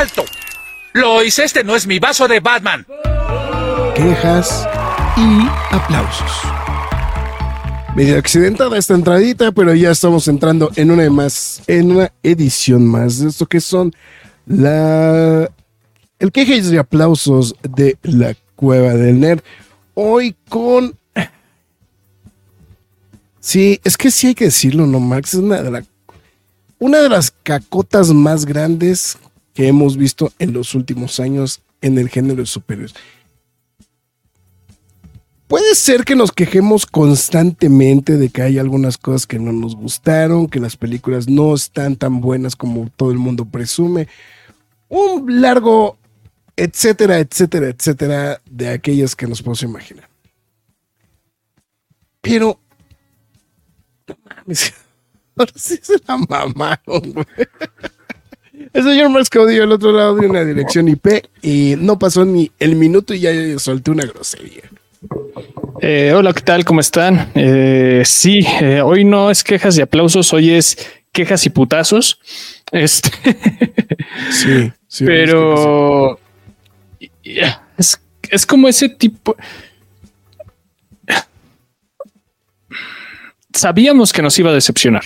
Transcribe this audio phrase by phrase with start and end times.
[0.00, 0.24] ¡Alto!
[0.94, 2.86] Lois, este no es mi vaso de Batman.
[3.94, 4.66] Quejas
[5.14, 6.32] y aplausos.
[7.94, 13.18] Medio accidentada esta entradita, pero ya estamos entrando en una más, en una edición más
[13.18, 13.92] de esto que son
[14.46, 15.50] la
[16.18, 19.42] el quejas y aplausos de la cueva del nerd.
[19.92, 20.94] Hoy con
[23.38, 25.34] Sí, es que sí hay que decirlo, ¿no, Max?
[25.34, 25.84] Es una de, la,
[26.78, 29.18] una de las cacotas más grandes
[29.60, 32.94] que hemos visto en los últimos años en el género de superhéroes.
[35.48, 40.48] Puede ser que nos quejemos constantemente de que hay algunas cosas que no nos gustaron,
[40.48, 44.08] que las películas no están tan buenas como todo el mundo presume.
[44.88, 45.98] Un largo,
[46.56, 50.08] etcétera, etcétera, etcétera, de aquellas que nos podemos imaginar.
[52.22, 52.58] Pero,
[54.08, 54.72] no mames,
[55.36, 57.26] ahora sí se la mamaron, güey.
[58.72, 62.52] El señor Max Caudillo al otro lado de una dirección IP y no pasó ni
[62.60, 64.62] el minuto y ya solté una grosería.
[65.80, 66.64] Eh, hola, ¿qué tal?
[66.64, 67.32] ¿Cómo están?
[67.34, 70.76] Eh, sí, eh, hoy no es quejas y aplausos, hoy es
[71.10, 72.20] quejas y putazos.
[72.70, 73.10] Este.
[74.30, 75.04] sí, sí.
[75.04, 76.20] Pero
[77.76, 79.34] es, es como ese tipo.
[83.52, 85.02] Sabíamos que nos iba a decepcionar.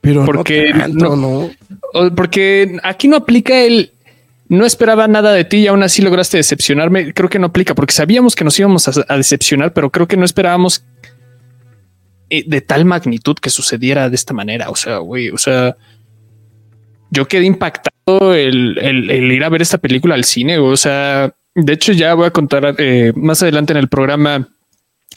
[0.00, 1.50] Pero porque no, no,
[2.14, 3.92] porque aquí no aplica el
[4.48, 7.12] no esperaba nada de ti y aún así lograste decepcionarme.
[7.12, 10.24] Creo que no aplica porque sabíamos que nos íbamos a, decepcionar, pero creo que no
[10.24, 10.84] esperábamos
[12.30, 14.70] eh, de tal magnitud que sucediera de esta manera.
[14.70, 15.76] O sea, güey, o sea,
[17.10, 18.78] yo quedé impactado el,
[19.32, 20.58] ir a ver esta película al cine.
[20.58, 24.48] O sea, de hecho, ya voy a contar eh, más adelante en el programa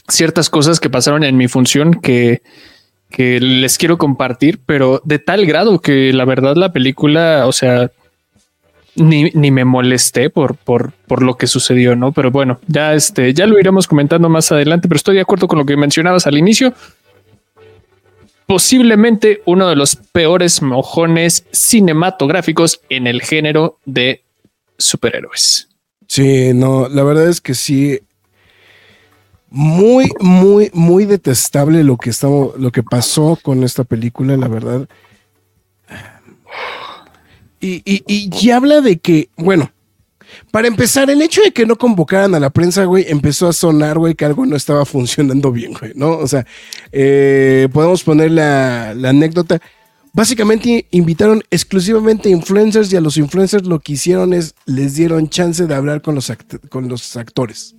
[0.09, 2.41] ciertas cosas que pasaron en mi función que
[3.11, 7.91] que les quiero compartir, pero de tal grado que la verdad la película, o sea,
[8.95, 12.11] ni, ni me molesté por, por, por, lo que sucedió, ¿no?
[12.11, 15.59] Pero bueno, ya, este, ya lo iremos comentando más adelante, pero estoy de acuerdo con
[15.59, 16.73] lo que mencionabas al inicio.
[18.47, 24.23] Posiblemente uno de los peores mojones cinematográficos en el género de
[24.77, 25.69] superhéroes.
[26.07, 28.01] Sí, no, la verdad es que sí,
[29.51, 34.87] muy, muy, muy detestable lo que estamos, lo que pasó con esta película, la verdad.
[37.59, 39.71] Y, y, habla de que, bueno,
[40.49, 43.99] para empezar, el hecho de que no convocaran a la prensa, güey, empezó a sonar,
[43.99, 46.17] güey, que algo no estaba funcionando bien, güey, ¿no?
[46.17, 46.47] O sea,
[46.91, 49.61] eh, podemos poner la, la anécdota.
[50.13, 55.67] Básicamente invitaron exclusivamente influencers y a los influencers lo que hicieron es les dieron chance
[55.67, 56.31] de hablar con los,
[56.69, 57.75] con los actores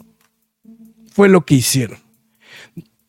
[1.13, 1.99] fue lo que hicieron.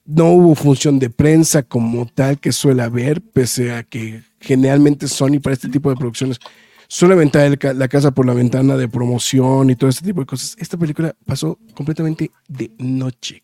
[0.06, 5.40] No hubo función de prensa como tal que suele haber, pese a que generalmente Sony
[5.42, 6.40] para este tipo de producciones
[6.88, 10.56] suele aventar la casa por la ventana de promoción y todo este tipo de cosas.
[10.60, 13.42] Esta película pasó completamente de noche.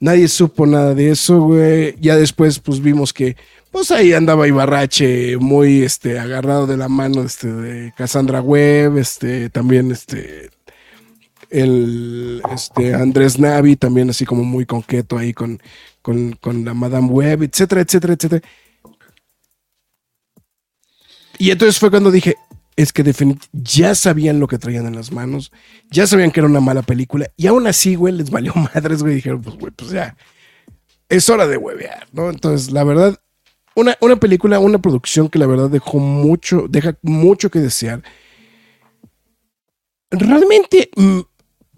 [0.00, 1.96] Nadie supo nada de eso, güey.
[2.00, 3.36] Ya después, pues vimos que,
[3.70, 9.48] pues ahí andaba Ibarrache muy, este, agarrado de la mano, este, de Cassandra Webb, este,
[9.48, 10.50] también, este,
[11.54, 15.60] el este, Andrés Navi, también así como muy conqueto ahí con,
[16.02, 18.42] con, la Madame Web, etcétera, etcétera, etcétera.
[21.38, 22.34] Y entonces fue cuando dije,
[22.74, 23.04] es que
[23.52, 25.52] ya sabían lo que traían en las manos,
[25.90, 29.14] ya sabían que era una mala película, y aún así, güey, les valió madres, güey,
[29.14, 30.16] dijeron, pues, güey, pues ya,
[31.08, 32.30] es hora de huevear, ¿no?
[32.30, 33.20] Entonces, la verdad,
[33.76, 38.02] una, una película, una producción que la verdad dejó mucho, deja mucho que desear.
[40.10, 41.20] Realmente mm,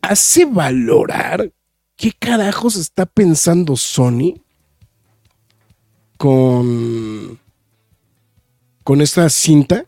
[0.02, 1.52] hace valorar
[1.96, 4.40] qué carajos está pensando Sony
[6.16, 7.38] con,
[8.84, 9.86] con esta cinta.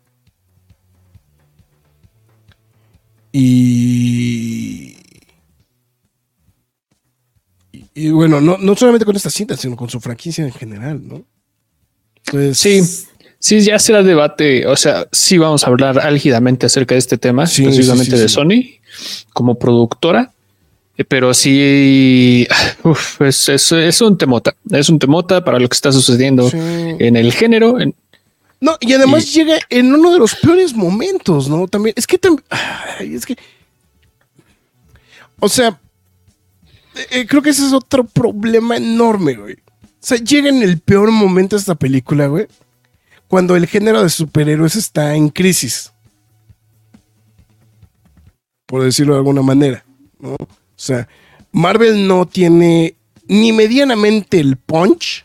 [3.31, 4.96] Y,
[7.94, 11.25] y, bueno, no, no, solamente con esta cinta, sino con su franquicia en general, ¿no?
[12.54, 12.82] Sí,
[13.38, 14.66] sí, ya será debate.
[14.66, 18.77] O sea, sí vamos a hablar álgidamente acerca de este tema, precisamente de Sony
[19.33, 20.33] como productora,
[20.97, 22.47] eh, pero sí
[23.21, 27.79] es, un temota, es un temota para lo que está sucediendo en el género.
[28.61, 31.69] No, y además llega en uno de los peores momentos, ¿no?
[31.69, 32.45] También, es que también,
[33.00, 33.37] es que,
[35.39, 35.79] o sea,
[37.11, 39.55] eh, creo que ese es otro problema enorme, güey.
[39.55, 42.47] O sea, llega en el peor momento esta película, güey,
[43.29, 45.93] cuando el género de superhéroes está en crisis.
[48.69, 49.82] Por decirlo de alguna manera,
[50.20, 50.35] ¿no?
[50.35, 51.09] O sea,
[51.53, 55.25] Marvel no tiene ni medianamente el punch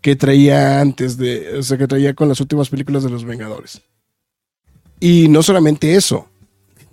[0.00, 3.82] que traía antes de, o sea, que traía con las últimas películas de los Vengadores.
[5.00, 6.28] Y no solamente eso.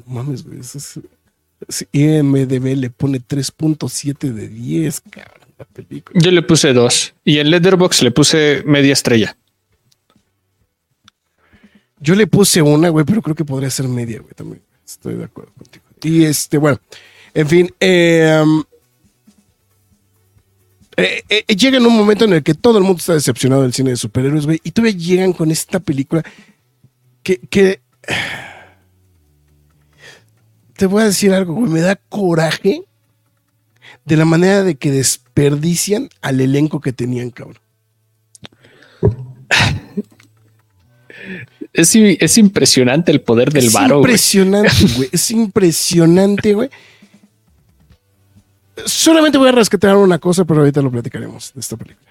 [0.08, 6.20] Mames, güey, eso es, IMDB le pone 3.7 de 10, cabrón, la película.
[6.20, 9.38] Yo le puse 2 y en Letterbox le puse media estrella.
[12.04, 14.62] Yo le puse una, güey, pero creo que podría ser media, güey, también.
[14.86, 15.86] Estoy de acuerdo contigo.
[16.04, 16.78] Y este, bueno,
[17.34, 18.44] en fin, eh,
[20.98, 23.74] eh, eh, llega en un momento en el que todo el mundo está decepcionado del
[23.74, 26.24] cine de superhéroes, güey, y todavía llegan con esta película
[27.24, 27.80] que, que
[30.76, 32.84] te voy a decir algo, güey, me da coraje
[34.04, 37.64] de la manera de que desperdician al elenco que tenían, cabrón.
[41.74, 43.96] Es, es impresionante el poder del varo.
[43.96, 45.10] Es impresionante, güey.
[45.12, 46.70] Es impresionante, güey.
[48.86, 52.10] Solamente voy a rescatar una cosa, pero ahorita lo platicaremos de esta película.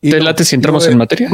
[0.00, 1.30] ¿Te late si entramos en materia?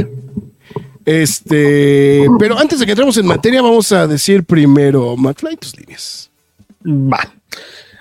[1.05, 6.31] Este, pero antes de que entremos en materia, vamos a decir primero, McFly, tus líneas.
[6.85, 7.33] Va.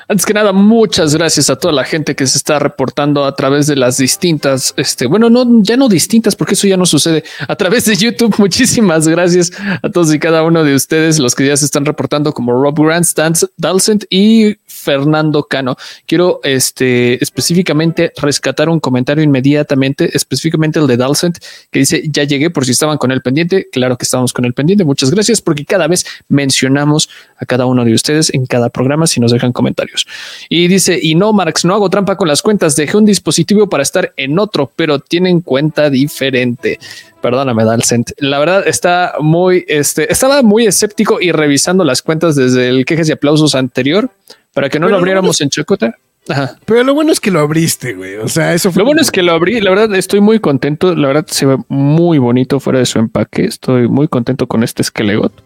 [0.08, 3.66] Antes que nada, muchas gracias a toda la gente que se está reportando a través
[3.68, 7.56] de las distintas, este, bueno, no, ya no distintas, porque eso ya no sucede a
[7.56, 8.36] través de YouTube.
[8.40, 12.34] Muchísimas gracias a todos y cada uno de ustedes, los que ya se están reportando
[12.34, 15.76] como Rob Grant, Stan Dalcent y Fernando Cano.
[16.06, 21.40] Quiero este, específicamente rescatar un comentario inmediatamente, específicamente el de Dalcent,
[21.72, 23.68] que dice, ya llegué por si estaban con el pendiente.
[23.72, 24.86] Claro que estamos con el pendiente.
[24.86, 29.20] Muchas gracias porque cada vez mencionamos a cada uno de ustedes en cada programa si
[29.20, 30.06] nos dejan comentarios.
[30.50, 32.76] Y dice, y no, Marx, no hago trampa con las cuentas.
[32.76, 36.78] Dejé un dispositivo para estar en otro, pero tienen cuenta diferente
[37.26, 38.12] perdóname, Dalcent.
[38.20, 43.10] La verdad está muy, este, estaba muy escéptico y revisando las cuentas desde el quejes
[43.10, 44.12] y aplausos anterior
[44.56, 45.96] para que no lo abriéramos en Chacota.
[46.30, 46.58] Ajá.
[46.66, 48.16] Pero lo bueno es que lo abriste, güey.
[48.16, 48.80] O sea, eso fue.
[48.80, 49.60] Lo bueno es que lo abrí.
[49.60, 50.96] La verdad, estoy muy contento.
[50.96, 53.44] La verdad, se ve muy bonito fuera de su empaque.
[53.44, 55.44] Estoy muy contento con este Skelegot.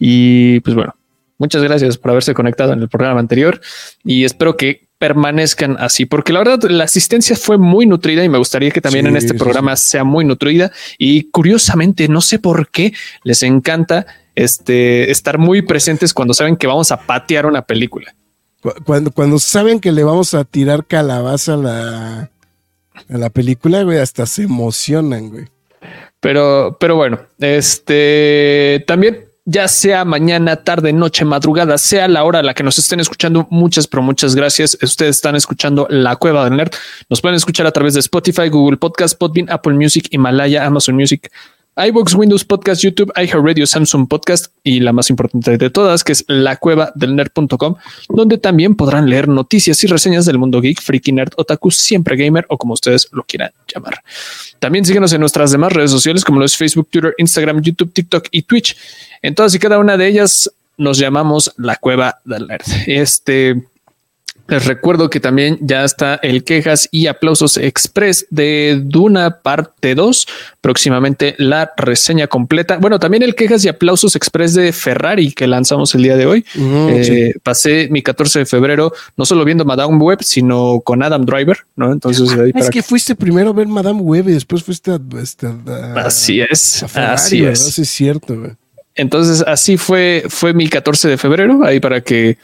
[0.00, 0.96] Y pues bueno,
[1.38, 3.60] muchas gracias por haberse conectado en el programa anterior.
[4.04, 8.36] Y espero que permanezcan así, porque la verdad la asistencia fue muy nutrida y me
[8.36, 10.72] gustaría que también en este programa sea muy nutrida.
[10.98, 12.92] Y curiosamente, no sé por qué
[13.22, 18.14] les encanta este, estar muy presentes cuando saben que vamos a patear una película.
[18.84, 22.30] Cuando, cuando saben que le vamos a tirar calabaza a la,
[23.08, 25.46] a la película, güey, hasta se emocionan, güey.
[26.20, 32.42] Pero, pero bueno, este también, ya sea mañana, tarde, noche, madrugada, sea la hora a
[32.42, 34.76] la que nos estén escuchando, muchas, pero muchas gracias.
[34.82, 36.72] Ustedes están escuchando La Cueva del Nerd.
[37.08, 41.30] Nos pueden escuchar a través de Spotify, Google Podcast, Podbean, Apple Music, Himalaya, Amazon Music,
[41.88, 46.24] iBox, Windows Podcast, YouTube, iHeartRadio, Samsung Podcast y la más importante de todas, que es
[46.28, 47.76] la cueva del nerd.com,
[48.08, 52.44] donde también podrán leer noticias y reseñas del mundo geek, freaky nerd, otaku, siempre gamer
[52.48, 54.02] o como ustedes lo quieran llamar.
[54.58, 58.28] También síguenos en nuestras demás redes sociales como lo es Facebook, Twitter, Instagram, YouTube, TikTok
[58.30, 58.76] y Twitch.
[59.22, 62.64] En todas y cada una de ellas nos llamamos la cueva del nerd.
[62.86, 63.62] Este
[64.50, 70.26] les recuerdo que también ya está el quejas y aplausos express de Duna parte 2.
[70.60, 72.78] Próximamente la reseña completa.
[72.78, 76.44] Bueno, también el quejas y aplausos express de Ferrari que lanzamos el día de hoy.
[76.56, 81.58] Eh, pasé mi 14 de febrero no solo viendo Madame Web, sino con Adam Driver.
[81.76, 85.00] No, entonces ah, es que fuiste primero a ver Madame Web y después fuiste a.
[85.22, 85.48] Este,
[85.96, 86.84] así es.
[86.94, 87.78] así es.
[87.78, 88.36] es cierto.
[88.94, 92.36] Entonces así fue, fue mi 14 de febrero ahí para que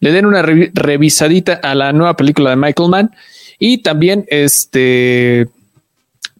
[0.00, 3.10] le den una revisadita a la nueva película de Michael Mann
[3.58, 5.48] y también este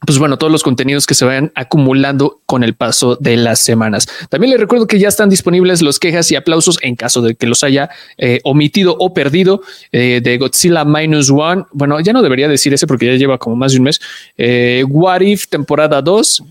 [0.05, 4.09] pues bueno, todos los contenidos que se vayan acumulando con el paso de las semanas.
[4.29, 7.47] También les recuerdo que ya están disponibles los quejas y aplausos en caso de que
[7.47, 11.65] los haya eh, omitido o perdido eh, de Godzilla Minus One.
[11.73, 14.01] Bueno, ya no debería decir ese porque ya lleva como más de un mes.
[14.37, 16.43] Eh, What If temporada 2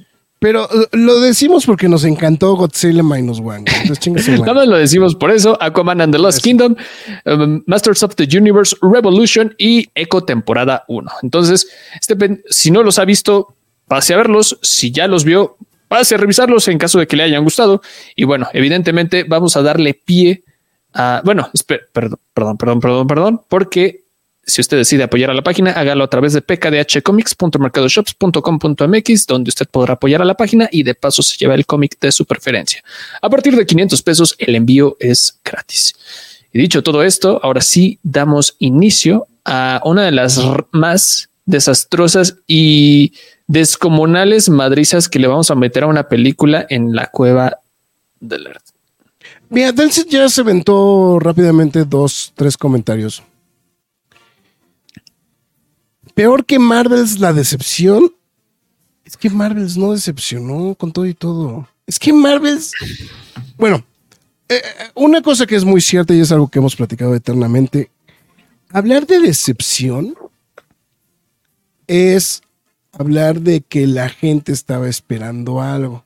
[0.41, 3.63] pero eh, lo decimos porque nos encantó Godzilla Minus One.
[4.39, 5.55] Nada más lo decimos por eso.
[5.61, 6.75] Aquaman and the Lost Kingdom,
[7.25, 11.11] um, Masters of the Universe, Revolution y Echo temporada 1.
[11.21, 13.53] Entonces, este, si no los ha visto,
[13.87, 14.57] pase a verlos.
[14.63, 15.57] Si ya los vio,
[15.87, 17.83] pase a revisarlos en caso de que le hayan gustado.
[18.15, 20.43] Y bueno, evidentemente vamos a darle pie
[20.95, 21.51] a, bueno,
[21.93, 24.00] perdón, perdón, perdón, perdón, perdón, porque
[24.43, 29.93] si usted decide apoyar a la página, hágalo a través de pkdhcomics.mercadoshops.com.mx, donde usted podrá
[29.93, 32.83] apoyar a la página y de paso se lleva el cómic de su preferencia.
[33.21, 35.93] A partir de 500 pesos, el envío es gratis.
[36.51, 43.13] Y dicho todo esto, ahora sí damos inicio a una de las más desastrosas y
[43.47, 47.57] descomunales madrizas que le vamos a meter a una película en la cueva
[48.19, 48.63] del Earth.
[49.49, 53.21] Mira, Delcid ya se aventó rápidamente dos, tres comentarios.
[56.13, 58.13] Peor que Marvels, la decepción.
[59.03, 61.67] Es que Marvels no decepcionó con todo y todo.
[61.87, 62.71] Es que Marvels.
[63.57, 63.83] Bueno,
[64.47, 67.91] eh, eh, una cosa que es muy cierta y es algo que hemos platicado eternamente.
[68.69, 70.15] Hablar de decepción
[71.87, 72.41] es
[72.91, 76.05] hablar de que la gente estaba esperando algo.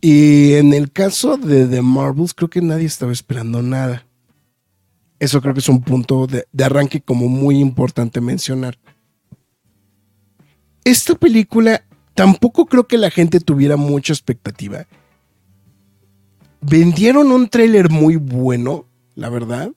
[0.00, 4.07] Y en el caso de The Marvels, creo que nadie estaba esperando nada.
[5.18, 8.78] Eso creo que es un punto de, arranque como muy importante mencionar.
[10.84, 11.84] Esta película
[12.14, 14.86] tampoco creo que la gente tuviera mucha expectativa.
[16.60, 19.70] Vendieron un tráiler muy bueno, la verdad.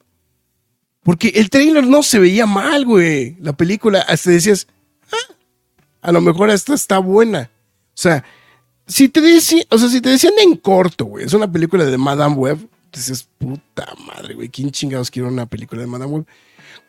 [1.03, 3.35] Porque el tráiler no se veía mal, güey.
[3.39, 4.67] La película, hasta decías,
[5.11, 5.33] ah,
[6.01, 7.49] a lo mejor esta está buena.
[7.87, 8.23] O sea,
[8.85, 11.97] si te decían, o sea, si te decían en corto, güey, es una película de
[11.97, 12.59] Madame Web,
[12.99, 16.25] dices, puta madre, güey, ¿quién chingados quiere una película de Madame Web?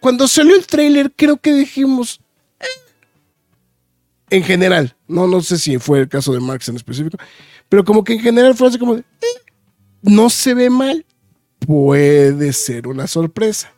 [0.01, 2.21] Cuando salió el tráiler, creo que dijimos,
[2.61, 2.67] eh,
[4.31, 7.19] en general, no, no sé si fue el caso de Marx en específico,
[7.69, 9.53] pero como que en general fue así como de, eh,
[10.03, 11.07] no se ve mal,
[11.59, 13.73] puede ser una sorpresa.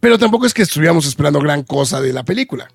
[0.00, 2.70] Pero tampoco es que estuviéramos esperando gran cosa de la película.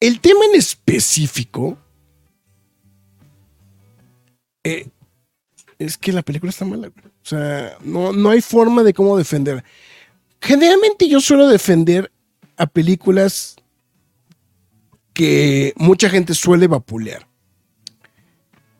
[0.00, 1.78] El tema en específico
[4.64, 4.88] eh,
[5.78, 6.88] es que la película está mala.
[6.88, 9.62] O sea, no, no hay forma de cómo defender.
[10.40, 12.10] Generalmente yo suelo defender
[12.56, 13.56] a películas
[15.12, 17.26] que mucha gente suele vapulear.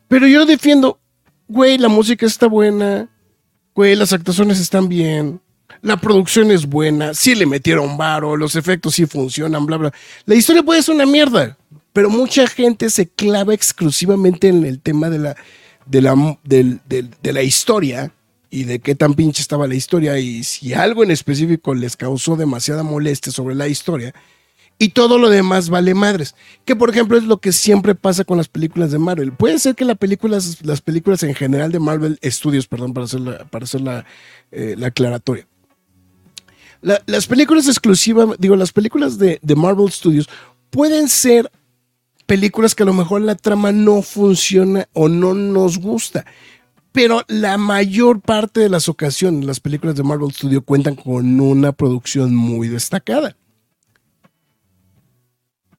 [0.09, 1.00] Pero yo defiendo,
[1.49, 3.09] güey, la música está buena,
[3.75, 5.41] güey, las actuaciones están bien,
[5.83, 9.93] la producción es buena, sí le metieron varo, los efectos sí funcionan, bla, bla.
[10.26, 11.57] La historia puede ser una mierda,
[11.93, 15.37] pero mucha gente se clava exclusivamente en el tema de la,
[15.87, 18.12] de la, de, de, de la historia
[18.50, 22.37] y de qué tan pinche estaba la historia y si algo en específico les causó
[22.37, 24.14] demasiada molestia sobre la historia
[24.78, 26.35] y todo lo demás vale madres.
[26.64, 29.33] Que por ejemplo es lo que siempre pasa con las películas de Marvel.
[29.33, 33.21] Puede ser que las películas, las películas en general de Marvel Studios, perdón, para hacer
[33.21, 34.05] la, para hacer la,
[34.52, 35.47] eh, la aclaratoria.
[36.83, 40.28] La, las películas exclusivas, digo, las películas de, de Marvel Studios
[40.71, 41.50] pueden ser
[42.26, 46.26] películas que a lo mejor la trama no funciona o no nos gusta.
[46.92, 51.73] Pero la mayor parte de las ocasiones, las películas de Marvel Studio cuentan con una
[51.73, 53.37] producción muy destacada.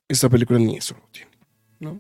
[0.08, 1.32] Esta película ni eso lo tiene,
[1.80, 2.00] ¿no?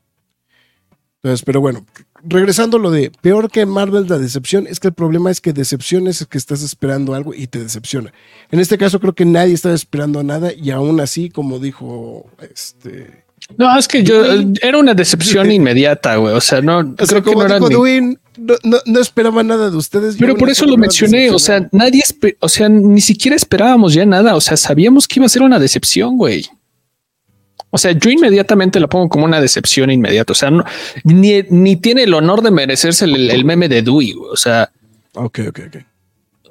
[1.15, 1.85] Entonces, pero bueno,
[2.23, 5.51] regresando a lo de peor que Marvel la decepción, es que el problema es que
[5.51, 8.13] decepción es que estás esperando algo y te decepciona.
[8.51, 13.26] En este caso creo que nadie estaba esperando nada y aún así, como dijo este...
[13.57, 14.23] No, es que yo
[14.61, 16.33] era una decepción inmediata, güey.
[16.35, 17.83] O sea, no O sea, creo que no dijo
[18.39, 20.15] no, no- no esperaba nada de ustedes.
[20.19, 21.31] Pero por eso lo mencioné.
[21.31, 22.03] O sea, nadie,
[22.39, 24.35] o sea, ni siquiera esperábamos ya nada.
[24.35, 26.45] O sea, sabíamos que iba a ser una decepción, güey.
[27.69, 30.31] O sea, yo inmediatamente la pongo como una decepción inmediata.
[30.31, 30.63] O sea, no,
[31.03, 34.13] ni, ni tiene el honor de merecerse el, el meme de Dewey.
[34.13, 34.29] güey.
[34.31, 34.71] O sea,
[35.13, 35.77] Ok, ok, ok.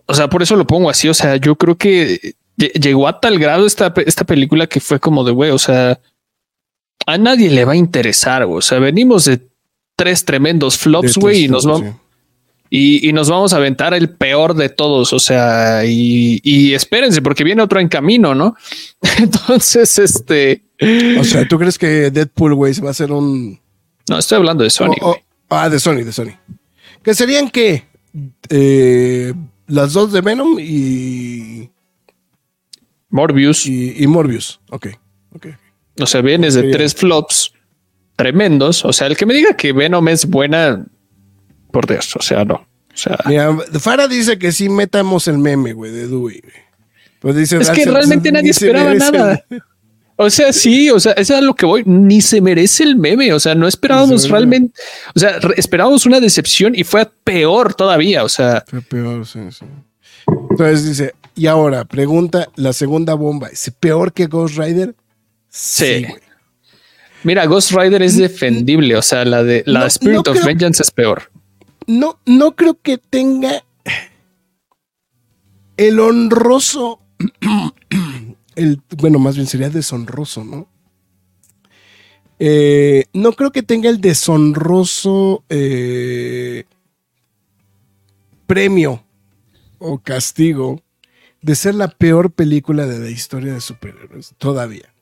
[0.06, 1.08] o sea, por eso lo pongo así.
[1.08, 4.98] O sea, yo creo que lle- llegó a tal grado esta, esta película que fue
[4.98, 5.50] como de güey.
[5.52, 6.00] O sea,
[7.04, 8.46] a nadie le va a interesar.
[8.46, 8.58] güey.
[8.58, 9.40] O sea, venimos de
[9.96, 11.82] tres tremendos flops, güey, y nos vamos.
[11.82, 11.96] sí.
[12.68, 15.12] Y, y nos vamos a aventar el peor de todos.
[15.12, 18.56] O sea, y, y espérense, porque viene otro en camino, ¿no?
[19.18, 20.64] Entonces, este
[21.20, 23.60] O sea, ¿tú crees que Deadpool, güey, se va a hacer un...
[24.08, 24.94] no estoy hablando de Sony.
[25.48, 26.32] ah, de Sony, de Sony.
[27.04, 27.84] Que serían que
[29.68, 31.70] las dos de Venom y,
[33.10, 33.66] Morbius.
[33.66, 34.60] y, y Morbius.
[34.70, 34.88] Ok,
[35.34, 35.46] ok.
[36.00, 37.52] O sea, vienes de tres flops
[38.16, 38.84] tremendos.
[38.84, 40.84] O sea, el que me diga que Venom es buena,
[41.70, 42.54] por Dios, o sea, no.
[42.54, 46.42] O sea, Mira, Farah dice que sí metamos el meme, güey, de Dewey.
[47.20, 49.44] Pues dice, es que "Darcy, realmente nadie esperaba nada.
[49.50, 49.62] el-".
[50.18, 51.82] O sea, sí, o sea, eso es a lo que voy.
[51.84, 53.34] Ni se merece el meme.
[53.34, 54.80] O sea, no esperábamos realmente.
[55.14, 58.24] O sea, esperábamos una decepción y fue peor todavía.
[58.24, 59.66] O sea, Fue peor, sí, sí.
[60.50, 63.48] Entonces dice, y ahora, pregunta la segunda bomba.
[63.48, 64.94] ¿Es peor que Ghost Rider?
[65.58, 66.06] Sí.
[67.24, 68.94] Mira, Ghost Rider es defendible.
[68.96, 71.30] O sea, la de la No, Spirit no of creo- Vengeance es peor.
[71.86, 73.64] No, no creo que tenga.
[75.78, 77.00] el honroso,
[78.56, 80.68] el, bueno, más bien sería deshonroso, ¿no?
[82.38, 86.64] Eh, no creo que tenga el deshonroso eh,
[88.46, 89.02] premio
[89.78, 90.82] o castigo
[91.42, 94.92] de ser la peor película de la historia de superhéroes, todavía.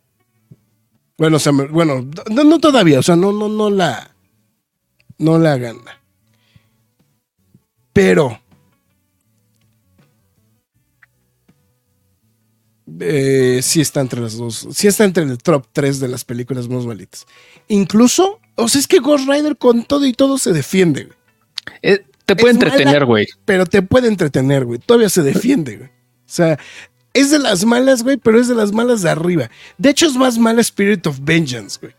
[1.17, 4.15] Bueno, o sea, bueno, no, no todavía, o sea, no, no, no la,
[5.19, 6.01] no la gana.
[7.93, 8.41] Pero
[13.01, 16.69] eh, sí está entre las dos, sí está entre el top 3 de las películas
[16.69, 17.27] más malitas.
[17.69, 21.19] Incluso, o sea, es que Ghost Rider con todo y todo se defiende, güey.
[21.83, 23.27] Eh, te puede Es entretener, güey.
[23.45, 24.79] pero te puede entretener, güey.
[24.79, 25.89] Todavía se defiende, güey.
[25.89, 26.59] O sea,
[27.15, 29.51] es de las malas, güey, pero es de las malas de arriba.
[29.79, 31.95] De hecho, es más mala Spirit of Vengeance, güey.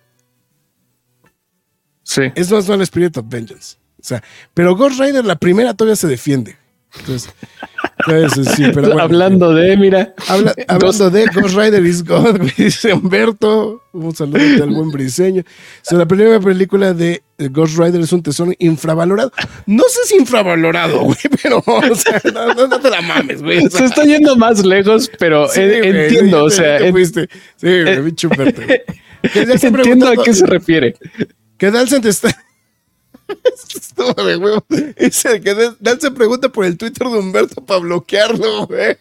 [2.04, 2.22] Sí.
[2.36, 3.78] Es más mala Spirit of Vengeance.
[4.00, 6.58] O sea, pero Ghost Rider, la primera, todavía se defiende.
[7.00, 7.34] Entonces,
[8.08, 9.02] entonces, sí, pero bueno.
[9.02, 10.14] Hablando de, mira.
[10.28, 13.82] Habla- Ghost- hablando de Ghost Rider is God, dice Humberto.
[13.94, 15.44] Un saludo al buen briseño.
[15.92, 19.32] La primera película de eh, Ghost Rider es un tesoro infravalorado.
[19.66, 23.66] No sé si infravalorado, güey, pero, o sea, no, no- no te la mames, güey.
[23.66, 26.92] O sea, Se está yendo más lejos, pero sí, eh, güey, entiendo, o sea, en-
[26.92, 27.30] fuiste.
[27.58, 28.14] Sí, güey.
[29.34, 30.96] Ya se entiendo a qué se refiere.
[31.58, 32.30] Que Dalsen te está.
[33.76, 34.64] Estuvo de huevo.
[34.98, 38.98] Dice que Dal- Dalsen pregunta por el Twitter de Humberto para bloquearlo, güey.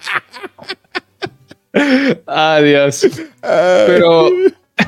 [2.26, 3.06] Adiós.
[3.40, 4.28] Pero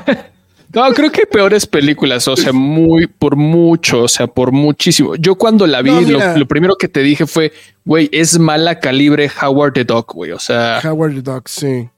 [0.73, 5.17] no, creo que peores películas, o sea, muy por mucho, o sea, por muchísimo.
[5.17, 6.37] Yo cuando la vi, No, lo, mira.
[6.37, 7.53] lo primero que te dije fue,
[7.85, 10.33] güey, es mala calibre Howard the Duck, güey.
[10.33, 11.89] O sea, Howard the Duck, sí.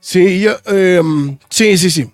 [0.00, 0.52] Sí, yo.
[0.66, 2.10] em, sí, sí, sí.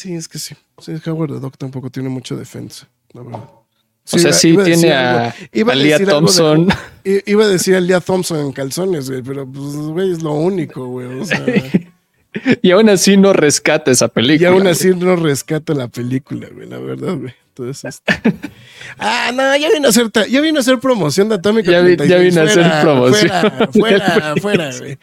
[0.00, 0.54] Sí, es que sí.
[0.78, 3.40] Sí, Howard the Duck tampoco tiene mucha defensa, la verdad.
[3.42, 6.68] o sea, iba- sí iba tiene algo- a, iba a de- Thompson.
[7.04, 10.86] iba a decir a Leah Thompson en calzones, güey, pero pues, güey, es lo único,
[10.86, 11.20] güey.
[11.20, 11.44] O sea,
[12.62, 14.50] Y aún así no rescata esa y película.
[14.50, 14.72] aún güey.
[14.72, 17.34] así no rescata la película, güey, la verdad, güey.
[17.68, 18.02] Este-
[18.98, 21.70] ah, no, ya vino a hacer, ya vino a hacer promoción de Atómica.
[21.70, 22.34] Ya vi- ya 36.
[22.34, 23.30] vino a hacer Fuera, promoción.
[23.72, 24.98] Fuera, fuera, fuera, güey.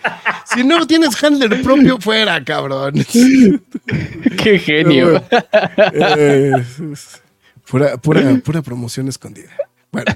[0.54, 2.94] Si no tienes handler propio, fuera, cabrón.
[4.44, 5.24] Qué genio.
[5.94, 6.52] Eh,
[7.70, 9.50] pura, pura, pura promoción escondida.
[9.92, 10.14] Bueno,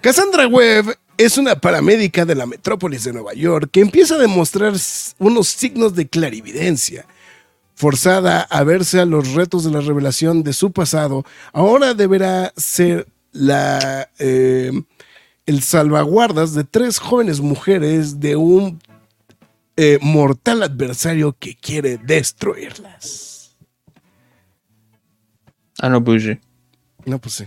[0.00, 4.72] Cassandra Webb es una paramédica de la metrópolis de Nueva York que empieza a demostrar
[5.18, 7.04] unos signos de clarividencia.
[7.80, 13.08] Forzada a verse a los retos de la revelación de su pasado, ahora deberá ser
[13.32, 14.70] la, eh,
[15.46, 18.82] el salvaguardas de tres jóvenes mujeres de un
[19.78, 23.56] eh, mortal adversario que quiere destruirlas.
[25.78, 26.38] Ah, no, pues sí.
[27.06, 27.46] No, pues sí.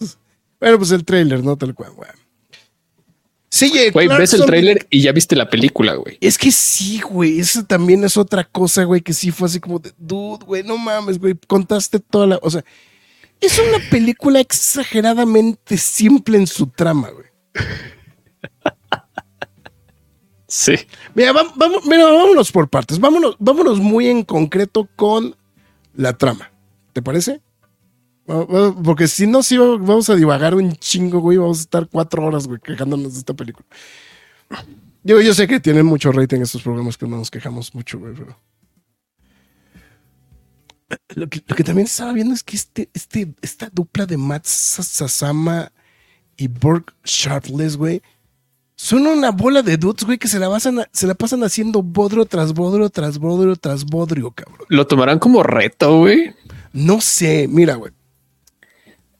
[0.60, 1.92] bueno, pues el trailer, no tal cual.
[3.48, 6.18] Sí, eh, Güey, ves el tráiler y ya viste la película, güey.
[6.20, 7.38] Es que sí, güey.
[7.40, 10.76] Eso también es otra cosa, güey, que sí fue así como de, dude, güey, no
[10.76, 11.34] mames, güey.
[11.46, 12.38] Contaste toda la.
[12.42, 12.64] O sea,
[13.40, 17.26] es una película exageradamente simple en su trama, güey.
[20.48, 20.74] Sí.
[21.14, 23.00] Mira, vam- vamos, mira, vámonos por partes.
[23.00, 25.34] Vámonos, vámonos muy en concreto con
[25.94, 26.52] la trama.
[26.92, 27.40] ¿Te parece?
[28.26, 31.38] Porque si no, sí va- vamos a divagar un chingo, güey.
[31.38, 33.66] Vamos a estar cuatro horas, güey, quejándonos de esta película.
[35.04, 38.14] Yo, yo sé que tienen mucho rating estos programas que no nos quejamos mucho, güey,
[38.14, 38.36] pero.
[41.16, 44.44] Lo que, lo que también estaba viendo es que este, este, esta dupla de Matt
[44.46, 45.72] Sasama
[46.36, 48.02] y Burke Sharpless, güey,
[48.76, 52.24] son una bola de dudes, güey, que se la, pasan, se la pasan haciendo bodrio
[52.26, 54.66] tras bodrio tras bodrio tras bodrio, cabrón.
[54.68, 56.34] Lo tomarán como reto, güey.
[56.72, 57.92] No sé, mira, güey.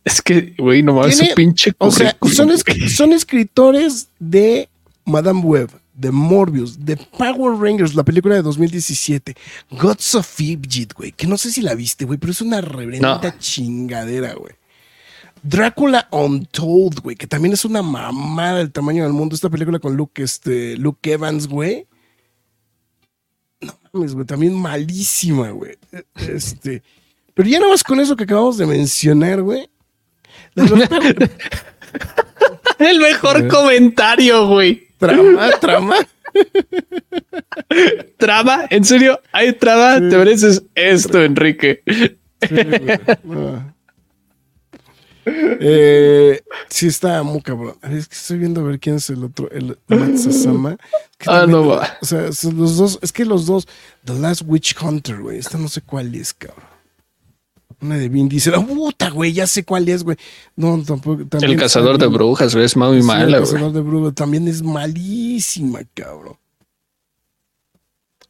[0.07, 2.85] Es que, güey, nomás su pinche O sea, son, güey.
[2.85, 4.69] es- son escritores de
[5.05, 9.35] Madame Web, de Morbius, de Power Rangers, la película de 2017,
[9.73, 13.21] Gods of Egypt, güey, que no sé si la viste, güey, pero es una reverenda
[13.21, 13.35] No.
[13.41, 14.53] chingadera, güey.
[15.43, 19.35] Drácula Untold, güey, que también es una mamada del tamaño del mundo.
[19.35, 21.87] Esta película con Luke, este, Luke Evans, güey.
[23.61, 25.77] No mames, güey, también malísima, güey.
[26.17, 26.83] Este,
[27.35, 29.69] pero ya nada más con eso que acabamos de mencionar, güey.
[32.79, 34.89] El mejor comentario, güey.
[34.99, 35.97] Trama, trama.
[38.19, 39.95] Trama, en serio, hay trama.
[39.97, 41.83] Te mereces esto, Enrique.
[42.47, 42.55] Sí,
[43.25, 43.75] no.
[45.29, 47.75] Eh, sí, está muy cabrón.
[47.83, 50.77] Es que estoy viendo a ver quién es el otro, el Matt Sasama.
[51.19, 51.99] Que Ah, no va.
[52.01, 52.23] O sea,
[52.55, 53.67] los dos, es que los dos,
[54.05, 55.39] The Last Witch Hunter, güey.
[55.39, 56.76] Esta no sé cuál es, cabrón.
[57.81, 58.55] Una de Vin Diesel.
[58.55, 59.33] ¡Oh, puta, güey!
[59.33, 60.17] Ya sé cuál es, güey.
[60.57, 61.27] No, tampoco.
[61.27, 63.53] también El cazador de brujas, güey, es muy Sí, mala, El güey.
[63.53, 66.37] cazador de brujas también es malísima, cabrón.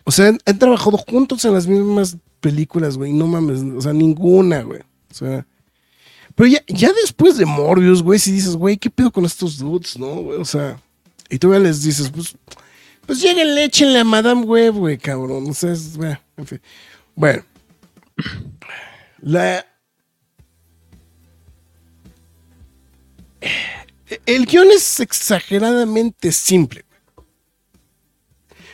[0.05, 3.13] O sea, han, han trabajado juntos en las mismas películas, güey.
[3.13, 4.81] No mames, o sea, ninguna, güey.
[5.11, 5.47] O sea.
[6.35, 9.99] Pero ya, ya después de Morbius, güey, si dices, güey, ¿qué pedo con estos dudes,
[9.99, 10.39] no, güey?
[10.39, 10.79] O sea,
[11.31, 12.37] y tú les dices, pues,
[13.07, 15.49] pues lleguen, échenle a Madame Web, güey, cabrón.
[15.49, 16.61] O sea, es, bueno, en fin.
[17.15, 17.43] Bueno.
[19.21, 19.67] La.
[24.25, 26.85] El guion es exageradamente simple.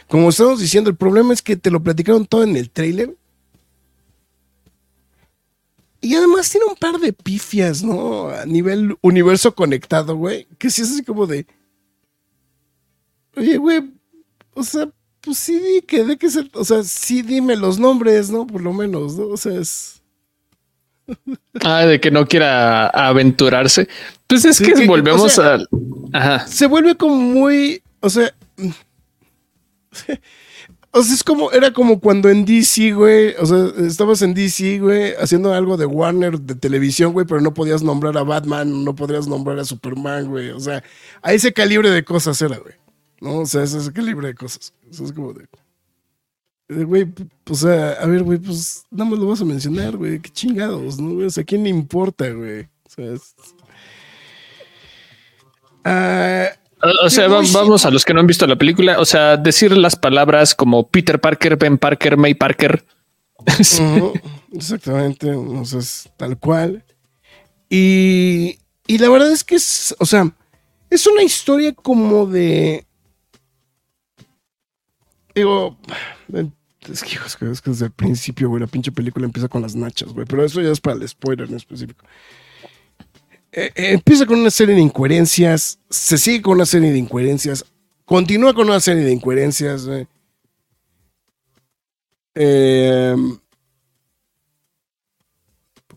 [0.09, 3.17] Como estamos diciendo, el problema es que te lo platicaron todo en el trailer.
[6.03, 8.29] Y además tiene un par de pifias, ¿no?
[8.29, 10.47] A nivel universo conectado, güey.
[10.59, 11.47] Que sí es así como de.
[13.37, 13.91] Oye, güey.
[14.53, 16.51] O sea, pues sí, di que de que ser.
[16.55, 18.47] O sea, sí dime los nombres, ¿no?
[18.47, 19.29] Por lo menos, ¿no?
[19.29, 20.02] O sea, es.
[21.65, 23.89] Ah, de que no quiera aventurarse.
[24.27, 25.69] Pues es Sí, que que- volvemos o sea- al.
[26.13, 26.47] Ajá.
[26.47, 28.33] se vuelve como muy, o sea,
[30.91, 34.79] o sea, es como, era como cuando en DC, güey, o sea, estabas en DC,
[34.79, 38.95] güey, haciendo algo de Warner de televisión, güey, pero no podías nombrar a Batman, no
[38.95, 40.83] podías nombrar a Superman, güey, o sea,
[41.23, 42.75] a ese calibre de cosas era, güey,
[43.21, 43.39] ¿no?
[43.41, 45.47] O sea, ese, ese calibre de cosas, o sea, es como de...
[46.85, 47.09] Güey,
[47.49, 51.01] o sea, a ver, güey, pues nada más lo vas a mencionar, güey, qué chingados,
[51.01, 51.25] ¿no?
[51.27, 52.63] O sea, ¿a quién le importa, güey?
[52.63, 53.35] O sea, es...
[55.85, 56.49] Ah,
[57.05, 58.99] O sea, vamos a los que no han visto la película.
[58.99, 62.85] O sea, decir las palabras como Peter Parker, Ben Parker, May Parker.
[64.53, 66.85] Exactamente, o sea, es tal cual.
[67.69, 70.31] Y, y la verdad es que es, o sea,
[70.91, 72.85] es una historia como de...
[75.35, 75.79] Digo,
[76.91, 80.27] es que, que desde el principio, güey, la pinche película empieza con las nachas, güey,
[80.27, 82.05] pero eso ya es para el spoiler en específico.
[83.53, 87.65] Eh, eh, empieza con una serie de incoherencias, se sigue con una serie de incoherencias,
[88.05, 90.07] continúa con una serie de incoherencias, güey.
[92.35, 93.15] Eh,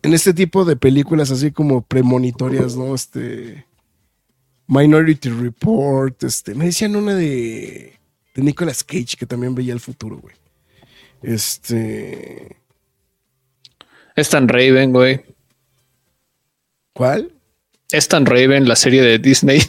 [0.02, 2.94] en este tipo de películas así como premonitorias, ¿no?
[2.94, 3.66] Este
[4.66, 7.96] Minority Report, este, me decían una de
[8.36, 10.34] de Nicolas Cage que también veía el futuro, güey.
[11.22, 12.56] Este,
[14.14, 15.20] Es tan Raven, güey.
[16.92, 17.32] ¿cuál?
[17.92, 19.60] Es tan Raven, la serie de Disney.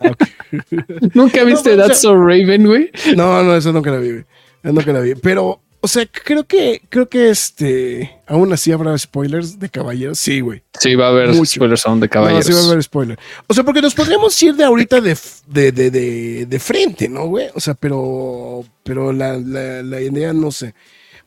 [0.00, 0.12] Ah.
[1.14, 2.90] ¿Nunca viste pero, o That's sea- So Raven, güey?
[3.16, 4.24] No, no, eso nunca la vi, güey.
[4.62, 5.14] Eso nunca la vi.
[5.14, 10.18] Pero, o sea, creo que, creo que este, aún así habrá spoilers de caballeros.
[10.18, 10.62] Sí, güey.
[10.78, 11.44] Sí, va a haber Mucho.
[11.56, 12.46] spoilers aún de No, caballeros.
[12.46, 13.18] sí va a haber spoiler.
[13.48, 15.16] O sea, porque nos podríamos ir de ahorita de,
[15.48, 17.48] de, de, de, de frente, ¿no, güey?
[17.54, 20.74] O sea, pero, pero la, la, la idea no sé.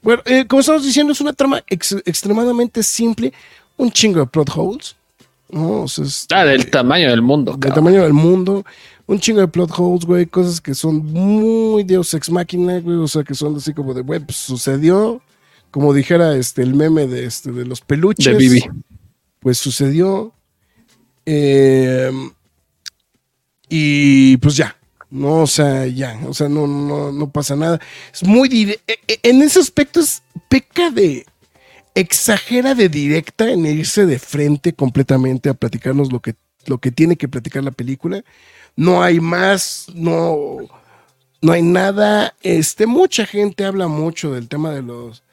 [0.02, 3.34] Bueno, eh, como estamos diciendo, es una trama ex- extremadamente simple,
[3.78, 4.96] un chingo de plot holes.
[5.50, 5.82] ¿no?
[5.84, 7.52] O sea, es- Ah, del tamaño del mundo.
[7.52, 7.76] del cabrón.
[7.76, 8.65] tamaño del mundo.
[9.08, 10.26] Un chingo de plot holes, güey.
[10.26, 12.98] Cosas que son muy Deus Ex Máquina, güey.
[12.98, 15.22] O sea, que son así como de, güey, pues sucedió.
[15.72, 18.26] Como dijera este, el meme de, este, de los peluches.
[18.26, 18.63] De Bibi.
[19.39, 20.34] Pues sucedió.
[21.26, 22.12] Eh,
[23.70, 24.76] y pues ya.
[25.10, 26.20] No, o sea, ya.
[26.28, 27.80] O sea, no, no, no pasa nada.
[28.13, 28.72] Es muy.
[28.88, 31.26] e- e- En ese aspecto es peca de.
[31.98, 37.15] Exagera de directa en irse de frente completamente a platicarnos lo que, lo que tiene
[37.15, 38.22] que platicar la película.
[38.76, 40.58] No hay más, no,
[41.42, 42.36] no hay nada.
[42.42, 45.24] Este, mucha gente habla mucho del tema de los,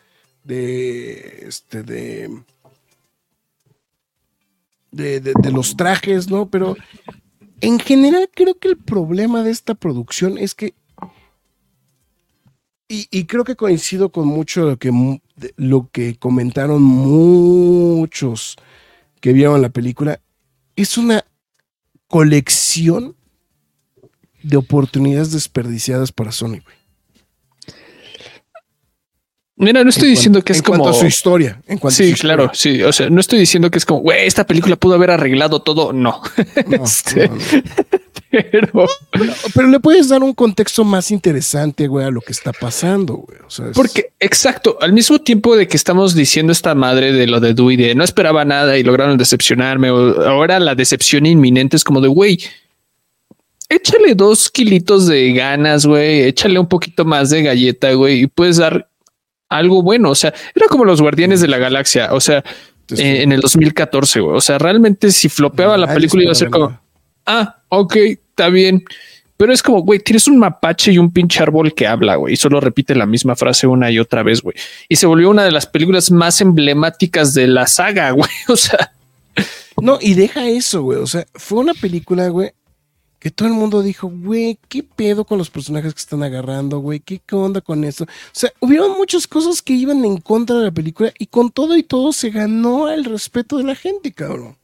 [0.44, 2.42] de, este, de,
[4.90, 6.48] de, de- los trajes, ¿no?
[6.48, 6.76] Pero
[7.60, 10.74] en general creo que el problema de esta producción es que,
[12.88, 14.90] y, y creo que coincido con mucho lo que,
[15.36, 18.56] de lo que comentaron muchos
[19.20, 20.20] que vieron la película,
[20.76, 21.24] es una
[22.08, 23.16] colección
[24.42, 26.76] de oportunidades desperdiciadas para Sony, güey.
[29.56, 30.78] Mira, no estoy En diciendo cuanto- que es en como.
[30.82, 31.62] cuanto a su historia.
[31.68, 32.82] En cuanto a Sí, claro, sí.
[32.82, 35.92] O sea, no estoy diciendo que es como, güey, esta película pudo haber arreglado todo.
[35.92, 36.20] No.
[36.66, 37.42] No, Este, no, no.
[38.30, 38.86] Pero.
[39.54, 43.38] Pero le puedes dar un contexto más interesante, güey, a lo que está pasando, güey.
[43.46, 47.26] O sea, es- Porque, exacto, al mismo tiempo de que estamos diciendo esta madre de
[47.26, 51.76] lo de Dewey, de no esperaba nada y lograron decepcionarme, o ahora la decepción inminente
[51.76, 52.40] es como de, güey,
[53.74, 58.58] échale dos kilitos de ganas, güey, échale un poquito más de galleta, güey, y puedes
[58.58, 58.88] dar
[59.48, 60.10] algo bueno.
[60.10, 62.44] O sea, era como los guardianes de la galaxia, o sea,
[62.96, 64.36] eh, en el 2014, güey.
[64.36, 66.78] O sea, realmente si flopeaba la película iba a ser como,
[67.26, 68.84] ah, ok, está bien.
[69.36, 72.36] Pero es como, güey, tienes un mapache y un pinche árbol que habla, güey, y
[72.36, 74.54] solo repite la misma frase una y otra vez, güey.
[74.88, 78.30] Y se volvió una de las películas más emblemáticas de la saga, güey.
[78.48, 78.92] O sea.
[79.80, 80.98] No, y deja eso, güey.
[80.98, 82.52] O sea, fue una película, güey,
[83.22, 86.98] que todo el mundo dijo, güey, ¿qué pedo con los personajes que están agarrando, güey?
[86.98, 88.02] ¿Qué, ¿Qué onda con eso?
[88.02, 91.76] O sea, hubieron muchas cosas que iban en contra de la película y con todo
[91.76, 94.56] y todo se ganó el respeto de la gente, cabrón.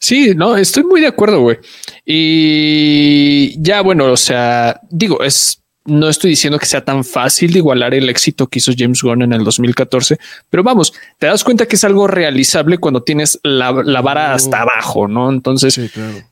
[0.00, 1.58] Sí, no, estoy muy de acuerdo, güey.
[2.04, 7.60] Y ya, bueno, o sea, digo, es, no estoy diciendo que sea tan fácil de
[7.60, 10.18] igualar el éxito que hizo James Gunn en el 2014,
[10.50, 14.62] pero vamos, te das cuenta que es algo realizable cuando tienes la, la vara hasta
[14.62, 15.30] abajo, ¿no?
[15.30, 16.24] Entonces, Sí, claro.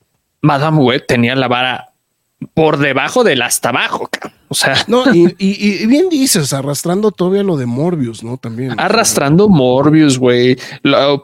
[0.44, 1.90] Madame Web tenía la vara
[2.52, 4.10] por debajo del hasta abajo,
[4.48, 8.36] o sea, No, y, y- y bien dices, arrastrando todavía lo de Morbius, ¿no?
[8.36, 8.78] También.
[8.78, 10.56] arrastrando Morbius, güey.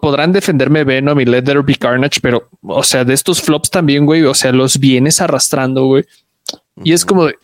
[0.01, 4.07] Podrán defenderme Venom y Let There Be Carnage, pero, o sea, de estos flops también,
[4.07, 6.05] güey, o sea, los vienes arrastrando, güey.
[6.83, 7.35] Y es como, de,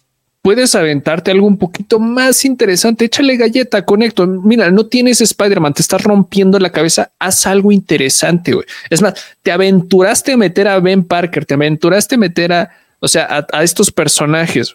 [0.46, 4.28] puedes aventarte algo un poquito más interesante, échale galleta, conecto.
[4.28, 8.64] Mira, no tienes Spider-Man, te estás rompiendo la cabeza, haz algo interesante, güey.
[8.88, 13.08] Es más, te aventuraste a meter a Ben Parker, te aventuraste a meter a, o
[13.08, 14.72] sea, a, estos personajes.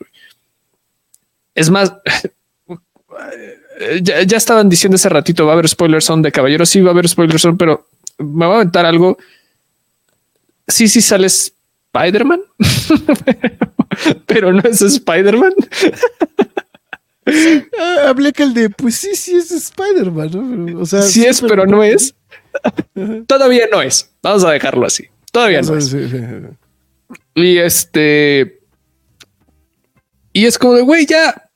[1.56, 1.94] Es más,
[4.02, 6.68] ya, ya estaban diciendo hace ratito, va a haber spoilers son de caballeros.
[6.68, 9.18] Sí, va a haber spoilers son, pero me va a aventar algo.
[10.68, 12.42] Sí, sí sale Spider-Man,
[14.26, 15.54] pero no es Spider-Man.
[17.80, 20.82] Ah, hablé que el de, pues sí, sí es Spider-Man, ¿no?
[20.82, 22.16] O sea, Sí es, pero no es.
[23.28, 24.12] Todavía no es.
[24.22, 25.06] Vamos a dejarlo así.
[25.32, 25.96] Todavía no es.
[27.36, 28.60] Y este.
[30.34, 31.50] Y es como de güey, ya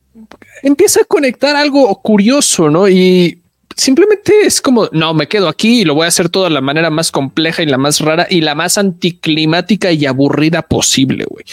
[0.64, 2.88] empieza a conectar algo curioso, no?
[2.88, 3.42] Y
[3.76, 6.62] simplemente es como no me quedo aquí y lo voy a hacer todo de la
[6.62, 11.46] manera más compleja y la más rara y la más anticlimática y aburrida posible, güey.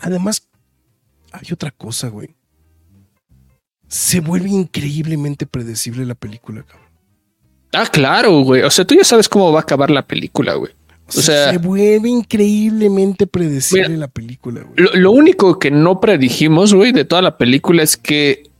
[0.00, 0.48] Además,
[1.32, 2.34] hay otra cosa, güey.
[3.88, 6.88] Se vuelve increíblemente predecible la película, cabrón.
[7.72, 8.62] Ah, claro, güey.
[8.62, 10.72] O sea, tú ya sabes cómo va a acabar la película, güey.
[11.08, 14.74] O sea, se vuelve increíblemente predecible Mira, la película, güey.
[14.76, 18.50] Lo, lo único que no predijimos, güey, de toda la película es que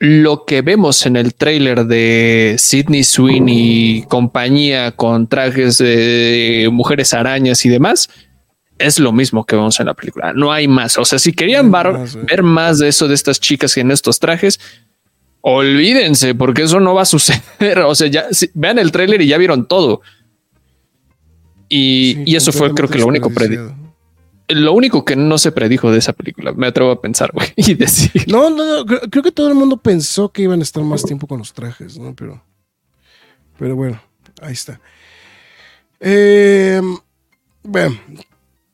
[0.00, 7.14] lo que vemos en el tráiler de Sidney Sweeney y compañía con trajes de mujeres
[7.14, 8.08] arañas y demás
[8.78, 10.32] es lo mismo que vemos en la película.
[10.32, 10.96] No hay más.
[10.98, 14.18] O sea, si querían No más, ver más de eso de estas chicas en estos
[14.20, 14.60] trajes,
[15.40, 17.78] olvídense, porque eso no va a suceder.
[17.86, 20.00] O sea, ya si- vean el tráiler y ya vieron todo.
[21.68, 23.94] Y, Sí, y eso fue, creo que lo único predi- desperdiciado.
[24.48, 27.74] lo único que no se predijo de esa película, me atrevo a pensar, güey, y
[27.74, 28.24] decir.
[28.26, 28.86] No, no, no.
[28.86, 31.52] Creo, creo que todo el mundo pensó que iban a estar más tiempo con los
[31.52, 32.14] trajes, ¿no?
[32.14, 32.42] Pero,
[33.58, 34.00] pero bueno,
[34.40, 34.80] ahí está.
[36.00, 36.80] Eh,
[37.62, 37.98] bueno,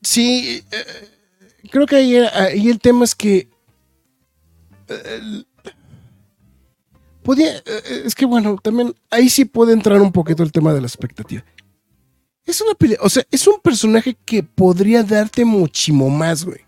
[0.05, 1.09] sí, eh,
[1.71, 3.49] creo que ahí, ahí el tema es que
[4.87, 5.43] eh,
[7.23, 10.81] podía, eh, es que bueno, también ahí sí puede entrar un poquito el tema de
[10.81, 11.43] la expectativa.
[12.45, 16.59] Es una pelea, o sea, es un personaje que podría darte muchísimo más, güey.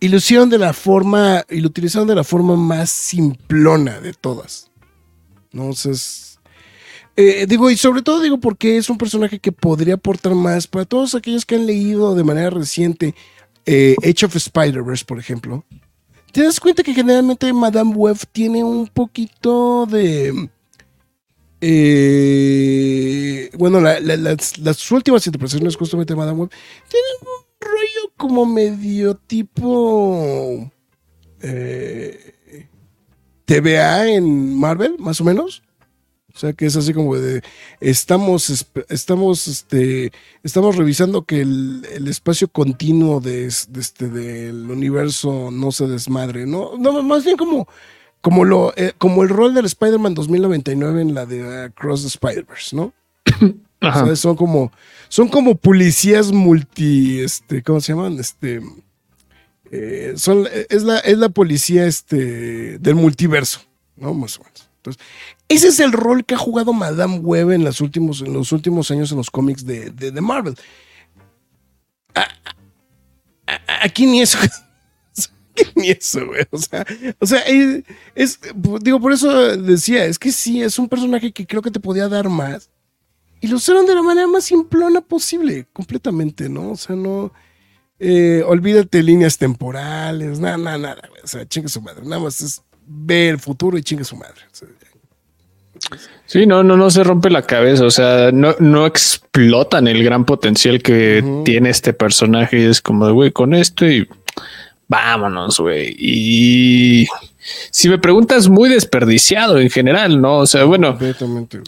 [0.00, 4.12] Y lo hicieron de la forma, y lo utilizaron de la forma más simplona de
[4.14, 4.70] todas.
[5.50, 5.70] ¿No?
[5.70, 6.27] O sea, es-
[7.20, 10.84] eh, digo, y sobre todo digo porque es un personaje que podría aportar más para
[10.84, 13.14] todos aquellos que han leído de manera reciente
[13.66, 15.64] eh, Age of Spider-Verse, por ejemplo.
[16.32, 20.48] Te das cuenta que generalmente Madame Web tiene un poquito de.
[21.60, 26.50] eh, bueno, la- la- las, las últimas interpretaciones justamente de Madame Web
[26.88, 30.70] tienen un rollo como medio tipo
[31.42, 32.34] eh,
[33.46, 35.62] en Marvel, más o menos.
[36.38, 37.42] O sea que es así como de
[37.80, 40.12] estamos estamos este
[40.44, 45.88] estamos revisando que el, el espacio continuo de, es- de este del universo no se
[45.88, 46.78] desmadre, ¿no?
[46.78, 47.66] No, más bien como
[48.20, 52.06] como lo eh, como el rol del Spider-Man 2099 en la de uh, Cross the
[52.08, 52.92] Spider-Verse, ¿no?
[53.80, 54.14] Ajá.
[54.14, 54.70] Son como,
[55.08, 58.16] son como policías multi, este, ¿cómo se llaman?
[58.20, 58.60] Este,
[59.72, 63.60] eh, son, es la, es la policía, este, del multiverso,
[63.96, 64.14] ¿no?
[64.14, 64.68] Más o menos.
[64.78, 65.02] Entonces,
[65.48, 68.90] ese es el rol que ha jugado Madame Web en, los últimos, en los últimos
[68.90, 70.54] años en los cómics de, de, Marvel.
[72.14, 72.28] A-
[73.46, 74.38] a- aquí ni eso.
[75.74, 76.46] Ni eso, güey.
[76.52, 76.86] O sea,
[77.18, 77.40] o sea,
[78.14, 78.38] es,
[78.80, 82.08] digo, por eso decía, es que sí, es un personaje que creo que te podía
[82.08, 82.70] dar más.
[83.40, 86.70] Y lo usaron de la manera más simplona posible, completamente, ¿no?
[86.72, 87.32] O sea, no.
[87.98, 91.02] eh, olvídate líneas temporales, nada, nada, nada.
[91.24, 92.02] O sea, chingue su madre.
[92.04, 94.40] Nada más es ver el futuro y chingue su madre.
[94.52, 94.54] O
[96.26, 97.84] Sí, no, no, no se rompe la cabeza.
[97.84, 102.60] O sea, no, no explotan el gran potencial que tiene este personaje.
[102.60, 104.06] Y es como de güey, con esto y
[104.88, 105.94] vámonos, güey.
[105.98, 107.06] Y
[107.70, 110.38] si me preguntas, muy desperdiciado en general, ¿no?
[110.40, 110.96] O sea, bueno,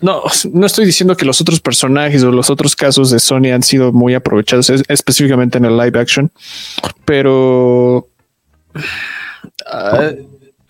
[0.02, 3.62] no, no estoy diciendo que los otros personajes o los otros casos de Sony han
[3.62, 6.30] sido muy aprovechados, es- específicamente en el live action,
[7.06, 8.06] pero
[9.66, 10.10] ah,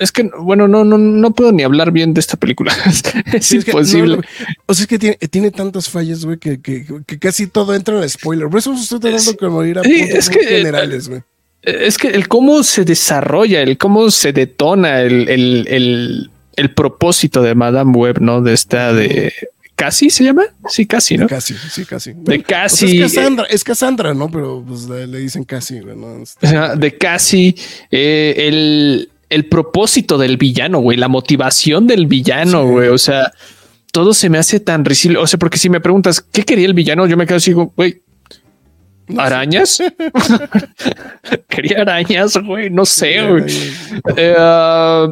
[0.01, 2.73] es que, bueno, no, no, no puedo ni hablar bien de esta película.
[3.33, 4.17] es Sí, es que imposible.
[4.17, 4.23] no,
[4.67, 8.03] o sea, es que tiene, tiene tantas fallas, güey, que, que, que casi todo entra
[8.03, 8.49] en spoiler.
[8.49, 11.23] Por eso estoy tratando de morir a Sí, puntos es que- generales, güey.
[11.63, 17.43] Es que el cómo se desarrolla, el cómo se detona el, el, el, el propósito
[17.43, 18.41] de Madame Web, ¿no?
[18.41, 19.31] De esta de
[19.77, 20.45] casi se llama.
[20.71, 21.27] Sí, casi, ¿no?
[21.27, 22.13] Casi, sí, casi.
[22.17, 22.87] De casi.
[22.87, 24.31] O sea, es Cassandra, es Cassandra, ¿no?
[24.31, 26.23] Pero pues le, dicen casi, ¿no?
[26.77, 27.55] De casi
[27.91, 32.69] eh, el, el propósito del villano, güey, la motivación del villano, Sí.
[32.69, 32.89] güey.
[32.89, 33.33] O sea,
[33.93, 35.19] todo se me hace tan risible.
[35.19, 38.03] O sea, porque si me preguntas qué quería el villano, yo me quedo así, güey,
[39.17, 39.81] arañas.
[41.49, 43.45] quería arañas, güey, no sé, güey.
[44.17, 45.07] Eh,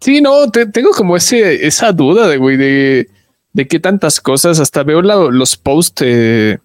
[0.00, 3.08] sí, no, te- tengo como ese, esa duda de, güey, de,
[3.52, 4.60] de qué tantas cosas.
[4.60, 6.58] Hasta veo la- los posts eh,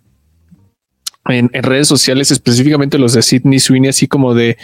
[1.26, 4.58] en, en redes sociales, específicamente los de Sidney Sweeney, así como de.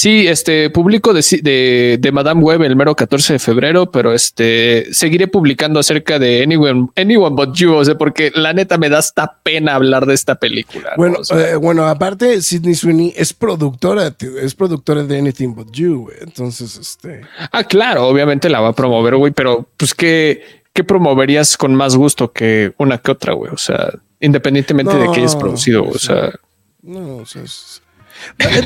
[0.00, 4.86] Sí, este público de, de, de Madame Web el mero 14 de febrero, pero este
[4.94, 8.96] seguiré publicando acerca de Anyone, Anyone But You, o sea, porque la neta me da
[8.96, 10.92] hasta pena hablar de esta película.
[10.92, 10.96] ¿no?
[10.96, 15.70] Bueno, O sea, eh, bueno, aparte, Sidney Sweeney es productora, es productora de Anything But
[15.72, 16.16] You, güey.
[16.22, 17.20] Entonces, este.
[17.52, 21.94] Ah, claro, obviamente la va a promover, güey, pero pues ¿qué, qué promoverías con más
[21.94, 23.52] gusto que una que otra, güey?
[23.52, 26.32] O sea, independientemente de que hayas producido, o sea,
[26.80, 27.79] No, o sea, es-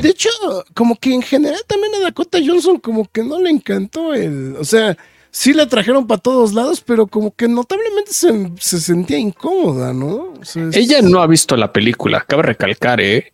[0.01, 0.29] De hecho,
[0.73, 4.63] como que en general también a Dakota Johnson como que no le encantó el, o
[4.65, 4.97] sea,
[5.31, 10.33] sí la trajeron para todos lados, pero como que notablemente se, se sentía incómoda, ¿no?
[10.39, 13.33] O sea, es- ella no ha visto la película, cabe recalcar, ¿eh?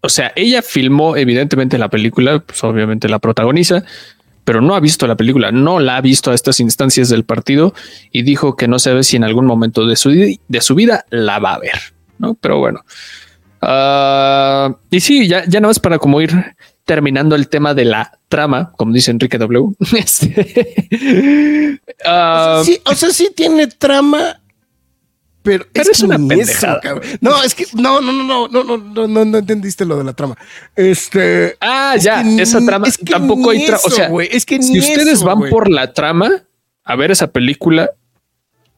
[0.00, 3.84] O sea, ella filmó evidentemente la película, pues obviamente la protagoniza,
[4.44, 7.72] pero no ha visto la película, no la ha visto a estas instancias del partido
[8.12, 11.38] y dijo que no sabe si en algún momento de su, de su vida la
[11.38, 11.78] va a ver,
[12.18, 12.34] ¿no?
[12.34, 12.84] Pero bueno.
[13.66, 18.18] Ah, y sí, ya, ya no es para como ir terminando el tema de la
[18.28, 19.74] trama, como dice Enrique W.
[19.78, 24.40] o, sea, este, ah, sí, o, sea, sí, tiene trama,
[25.42, 26.80] pero, pero es, una pendejada.
[27.20, 30.12] No, es que no, no, no, no, no, no, no, no entendiste lo de la
[30.12, 30.36] trama.
[30.74, 33.82] Este, ah, ya, esa trama tampoco hay trama.
[33.84, 36.30] O sea, wey, es que si ustedes van por la trama
[36.84, 37.90] a ver esa película,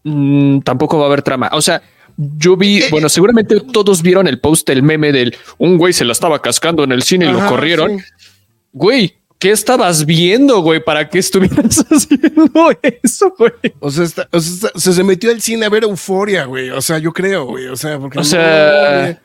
[0.04, 1.50] mm, tampoco va a haber trama.
[1.52, 1.82] O sea,
[2.16, 6.04] yo vi, Eh, bueno, seguramente todos vieron el post, el meme del un güey se
[6.04, 7.98] la estaba cascando en el cine y lo corrieron.
[7.98, 8.04] sí.
[8.72, 10.82] Güey, ¿qué estabas viendo, güey?
[10.82, 12.70] ¿Para qué estuvieras haciendo
[13.02, 13.52] eso, güey?
[13.80, 16.70] O sea, está- o sea, está- se, metió al cine a ver euforia, güey.
[16.70, 17.66] O sea, yo creo, güey.
[17.68, 19.20] O sea, porque O no, sea.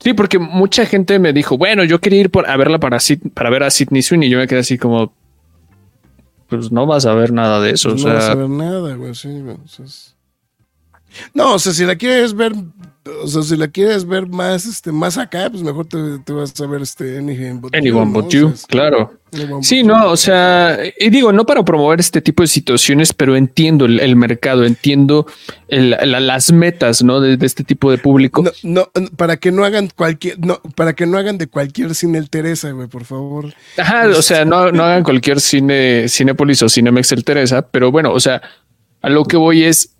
[0.00, 2.98] Sí, porque mucha gente me dijo, bueno, yo quería ir por, a verla para,
[3.34, 5.12] para ver a Sidney Sweeney y yo me quedé así como,
[6.48, 7.90] pues no vas a ver nada de eso.
[7.90, 9.14] Pues o no sea, vas a ver nada, güey.
[9.16, 9.56] Sí, güey.
[9.64, 10.14] O sea, es-
[11.34, 12.52] No, o sea, si la quieres ver,
[13.22, 16.58] o sea, si la quieres ver más, este, más acá, pues mejor te, te vas
[16.60, 18.12] a ver este Anyone But Anyone ¿no?
[18.12, 19.14] But O You, sea, claro.
[19.32, 20.10] Anyone Sí, But no, You.
[20.10, 24.14] o sea, y digo, no para promover este tipo de situaciones, pero entiendo el, el
[24.16, 25.26] mercado, entiendo
[25.68, 27.20] el- la- las metas, ¿no?
[27.20, 28.42] De, de este tipo de público.
[28.42, 28.52] No,
[28.94, 32.28] no, para que no hagan cualquier, no, para que no hagan de cualquier cine el
[32.30, 33.54] Teresa, güey, por favor.
[33.78, 38.12] Ajá, o sea, no, no hagan cualquier cine, Cinépolis o Cinemex el Teresa, pero bueno,
[38.12, 38.42] o sea,
[39.00, 39.94] a lo que voy es,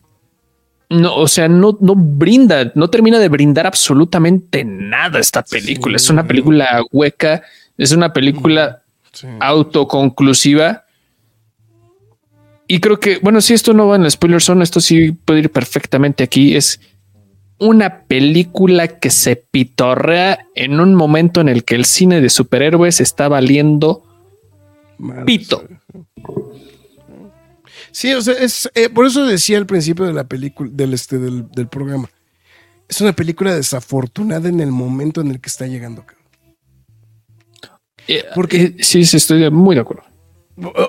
[0.90, 5.96] no, o sea, no, no brinda, no termina de brindar absolutamente nada esta película.
[5.96, 7.42] Es una película hueca,
[7.77, 9.27] es una película Sí.
[9.40, 10.85] autoconclusiva.
[12.66, 15.40] Y creo que, bueno, si esto no va en el spoiler zone, esto sí puede
[15.40, 16.55] ir perfectamente aquí.
[16.55, 16.81] Es
[17.59, 23.01] una película que se pitorrea en un momento en el que el cine de superhéroes
[23.01, 24.05] está valiendo
[24.98, 25.64] Madre pito.
[27.98, 31.18] Sí, o sea, es eh, por eso decía al principio de la película, del este,
[31.18, 32.08] del, del programa.
[32.88, 36.04] Es una película desafortunada en el momento en el que está llegando.
[38.06, 40.04] Eh, Porque- eh, sí, sí, estoy muy de acuerdo.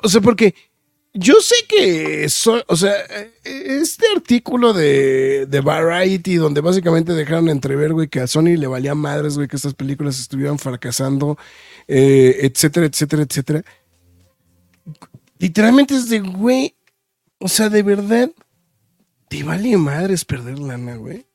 [0.03, 0.53] O- sea, porque
[1.15, 2.93] yo sé que so- o sea,
[3.43, 8.93] este artículo de, de Variety, donde básicamente dejaron entrever, güey, que a Sony le valía
[8.93, 11.39] madres, güey, que estas películas estuvieran fracasando,
[11.87, 13.63] eh, etcétera, etcétera, etcétera.
[15.39, 16.75] Literalmente es de, güey,
[17.40, 18.29] o sea, de verdad,
[19.29, 21.25] te vale madres perder lana, güey.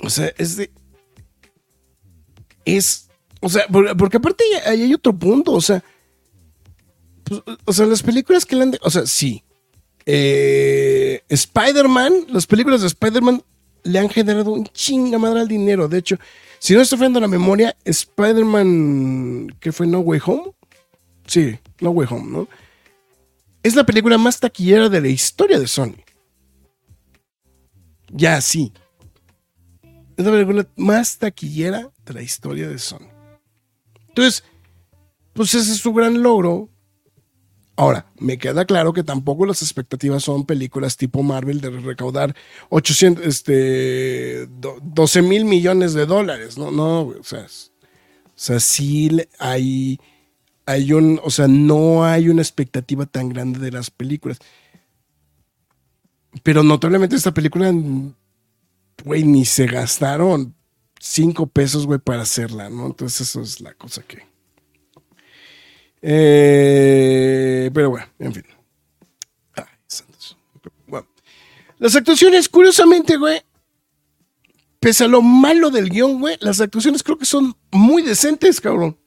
[0.00, 0.70] O sea, es de.
[2.64, 3.08] Es.
[3.40, 5.82] O sea, por- porque aparte hay, hay otro punto, o sea.
[7.24, 8.74] pues, o sea, las películas que le han.
[8.82, 9.42] o sea, sí.
[10.06, 13.42] Eh, Spider-Man, las películas de Spider-Man
[13.84, 15.86] le han generado un chinga madre al dinero.
[15.88, 16.16] De hecho,
[16.58, 20.52] si no estoy fallando la memoria, Spider-Man, que fue No Way Home?
[21.26, 22.48] Sí, No Way Home, ¿no?
[23.62, 25.96] Es la película más taquillera de la historia de Sony.
[28.10, 28.72] Ya, sí.
[30.16, 33.08] Es la película más taquillera de la historia de Sony.
[34.08, 34.44] Entonces,
[35.32, 36.68] pues ese es su gran logro.
[37.76, 42.34] Ahora, me queda claro que tampoco las expectativas son películas tipo Marvel de recaudar
[42.70, 46.58] 800, este, 12 mil millones de dólares.
[46.58, 50.00] No, no, o sea, o sea, sí hay,
[50.68, 54.38] hay un, o sea, no hay una expectativa tan grande de las películas.
[56.42, 57.72] Pero notablemente esta película,
[59.02, 60.54] güey, ni se gastaron
[61.00, 62.84] cinco pesos, güey, para hacerla, ¿no?
[62.84, 64.26] Entonces eso es la cosa que...
[66.02, 68.44] Eh, pero bueno, en fin.
[71.78, 73.40] Las actuaciones, curiosamente, güey,
[74.80, 78.98] pese a lo malo del guion, güey, las actuaciones creo que son muy decentes, cabrón.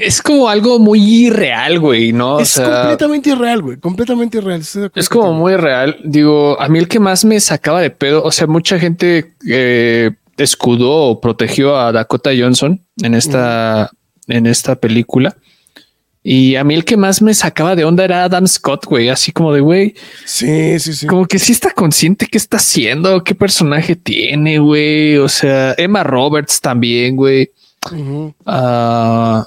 [0.00, 2.40] Es como algo muy irreal, güey, ¿no?
[2.40, 4.62] Es completamente irreal, güey, completamente irreal.
[4.94, 5.98] Es como muy real.
[6.04, 10.10] Digo, a mí el que más me sacaba de pedo, o sea, mucha gente eh,
[10.36, 13.90] escudó o protegió a Dakota Johnson en esta,
[14.28, 15.36] en esta película.
[16.28, 19.30] Y a mí el que más me sacaba de onda era Adam Scott, güey, así
[19.30, 19.94] como de, güey.
[20.24, 21.06] Sí, sí, sí.
[21.06, 25.18] Como que sí está consciente qué está haciendo, qué personaje tiene, güey.
[25.18, 27.52] O sea, Emma Roberts también, güey.
[28.44, 29.46] Ah,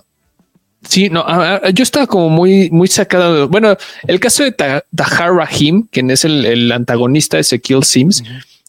[0.89, 1.25] sí, no,
[1.69, 3.33] yo estaba como muy, muy sacado.
[3.33, 3.77] De, bueno,
[4.07, 8.23] el caso de Tahar Rahim, quien es el, antagonista de Ezekiel Sims,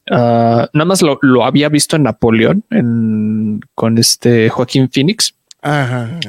[0.08, 2.64] nada más lo, había visto en Napoleón
[3.74, 5.34] con este Joaquín Phoenix.
[5.62, 6.20] Ajá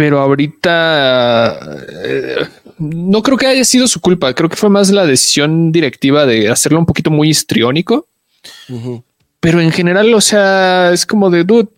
[0.00, 2.46] pero ahorita eh,
[2.78, 4.32] no creo que haya sido su culpa.
[4.32, 8.06] Creo que fue más la decisión directiva de hacerlo un poquito muy histriónico.
[9.40, 11.68] Pero en general, o sea, es como de dude.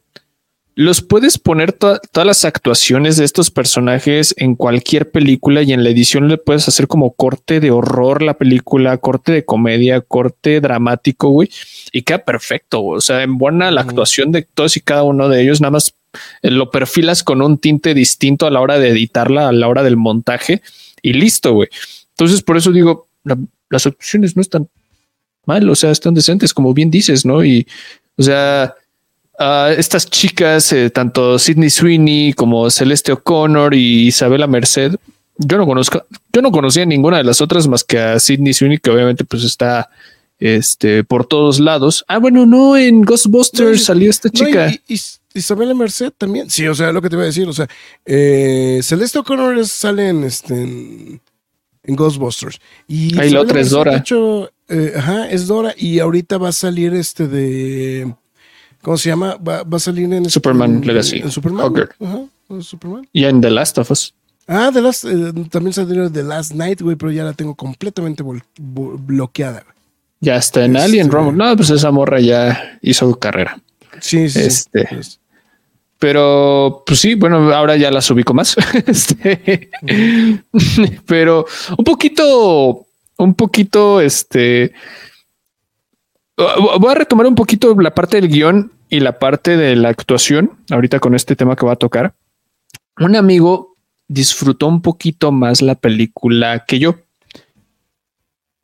[0.75, 5.91] Los puedes poner todas las actuaciones de estos personajes en cualquier película y en la
[5.91, 11.29] edición le puedes hacer como corte de horror la película, corte de comedia, corte dramático,
[11.29, 11.51] güey,
[11.93, 12.83] y queda perfecto.
[12.83, 15.95] O sea, en buena la actuación de todos y cada uno de ellos, nada más
[16.43, 19.99] lo perfilas con un tinte distinto a la hora de editarla, a la hora del
[19.99, 20.62] montaje
[21.03, 21.68] y listo, güey.
[22.11, 23.09] Entonces, por eso digo,
[23.68, 24.68] las opciones no están
[25.45, 27.45] mal, o sea, están decentes, como bien dices, ¿no?
[27.45, 27.66] Y,
[28.16, 28.75] o sea,
[29.76, 34.97] estas chicas, eh, tanto Sidney Sweeney como Celeste O'Connor y Isabela Merced,
[35.38, 38.78] yo no conozco, yo no conocía ninguna de las otras más que a Sidney Sweeney,
[38.78, 39.90] que obviamente pues está
[40.38, 42.05] este por todos lados.
[42.09, 44.72] Ah, bueno, no, en Ghostbusters salió esta chica.
[45.34, 46.51] Isabela Merced también.
[46.51, 47.68] Sí, o sea, lo que te voy a decir, o sea,
[48.05, 51.20] eh, Celeste O'Connor sale en, este, en,
[51.86, 52.61] Ghostbusters.
[52.86, 53.93] Y Ahí la otra es Dora.
[53.93, 55.74] De hecho, eh, ajá, es Dora.
[55.76, 58.14] Y ahorita va a salir este de.
[58.83, 59.37] ¿Cómo se llama?
[59.37, 61.18] Va, va a salir en Superman Legacy.
[61.18, 61.72] En Superman.
[62.01, 62.24] Ajá,
[62.61, 63.09] Superman.
[63.12, 64.14] Y en The Last of Us.
[64.49, 68.24] Ah, The Last, eh, también salió The Last Night, güey, pero ya la tengo completamente
[68.59, 69.64] bloqueada.
[70.20, 71.37] Ya está en Alien este, Rumble.
[71.37, 73.61] No, pues esa morra ya hizo carrera.
[74.01, 74.41] Sí, sí.
[74.41, 74.89] Este,
[75.99, 78.57] pero pues sí, bueno, ahora ya las ubico más.
[78.87, 79.70] este,
[81.07, 81.47] pero
[81.78, 84.72] un poquito, un poquito, este.
[86.37, 90.53] Voy a retomar un poquito la parte del guion y la parte de la actuación
[90.70, 92.14] ahorita con este tema que va a tocar.
[92.99, 93.76] Un amigo
[94.09, 96.97] disfrutó un poquito más la película que yo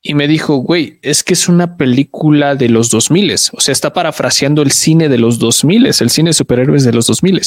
[0.02, 3.92] y me dijo, güey, es que es una película de los 2000, o sea, está
[3.92, 7.42] parafraseando el cine de los 2000, el cine de superhéroes de los 2000.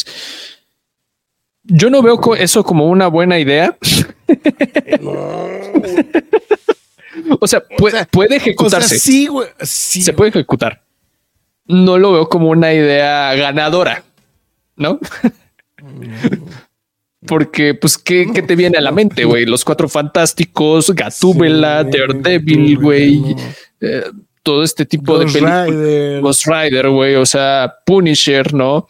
[1.64, 3.78] Yo no veo eso como una buena idea.
[7.40, 9.00] o, sea, puede, ejecutarse.
[9.00, 9.50] sí, güey.
[9.62, 10.84] Sí, Se puede ejecutar.
[11.66, 14.04] No lo veo como una idea ganadora,
[14.76, 15.00] ¿no?
[17.28, 19.46] Porque, pues, ¿qué, te viene a la mente, güey?
[19.46, 23.36] Los cuatro fantásticos, Gatúbela, Daredevil, güey.
[23.80, 24.04] Eh,
[24.42, 26.22] todo este tipo de películas.
[26.22, 27.16] Ghost Rider, güey.
[27.16, 28.88] O sea, Punisher, ¿no?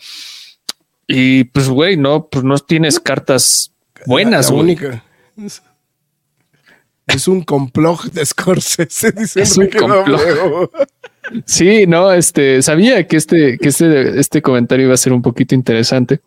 [1.08, 3.74] Y pues, güey, no, pues no tienes cartas
[4.06, 5.04] buenas, la, única.
[7.08, 10.72] Es un complot de Scorsese, dice es un complot.
[11.46, 15.56] Sí, no, este, sabía que este, que este, este comentario iba a ser un poquito
[15.56, 16.20] interesante,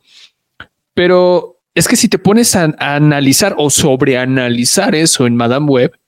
[0.95, 5.99] pero es que si te pones a, analizar o sobreanalizar eso en Madame Web,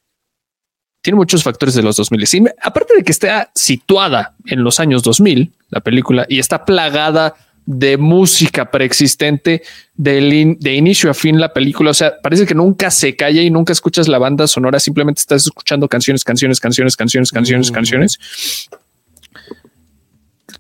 [1.02, 2.52] tiene muchos factores de los 2000.
[2.62, 7.34] aparte de que está situada en los años 2000, la película, y está plagada
[7.66, 9.62] de música preexistente
[9.94, 11.90] de, de inicio a fin la película.
[11.90, 15.44] O sea, parece que nunca se calla y nunca escuchas la banda sonora, simplemente estás
[15.46, 18.18] escuchando canciones, canciones, canciones, canciones, canciones, canciones.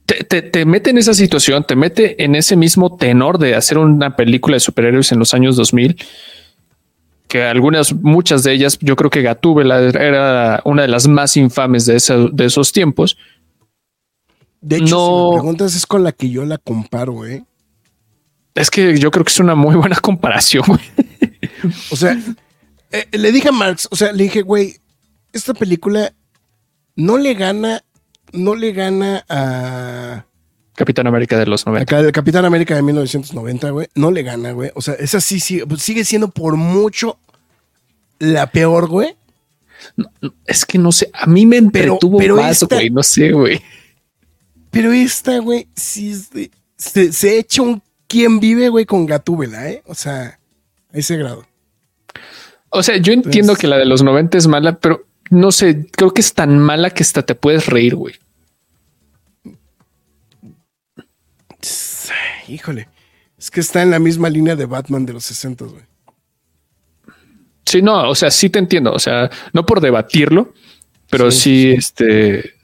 [0.04, 4.14] Te, te, mete en esa situación, te mete en ese mismo tenor de hacer una
[4.14, 5.96] película de superhéroes en los años 2000
[7.28, 11.84] que algunas, muchas de ellas, yo creo que Gatúbela era una de las más infames
[11.84, 12.00] de,
[12.32, 13.16] de esos tiempos.
[14.66, 17.44] De hecho, si me preguntas, es con la que yo la comparo, ¿eh?
[18.52, 20.80] Es que yo creo que es una muy buena comparación, güey.
[21.92, 22.18] O sea,
[22.90, 24.74] eh, le dije a Marx, o sea, le dije, güey,
[25.32, 26.12] esta película
[26.96, 27.84] no le gana,
[28.32, 30.24] no le gana a...
[30.74, 32.00] Capitán América de los 90.
[32.00, 33.86] El Capitán América de 1990, güey.
[33.94, 34.72] No le gana, güey.
[34.74, 37.20] O sea, esa sí, sí sigue siendo por mucho
[38.18, 39.14] la peor, güey.
[40.44, 42.90] es que no sé, a mí me entretuvo pero, más, güey.
[42.90, 43.62] No sé, güey.
[44.70, 46.14] Pero esta, güey, sí
[46.76, 49.82] se, se echa un quien vive, güey, con Gatúbela, ¿eh?
[49.86, 50.38] O sea,
[50.92, 51.46] a ese grado.
[52.70, 56.12] O sea, yo entiendo que la de los 90 es mala, pero no sé, creo
[56.12, 58.14] que es tan mala que hasta te puedes reír, güey.
[62.48, 62.88] Híjole,
[63.38, 65.82] es que está en la misma línea de Batman de los 60, güey.
[67.64, 70.54] Sí, no, o sea, sí te entiendo, o sea, no por debatirlo,
[71.10, 72.54] pero sí, este,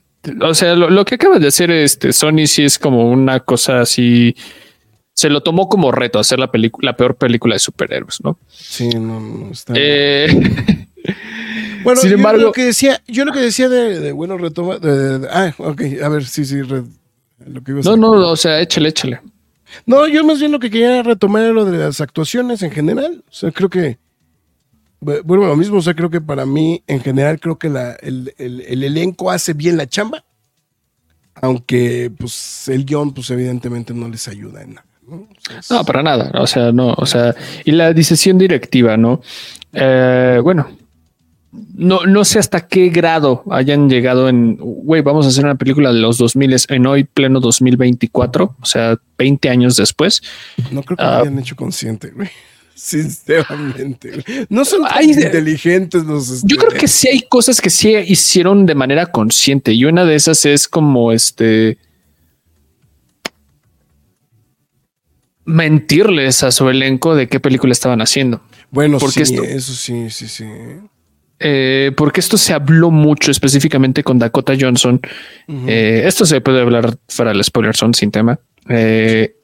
[0.41, 4.35] o sea, lo, que acaba de hacer este Sony sí es como una cosa así.
[5.13, 8.39] Se lo tomó como reto hacer la película, la peor película de superhéroes, ¿no?
[8.49, 9.73] Sí, no, no está.
[9.75, 10.27] Eh,
[11.83, 14.79] bueno, sin embargo, yo lo que decía, yo lo que decía de, bueno retoma,
[15.31, 19.19] ah, ok, a ver, sí, sí, lo que no, no, o sea, échale, échale.
[19.85, 23.23] No, yo más bien lo que quería retomar era lo de las actuaciones en general.
[23.27, 23.97] O sea, creo que
[25.03, 29.31] bueno, lo mismo, o sea, creo que para mí, en general, creo que el, elenco
[29.31, 30.23] hace bien la chamba,
[31.35, 34.87] aunque pues el guion, pues evidentemente no les ayuda en nada.
[35.05, 35.27] ¿no?
[35.85, 37.35] para nada, o sea, no, o sea,
[37.65, 39.21] y la decisión directiva, ¿no?
[39.73, 40.69] Eh, bueno,
[41.75, 45.91] no, no sé hasta qué grado hayan llegado en, güey, vamos a hacer una película
[45.91, 50.21] de los 2000 en hoy pleno 2024, o sea, 20 años después.
[50.71, 52.29] No creo que lo ah, hayan hecho consciente, güey.
[52.75, 56.43] Sinceramente, no son inteligentes los.
[56.43, 60.15] Yo creo que sí hay cosas que sí hicieron de manera consciente y una de
[60.15, 61.77] esas es como este.
[65.45, 68.41] mentirles a su elenco de qué película estaban haciendo.
[68.71, 70.45] Bueno, porque sí, eso sí, sí, sí.
[71.39, 75.01] Eh, porque esto se habló mucho específicamente con Dakota Johnson.
[75.67, 78.39] Eh, esto se puede hablar fuera del spoiler son sin tema.
[78.69, 79.35] Eh,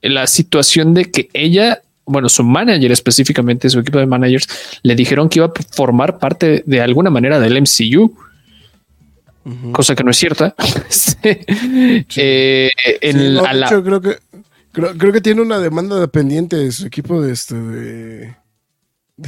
[0.00, 4.48] la situación de que ella bueno, su manager específicamente, su equipo de managers,
[4.82, 8.14] le dijeron que iba a formar parte de alguna manera del MCU.
[9.72, 10.54] Cosa que no es cierta.
[12.16, 12.70] Eh,
[13.82, 14.18] creo que
[14.72, 18.36] creo, que tiene una demanda pendiente de su equipo de este de,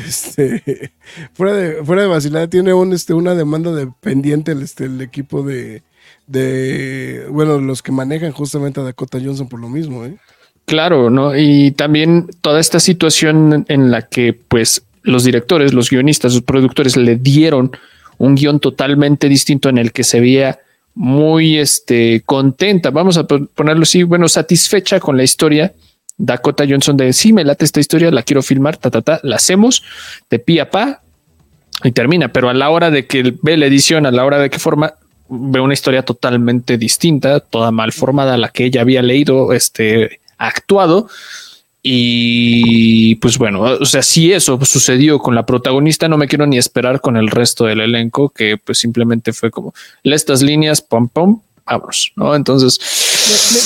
[0.06, 0.92] este
[1.34, 5.00] fuera de fuera de vacilar tiene un este una demanda de pendiente el, este, el
[5.00, 5.82] equipo de
[6.26, 10.16] de bueno los que manejan justamente a Dakota Johnson por lo mismo, ¿eh?
[10.66, 11.36] Claro, ¿no?
[11.36, 16.96] Y también toda esta situación en la que pues los directores, los guionistas, los productores
[16.96, 17.72] le dieron
[18.18, 20.60] un guion totalmente distinto en el que se veía
[20.94, 25.72] muy este, contenta, vamos a ponerlo así, bueno, satisfecha con la historia.
[26.18, 29.36] Dakota Johnson de sí, me late esta historia, la quiero filmar, ta, ta, ta, la
[29.36, 29.82] hacemos
[30.28, 31.00] de pi a pa
[31.82, 32.28] y termina.
[32.28, 34.92] Pero a la hora de que ve la edición, a la hora de que forma,
[35.30, 41.08] ve una historia totalmente distinta, toda mal formada, la que ella había leído este, actuado.
[41.82, 46.58] Y pues bueno, o sea, si eso sucedió con la protagonista, no me quiero ni
[46.58, 49.72] esperar con el resto del elenco, que pues simplemente fue como
[50.04, 52.34] estas líneas, pom, pom, vamos, ¿no?
[52.34, 52.78] Entonces...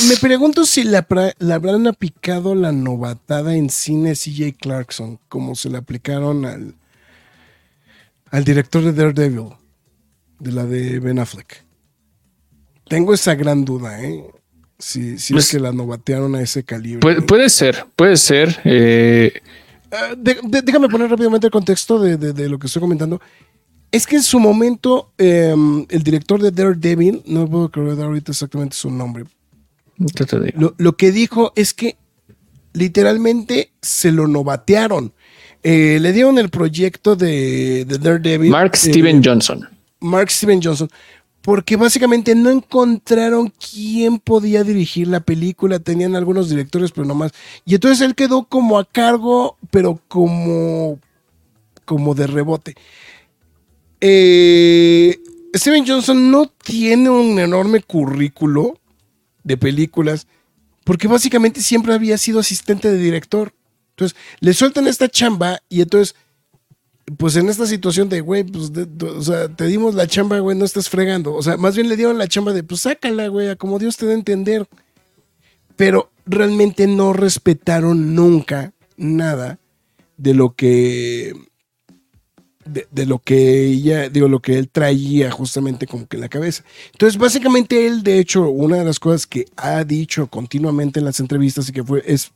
[0.09, 1.07] Me, pregunto si la,
[1.53, 6.75] habrán aplicado la novatada en cine CJ Clarkson, como se le aplicaron al,
[8.31, 9.55] al director de Daredevil,
[10.39, 11.65] de la de Ben Affleck.
[12.87, 14.25] Tengo esa gran duda, ¿eh?
[14.79, 17.01] Si, si es pues que la novatearon a ese calibre.
[17.23, 18.61] Puede, ser, puede ser.
[18.65, 19.33] Eh.
[19.91, 23.21] Ah, déjame poner rápidamente el contexto de, lo que estoy comentando.
[23.93, 28.75] Es que en su momento, em, el director de Daredevil, no puedo creer ahorita exactamente
[28.75, 29.25] su nombre.
[30.79, 31.97] Lo, que dijo es que
[32.73, 35.13] literalmente se lo novatearon.
[35.63, 38.51] Eh, le dieron el proyecto de, Daredevil.
[38.51, 39.69] Mark eh, Steven Johnson.
[40.01, 40.91] Mark Steven Johnson
[41.45, 47.33] porque básicamente no encontraron quién podía dirigir la película, tenían algunos directores, pero no más.
[47.67, 50.99] Y entonces él quedó como a cargo, pero como,
[51.85, 52.75] como de rebote.
[54.01, 55.21] Eh,
[55.55, 58.81] Steven Johnson no tiene un enorme currículo
[59.43, 60.27] de películas,
[60.83, 63.53] porque básicamente siempre había sido asistente de director.
[63.91, 66.17] Entonces, le sueltan esta chamba y entonces,
[67.19, 70.65] pues en esta situación de, güey, pues, o sea, te dimos la chamba, güey, no
[70.65, 71.35] estás fregando.
[71.35, 74.07] O sea, más bien le dieron la chamba de, pues sácala, güey, como Dios te
[74.07, 74.67] da a entender.
[75.77, 79.59] Pero realmente no respetaron nunca nada
[80.17, 81.35] de lo que
[82.65, 86.65] de, lo que ella, digo, lo que él traía justamente como que en la cabeza.
[86.93, 91.21] Entonces, básicamente él, de hecho, una de las cosas que ha dicho continuamente en las
[91.21, 92.33] entrevistas y que fue, es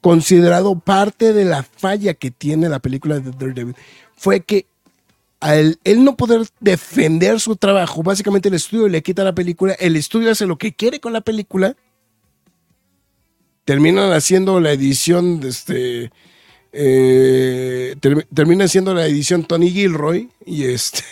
[0.00, 3.76] considerado parte de la falla que tiene la película de Daredevil,
[4.16, 4.66] fue que
[5.40, 9.96] al él no poder defender su trabajo, básicamente el estudio le quita la película, el
[9.96, 11.76] estudio hace lo que quiere con la película,
[13.64, 16.12] terminan haciendo la edición de este
[16.72, 17.96] eh,
[18.34, 21.02] termina siendo la edición Tony Gilroy y este.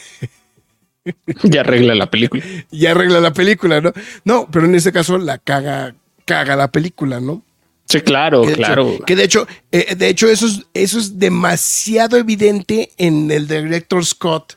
[1.45, 2.43] ya arregla la película.
[2.71, 3.93] Ya arregla la película, ¿no?
[4.25, 5.95] No, pero en este caso la caga,
[6.25, 7.43] caga la película, ¿no?
[7.91, 8.99] Sí, claro, claro.
[9.05, 14.07] que de hecho, eh, de hecho, eso es, eso es demasiado evidente en el director
[14.07, 14.57] Scott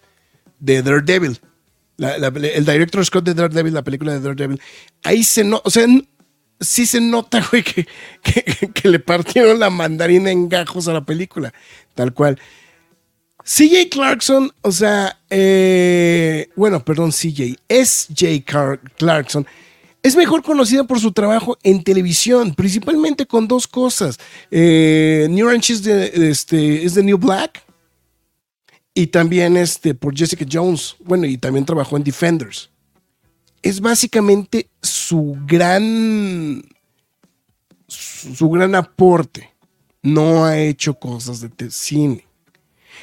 [0.60, 1.40] de Daredevil.
[1.98, 4.62] el director Scott de Daredevil, la película de Daredevil.
[5.02, 5.88] Ahí se no, o sea,
[6.60, 7.88] sí se nota, güey, que,
[8.74, 11.52] que, le partieron la mandarina en gajos a la película.
[11.96, 12.40] Tal cual.
[13.44, 18.80] CJ Clarkson, o sea, eh, bueno, perdón, CJ, es J.
[18.98, 19.46] Clarkson.
[20.04, 24.20] Es mejor conocida por su trabajo en televisión, principalmente con dos cosas.
[24.52, 27.64] Eh, New Orange is the, este, New Black
[28.94, 30.98] y también este, por Jessica Jones.
[31.00, 32.70] Bueno, y también trabajó en Defenders
[33.64, 36.62] es básicamente su gran,
[37.88, 39.52] su, gran aporte.
[40.04, 42.28] No ha hecho cosas de cine.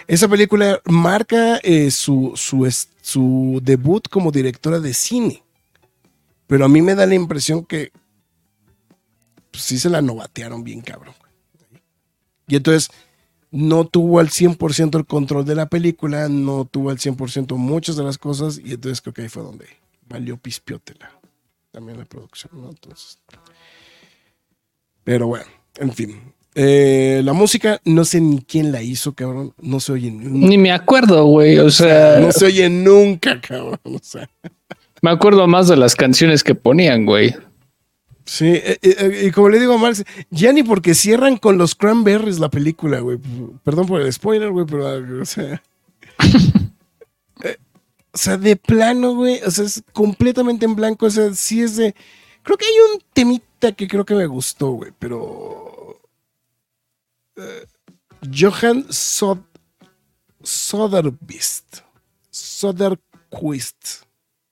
[0.06, 5.42] Esa película marca eh, su, su, debut como directora de cine.
[6.50, 7.92] Pero a mí me da la impresión que
[9.52, 11.14] pues, sí se la novatearon bien cabrón.
[12.48, 12.90] Y entonces
[13.52, 18.02] no tuvo al 100% el control de la película, no tuvo al 100% muchas de
[18.02, 19.66] las cosas y entonces creo que ahí fue donde
[20.08, 21.12] valió pispiótela.
[21.70, 22.70] También la producción, ¿no?
[22.70, 23.20] Entonces.
[25.04, 25.46] Pero bueno,
[25.76, 26.34] en fin.
[26.56, 29.54] Eh, la música, no sé ni quién la hizo, cabrón.
[29.62, 30.48] No se oye nunca.
[30.48, 31.60] Ni me acuerdo, güey.
[31.60, 32.18] O sea.
[32.18, 33.78] No se oye nunca, cabrón.
[33.84, 34.28] O sea.
[35.02, 37.34] Me acuerdo más de las canciones que ponían, güey.
[38.24, 41.74] Sí, eh, eh, y como le digo a Marx, ya ni porque cierran con los
[41.74, 43.18] cranberries la película, güey.
[43.64, 45.62] Perdón por el spoiler, güey, pero, o sea.
[48.12, 49.40] O sea, de plano, güey.
[49.46, 51.06] O sea, es completamente en blanco.
[51.06, 51.94] O sea, sí es de.
[52.42, 56.00] Creo que hay un temita que creo que me gustó, güey, pero.
[58.32, 59.38] Johan Sod
[60.42, 61.80] Soderbeast.
[62.30, 64.04] Soderquist.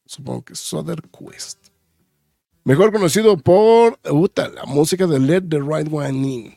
[0.08, 1.68] Supongo que Soderquist.
[2.64, 6.56] Mejor conocido por Uta, la música de Let the Right One In.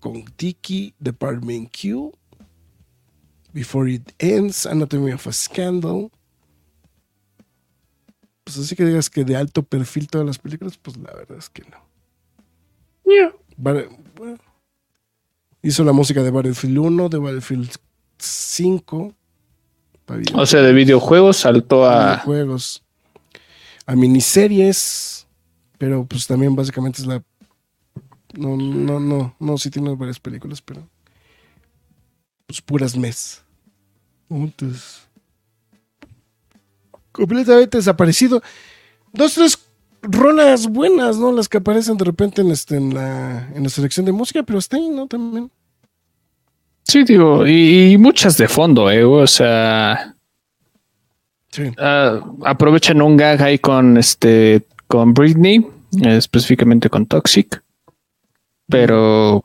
[0.00, 2.12] Con Tiki, Department Q
[3.52, 6.10] Before It Ends, Anatomy of a Scandal.
[8.42, 11.48] Pues así que digas que de alto perfil todas las películas, pues la verdad es
[11.48, 11.78] que no.
[15.62, 17.70] hizo la música de Battlefield 1, de Battlefield
[18.18, 19.14] 5.
[20.34, 22.16] O sea, de videojuegos saltó a.
[22.16, 22.82] Videojuegos.
[23.86, 25.26] A miniseries.
[25.78, 27.22] Pero pues también básicamente es la.
[28.34, 30.88] No, no, no, no, sí tiene varias películas, pero.
[32.46, 33.42] Pues puras mes.
[34.30, 35.02] Entonces,
[37.12, 38.42] completamente desaparecido.
[39.12, 39.58] Dos, tres
[40.02, 41.32] rolas buenas, ¿no?
[41.32, 44.58] Las que aparecen de repente en, este, en, la, en la selección de música, pero
[44.58, 45.06] está ahí, ¿no?
[45.06, 45.50] También.
[46.88, 49.04] Sí, digo, y, muchas de fondo, ¿eh?
[49.04, 50.14] O sea.
[51.50, 51.64] Sí.
[51.78, 55.66] Ah, aprovechan un gag ahí con este con Britney,
[56.02, 57.60] específicamente con Toxic.
[58.68, 59.42] Pero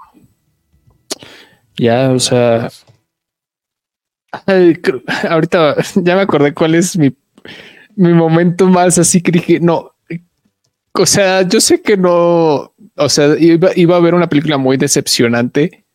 [1.77, 2.69] ya, o sea,
[5.29, 7.15] ahorita ya me acordé cuál es mi,
[7.95, 9.91] mi momento más así que dije, no,
[10.93, 14.77] o sea, yo sé que no, o sea, iba, iba a ver una película muy
[14.77, 15.85] decepcionante,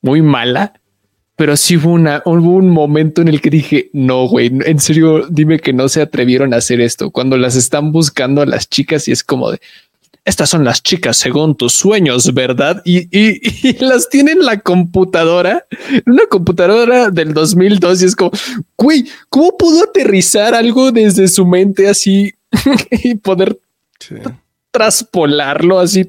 [0.00, 0.79] muy mala,
[1.40, 5.26] pero sí hubo, una, hubo un momento en el que dije, no, güey, en serio,
[5.30, 7.10] dime que no se atrevieron a hacer esto.
[7.10, 9.58] Cuando las están buscando a las chicas y es como de,
[10.26, 12.82] estas son las chicas según tus sueños, ¿verdad?
[12.84, 13.08] Y,
[13.82, 15.64] las tiene en la computadora,
[16.04, 18.32] una computadora del 2002 y es como,
[18.76, 22.34] güey, ¿cómo pudo aterrizar algo desde su mente así
[22.90, 23.58] y poder
[24.70, 26.04] traspolarlo así?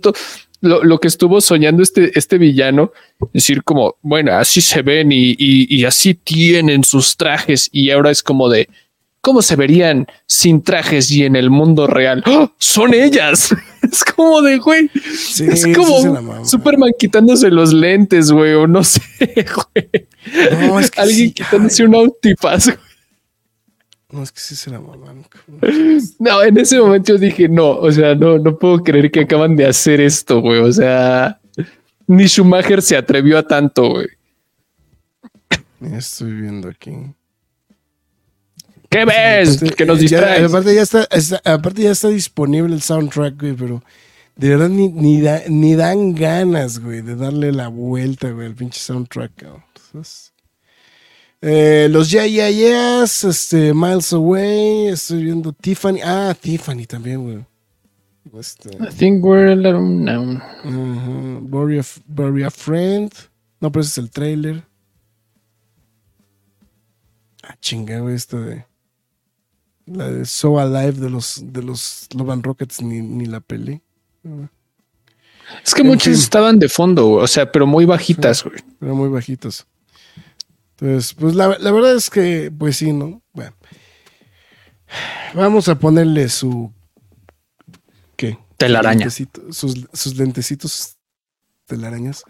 [0.61, 2.91] Lo, que estuvo soñando este, este villano,
[3.33, 8.23] decir como, bueno, así se ven y, y así tienen sus trajes y ahora es
[8.23, 8.69] como de,
[9.21, 12.23] ¿Cómo se verían sin trajes y en el mundo real?
[12.25, 12.51] ¡Oh!
[12.57, 13.55] Son ellas.
[13.81, 14.89] Es como de güey.
[14.93, 16.45] Sí, es como.
[16.45, 20.07] Superman quitándose los lentes, güey, o no sé, güey.
[20.61, 21.89] No, es que Alguien sí, quitándose ay.
[21.89, 22.65] un antifaz.
[22.67, 22.77] güey.
[24.11, 25.23] No, es que sí se la maman.
[25.23, 26.01] cabrón.
[26.19, 29.55] No, en ese momento yo dije, no, o sea, no, no puedo creer que acaban
[29.55, 30.59] de hacer esto, güey.
[30.59, 31.39] O sea,
[32.07, 34.07] ni Schumacher se atrevió a tanto, güey.
[35.93, 36.91] Estoy viendo aquí.
[38.89, 39.57] ¿Qué ves?
[39.57, 40.43] Aparte, que nos ya- distraes.
[40.49, 43.81] aparte ya está, está- aparte ya está disponible el soundtrack, güey, pero
[44.35, 48.55] de verdad ni, ni, da- ni dan ganas, güey, de darle la vuelta, güey, al
[48.55, 49.63] pinche soundtrack, cabrón.
[49.87, 50.30] Entonces,
[51.41, 57.45] eh, los Ya Ya Yeahs, este, Miles Away, estoy viendo Tiffany, ah, Tiffany también, güey.
[58.39, 60.37] Este, I think we're a little known.
[60.37, 61.39] Ajá.
[61.41, 63.11] Bury, a, Bury a Friend.
[63.59, 64.63] No, pero ese es el trailer.
[67.43, 68.65] Ah, chinga, güey, esto de.
[69.87, 73.81] La de So Alive de los, de los Love and Rockets ni, ni la peli.
[75.65, 76.13] Es que En muchas fin.
[76.13, 78.57] estaban de fondo, o sea, pero muy bajitas, güey.
[78.79, 79.65] Eran muy bajitos.
[80.81, 83.21] Entonces, pues la, la verdad es que, pues sí, ¿no?
[83.33, 83.55] Bueno.
[85.35, 86.73] Vamos a ponerle su.
[88.17, 88.37] ¿Qué?
[88.57, 89.05] Telaraña.
[89.05, 90.97] Lentecito- sus, sus lentecitos
[91.65, 92.23] telarañas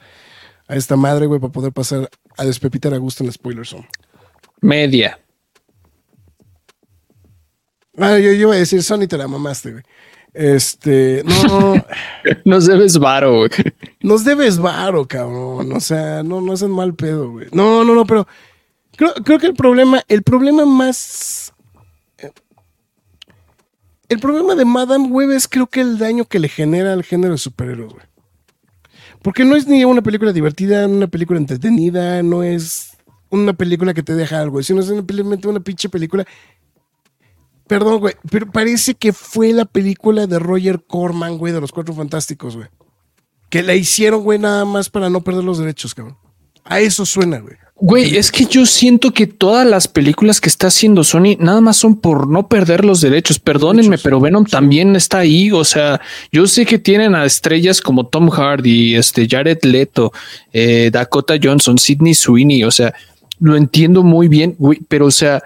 [0.67, 3.87] a esta madre, güey, para poder pasar a despepitar a gusto en la spoiler zone.
[4.61, 5.19] Media.
[7.97, 9.83] Ah, yo, yo iba a decir, Sony te la mamaste, güey.
[10.33, 11.75] Este, no,
[12.45, 13.49] Nos debes varo, güey.
[14.01, 15.73] nos debes varo, cabrón.
[15.73, 17.47] O sea, no, no hacen mal pedo, güey.
[17.51, 18.27] No, no, no, pero
[18.95, 21.53] creo, creo que el problema, el problema más.
[24.07, 27.33] El problema de Madame Web es creo que el daño que le genera al género
[27.33, 28.05] de superhéroes, güey.
[29.21, 32.97] Porque no es ni una película divertida, una película entretenida, no es
[33.29, 36.25] una película que te deja algo, sino es simplemente una pinche película.
[37.71, 41.93] Perdón, güey, pero parece que fue la película de Roger Corman, güey, de los Cuatro
[41.93, 42.67] Fantásticos, güey.
[43.49, 46.17] Que la hicieron, güey, nada más para no perder los derechos, cabrón.
[46.65, 47.55] A eso suena, güey.
[47.77, 51.77] Güey, es que yo siento que todas las películas que está haciendo Sony nada más
[51.77, 53.39] son por no perder los derechos.
[53.39, 55.49] Perdónenme, pero Venom también está ahí.
[55.53, 60.11] O sea, yo sé que tienen a estrellas como Tom Hardy, este Jared Leto,
[60.51, 62.65] eh, Dakota Johnson, Sidney Sweeney.
[62.65, 62.93] O sea,
[63.39, 65.41] lo entiendo muy bien, güey, pero o sea,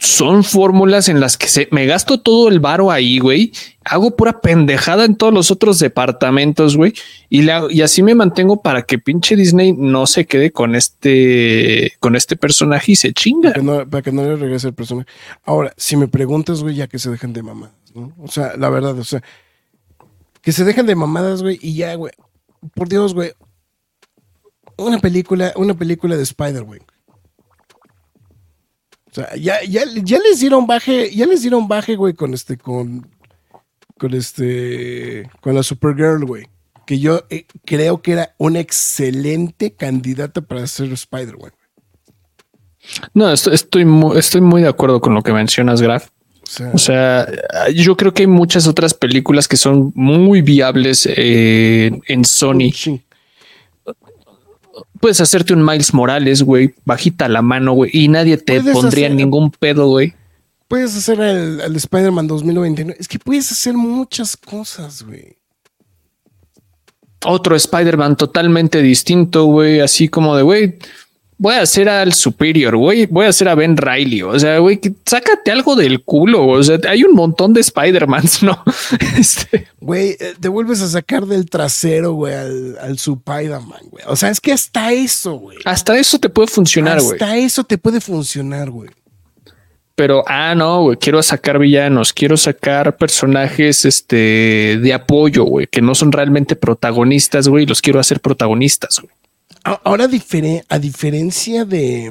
[0.00, 3.52] son fórmulas en las que se, me gasto todo el varo ahí, güey.
[3.84, 6.94] Hago pura pendejada en todos los otros departamentos, güey.
[7.28, 12.36] Y, así me mantengo para que pinche Disney no se quede con este, con este
[12.36, 13.52] personaje y se chinga.
[13.90, 15.08] Para que no, le regrese el personaje.
[15.44, 18.14] Ahora, si me preguntas, güey, ya que se dejen de mamadas, ¿no?
[18.22, 19.22] O sea, la verdad, o sea,
[20.40, 22.12] que se dejen de mamadas, güey, y ya, güey.
[22.74, 23.32] Por Dios, güey.
[24.78, 26.80] Una película, una película de Spider, güey.
[29.10, 32.56] O sea, ya, ya, ya les dieron baje, ya les dieron baje, güey, con este,
[32.56, 33.08] con,
[33.98, 36.46] con este, con la Supergirl, güey.
[36.86, 41.52] Que yo eh, creo que era una excelente candidata para ser Spider, güey.
[43.14, 46.08] No, estoy, estoy, muy, estoy muy de acuerdo con lo que mencionas, Graf.
[46.42, 47.28] O sea, O sea,
[47.74, 52.70] yo creo que hay muchas otras películas que son muy viables eh, en Sony.
[52.72, 53.00] ching.
[55.00, 59.16] Puedes hacerte un Miles Morales, güey, bajita la mano, güey, y nadie te pondría hacer-
[59.16, 60.14] ningún pedo, güey.
[60.68, 62.96] Puedes hacer el, el Spider-Man 2099.
[63.00, 65.36] Es que puedes hacer muchas cosas, güey.
[67.24, 70.78] Otro Spider-Man totalmente distinto, güey, así como de, güey,
[71.40, 74.78] voy a hacer al Superior, güey, voy a hacer a Ben Riley, o sea, güey,
[75.06, 78.62] sácate algo del culo, o sea, hay un montón de Spider-Mans, ¿no?
[79.18, 84.04] Este, Güey, eh, te vuelves a sacar del trasero, güey, al, al Spider-Man, güey.
[84.06, 85.56] O sea, es que hasta eso, güey.
[85.64, 87.12] hasta eso te puede funcionar, güey.
[87.12, 88.90] Hasta eso te puede funcionar, güey.
[89.94, 95.80] Pero, ah, no, güey, quiero sacar villanos, quiero sacar personajes este, de apoyo, güey, que
[95.80, 99.14] no son realmente protagonistas, güey, los quiero hacer protagonistas, güey.
[99.64, 102.10] Ahora, difere- a diferencia de.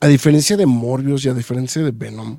[0.00, 2.38] A diferencia de Morbius y a diferencia de Venom.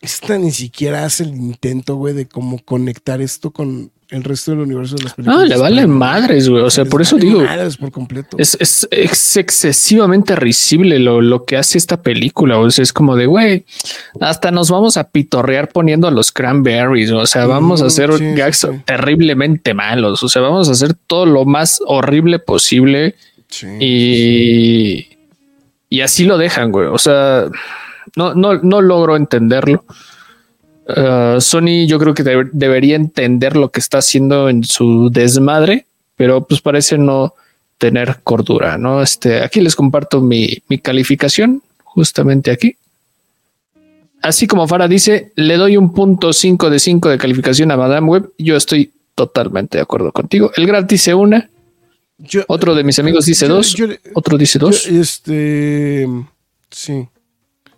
[0.00, 4.60] Esta ni siquiera hace el intento, güey, de cómo conectar esto con el resto del
[4.60, 5.36] universo de las películas.
[5.36, 5.98] No, de le vale Spider-Man.
[5.98, 6.62] madres, güey.
[6.62, 8.36] O sea, por eso vale digo, madres por completo.
[8.38, 12.58] es, es, es excesivamente risible lo, lo que hace esta película.
[12.58, 13.66] O sea, es como de, güey,
[14.20, 17.10] hasta nos vamos a pitorrear poniendo a los cranberries.
[17.10, 18.68] O sea, vamos a Mm, hacer sí, gags sí.
[18.86, 20.22] terriblemente malos.
[20.22, 23.14] O sea, vamos a hacer todo lo más horrible posible.
[23.48, 23.66] Sí.
[23.80, 25.08] y,
[25.90, 26.86] y así lo dejan, güey.
[26.88, 27.44] O sea,
[28.16, 29.84] no, no, no logro entenderlo.
[30.88, 35.84] Uh, Sony yo creo que debe- debería entender lo que está haciendo en su desmadre,
[36.16, 37.34] pero pues parece no,
[37.76, 39.02] tener cordura, ¿no?
[39.02, 42.76] Este, aquí les comparto mi, mi calificación, justamente aquí.
[44.22, 48.08] Así como Farah dice, le doy un punto 5 de 5 de calificación a Madame
[48.08, 48.30] Web.
[48.38, 50.50] Yo estoy totalmente de acuerdo contigo.
[50.56, 51.48] El Graf dice una,
[52.18, 54.86] Yo- otro de mis amigos dice yo- dos, yo- otro dice dos.
[54.86, 56.08] este.
[56.70, 57.06] Sí.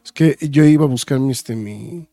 [0.05, 2.07] Es que yo iba a buscar mi, este, mi.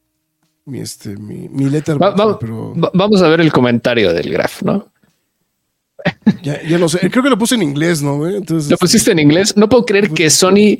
[0.68, 4.30] Mi, este, mi, mi letra, Va- va- pero va- vamos a ver el comentario del
[4.32, 4.92] Graf, ¿no?
[6.44, 7.10] ya, ya no sé.
[7.10, 8.36] Creo que lo puse en inglés, ¿no, güey?
[8.36, 9.56] Entonces, Lo pusiste en inglés.
[9.58, 10.78] No puedo creer que Sony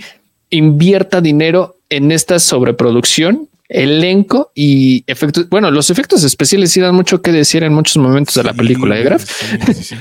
[0.50, 5.50] invierta dinero en esta sobreproducción, elenco y efectos.
[5.50, 8.96] Bueno, los efectos especiales sí dan mucho que decir en muchos momentos de la película
[8.96, 9.24] de güey, Graf.
[9.26, 9.96] sí, sí, sí.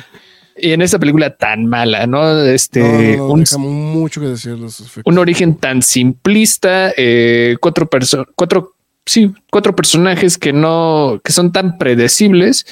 [0.59, 2.41] Y en esta película tan mala, ¿no?
[2.45, 2.81] Este,
[3.19, 5.03] No, no, no, un, mucho que decir los efectos.
[5.05, 8.75] un origen tan simplista, eh, cuatro personas, cuatro,
[9.07, 12.67] sí, cuatro personajes que no, que son tan predecibles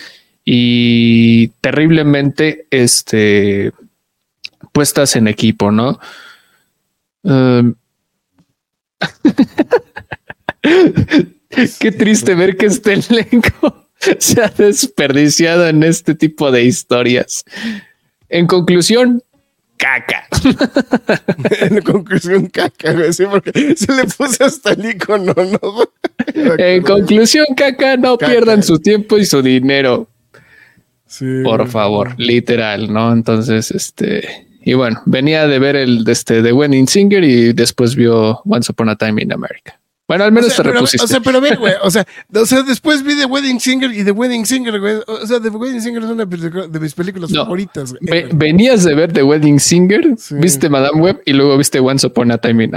[0.44, 3.72] y terriblemente, este,
[4.72, 5.98] puestas en equipo, ¿no?
[7.22, 7.74] Um,
[11.78, 17.44] Qué triste ver que este elenco se ha desperdiciado en este tipo de historias.
[18.28, 19.22] En conclusión,
[19.76, 20.26] caca.
[21.60, 23.12] en conclusión, caca, güey.
[23.12, 25.58] Sí, porque se le puse hasta el icono, ¿no?
[26.58, 28.30] En conclusión, caca, no Caca.
[28.32, 30.08] pierdan su tiempo y su dinero,
[31.06, 33.12] Sí, por favor, literal, ¿no?
[33.12, 37.94] Entonces, este, y bueno, venía de ver el de este The Wedding Singer y después
[37.94, 39.78] vio Once Upon a Time in America.
[40.06, 41.04] Bueno, al menos o sea, te pero, repusiste.
[41.04, 41.72] o sea, pero ve, güey.
[41.82, 44.96] O sea, o sea, después vi The Wedding Singer y The Wedding Singer, güey.
[45.06, 47.44] O sea, The Wedding Singer es una de mis películas No.
[47.44, 48.02] favoritas, güey.
[48.04, 50.34] Ve- venías de ver The Wedding Singer, Sí.
[50.36, 52.74] viste Madame Web y luego viste Once Upon a Time in,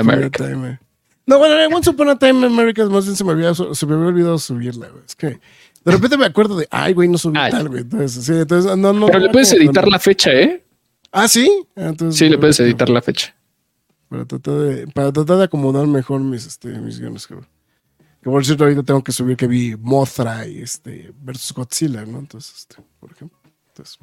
[0.00, 0.44] America.
[0.48, 0.80] Time.
[1.26, 3.94] No, bueno, Once Upon a Time in America más bien se me había, se me
[3.94, 5.04] había olvidado subirla, güey.
[5.06, 7.52] Es que de repente me acuerdo de, ay, güey, no subí Ay.
[7.52, 7.82] tal, güey.
[7.82, 9.06] Entonces, sí, entonces, no, no.
[9.06, 10.64] Pero no, le puedes editar la fecha, ¿eh?
[11.12, 11.48] Ah, sí.
[11.76, 13.32] Entonces, Sí, le puedes editar la fecha.
[14.14, 17.48] Para tratar de, para tratar de acomodar mejor mis, este, mis guiones, cabrón.
[18.22, 22.20] Que por cierto, ahorita tengo que subir que vi Mothra y este versus Godzilla, ¿no?
[22.20, 23.36] Entonces, este, por ejemplo.
[23.66, 23.98] Entonces.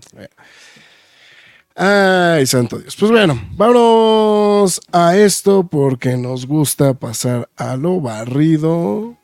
[1.76, 2.94] Ay, santo Dios.
[2.98, 9.16] Pues bueno, vámonos a esto porque nos gusta pasar a lo barrido.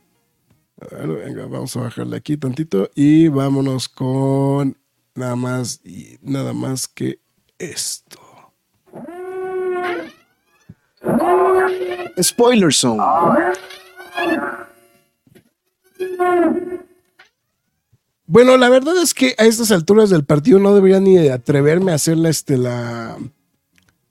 [0.79, 4.77] A ver, venga, vamos a bajarle aquí tantito y vámonos con
[5.15, 7.19] nada más y nada más que
[7.59, 8.21] esto.
[12.21, 13.03] Spoiler Zone.
[18.25, 21.95] Bueno, la verdad es que a estas alturas del partido no debería ni atreverme a
[21.95, 23.17] hacer este, la,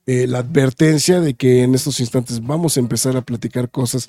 [0.08, 4.08] eh, la advertencia de que en estos instantes vamos a empezar a platicar cosas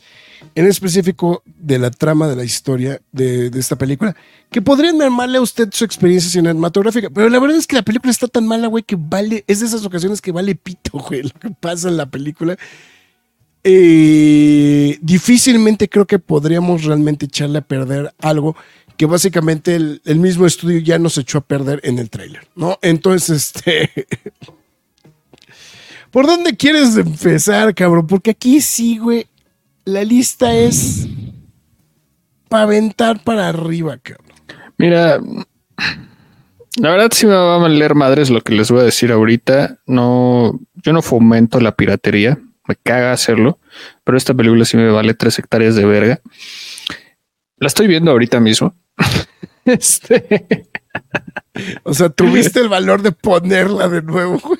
[0.54, 4.16] en específico de la trama de la historia de, de esta película
[4.52, 7.10] que podrían mermarle a usted su experiencia cinematográfica.
[7.10, 9.66] Pero la verdad es que la película está tan mala, güey, que vale, es de
[9.66, 12.58] esas ocasiones que vale pito, güey, lo que pasa en la película.
[13.64, 18.56] Eh, difícilmente creo que podríamos realmente echarle a perder algo
[18.98, 22.78] que básicamente el, el mismo estudio ya nos echó a perder en el tráiler, ¿no?
[22.84, 24.08] Entonces, este...
[26.12, 28.08] ¿Por dónde quieres empezar, cabrón?
[28.08, 29.28] Porque aquí sí, güey,
[29.86, 31.08] la lista es
[32.50, 34.26] para aventar para arriba, cabrón.
[34.78, 35.20] Mira,
[36.78, 39.80] la verdad sí me va a valer madres lo que les voy a decir ahorita.
[39.86, 43.60] No, yo no fomento la piratería, me caga hacerlo,
[44.04, 46.22] pero esta película sí me vale tres hectáreas de verga.
[47.58, 48.76] La estoy viendo ahorita mismo.
[49.66, 50.70] Este,
[51.84, 54.60] O sea, tuviste el valor de ponerla de nuevo, güey.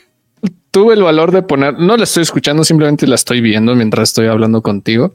[0.72, 4.28] Tuve el valor de poner, no la estoy escuchando, simplemente la estoy viendo mientras estoy
[4.28, 5.14] hablando contigo.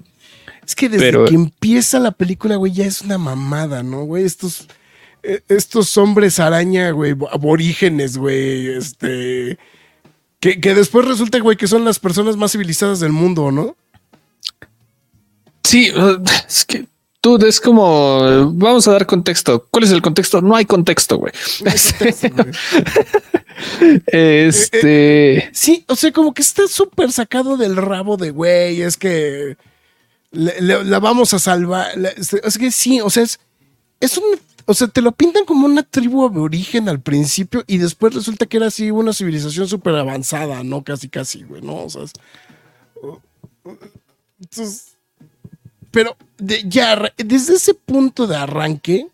[0.64, 4.24] Es que desde Pero- que empieza la película, güey, ya es una mamada, ¿no, güey?
[4.24, 4.68] Estos,
[5.22, 9.58] eh, estos hombres araña, güey, aborígenes, güey, este...
[10.40, 13.76] Que, que después resulta, güey, que son las personas más civilizadas del mundo, ¿no?
[15.62, 15.92] Sí,
[16.48, 16.86] es que
[17.22, 19.66] tú es como vamos a dar contexto.
[19.70, 20.42] ¿Cuál es el contexto?
[20.42, 21.32] No hay contexto, güey.
[24.06, 29.56] Este Sí, o sea, como que está súper sacado del rabo de, güey, es que
[30.30, 31.96] le- le- la vamos a salvar.
[31.96, 33.38] La- este, es que sí, o sea, es,
[34.00, 34.24] es un...
[34.64, 38.46] O sea, te lo pintan como una tribu de origen al principio y después resulta
[38.46, 40.84] que era así una civilización súper avanzada, ¿no?
[40.84, 41.84] Casi, casi, güey, ¿no?
[41.84, 42.12] O sea, es-
[44.40, 44.91] entonces,
[45.92, 46.16] pero
[46.64, 49.06] ya, desde ese punto de arranque,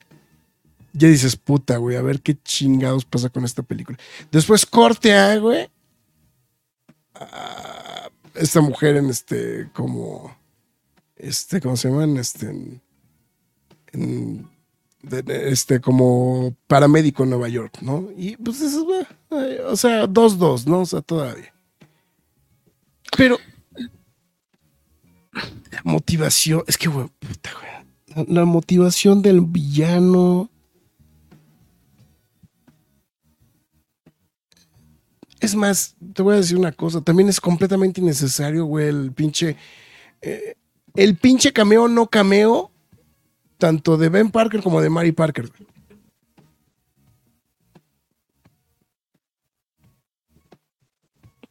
[0.95, 3.99] ya dices, puta, güey, a ver qué chingados pasa con esta película.
[4.33, 5.69] Después corte a, güey,
[7.15, 10.37] a esta mujer en este, como,
[11.17, 12.17] este, ¿cómo se llaman?
[12.17, 12.81] Este, en,
[13.93, 14.49] en
[15.03, 18.09] de- de- este, como paramédico en Nueva York, ¿no?
[18.17, 18.87] Y pues eso,
[19.31, 20.81] eh, o sea, 2-2, ¿no?
[20.81, 21.53] O sea, todavía.
[23.17, 23.39] Pero
[25.71, 28.27] la motivación, es que, güey, puta, güey.
[28.27, 30.51] La, la motivación del villano.
[35.41, 39.57] Es más, te voy a decir una cosa, también es completamente innecesario, güey, el pinche.
[40.21, 40.57] eh,
[40.95, 42.73] el pinche cameo no cameo,
[43.57, 45.49] tanto de Ben Parker como de Mary Parker.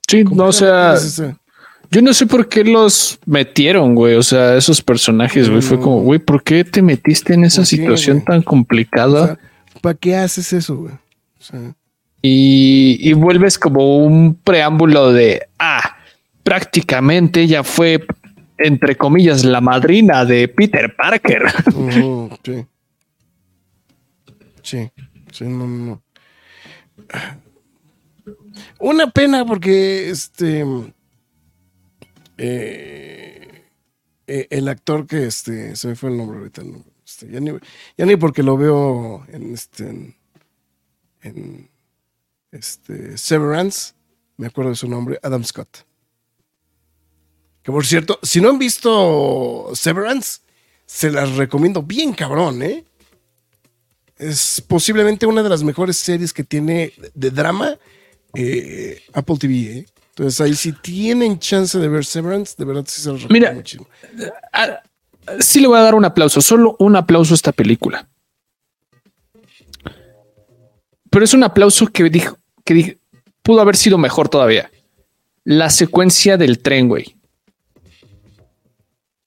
[0.09, 1.39] Sí, no, o sea, innecesario.
[1.89, 4.15] Yo no sé por qué los metieron, güey.
[4.15, 5.61] O sea, esos personajes, güey.
[5.61, 9.23] Fue como, güey, ¿por qué te metiste en esa ¿Por qué, situación tan complicada?
[9.23, 9.39] O sea,
[9.81, 10.93] ¿Para qué haces eso, güey?
[10.93, 11.75] O sea,
[12.21, 15.97] y, y vuelves como un preámbulo de, ah,
[16.43, 18.05] prácticamente ella fue,
[18.57, 21.43] entre comillas, la madrina de Peter Parker.
[21.73, 22.65] ujú, sí.
[24.63, 24.91] Sí,
[25.31, 26.01] sí, no, no, no.
[28.79, 30.65] Una pena porque este
[32.37, 33.63] eh,
[34.27, 36.61] eh, el actor que este se me fue el nombre ahorita,
[37.05, 40.15] este, ya, ni, porque lo veo en este
[41.21, 41.69] en,
[42.51, 43.93] este Severance,
[44.37, 45.85] me acuerdo de su nombre, Adam Scott.
[47.61, 50.39] Que por cierto, si no han visto Severance,
[50.85, 52.85] se las recomiendo bien cabrón, ¿eh?
[54.17, 57.77] Es posiblemente una de las mejores series que tiene de drama
[59.13, 59.85] Apple TV, ¿eh?
[60.17, 63.55] Entonces ahí si tienen chance de ver Severance, de verdad sí se los recomiendo Mira,
[63.55, 63.87] muchísimo.
[64.51, 64.81] Ah,
[65.39, 68.07] sí le voy a dar un aplauso, solo un aplauso a esta película.
[71.11, 72.97] Pero es un aplauso que dijo que
[73.43, 74.71] pudo haber sido mejor todavía.
[75.43, 77.15] La secuencia del tren, güey.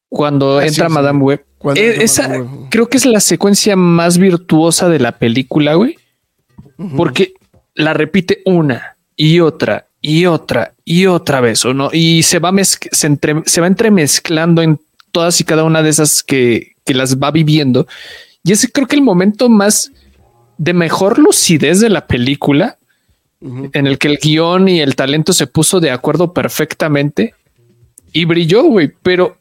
[0.08, 0.92] Cuando Ah, entra sí.
[0.92, 1.46] Madame Web.
[1.76, 5.96] Eh, esa Madame creo que es la secuencia más virtuosa de la película, güey.
[6.96, 7.34] Porque
[7.74, 11.90] la repite una y otra y otra y otra vez, ¿o no?
[11.92, 14.80] Y se va, se, entre- se va entremezclando en
[15.12, 17.86] todas y cada una de esas que, que las va viviendo.
[18.42, 19.92] Y ese creo que el momento más
[20.58, 22.76] de mejor lucidez de la película,
[23.42, 27.34] en el que el guion y el talento se puso de acuerdo perfectamente
[28.12, 29.38] y brilló, güey, pero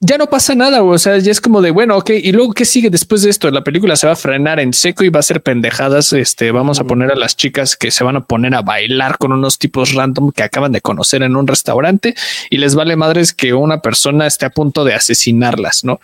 [0.00, 0.94] ya no pasa nada, güey.
[0.94, 2.10] O sea, ya es como de bueno, ok.
[2.10, 3.50] Y luego, ¿qué sigue después de esto?
[3.50, 6.12] La película se va a frenar en seco y va a ser pendejadas.
[6.12, 9.32] Este, vamos a poner a las chicas que se van a poner a bailar con
[9.32, 12.14] unos tipos random que acaban de conocer en un restaurante
[12.50, 16.00] y les vale madres que una persona esté a punto de asesinarlas, no?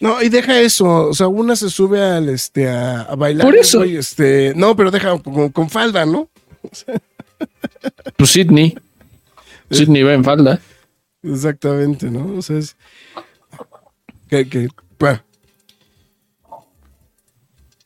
[0.00, 3.46] No, y deja eso, o sea, una se sube al este a, a bailar.
[3.46, 3.84] Por eso.
[3.84, 6.28] este, no, pero deja con, con falda, ¿no?
[8.16, 8.76] Pues Sidney.
[9.70, 10.60] Sidney va en falda.
[11.22, 12.38] Exactamente, ¿no?
[12.38, 12.76] O sea, es
[14.28, 14.68] que, que.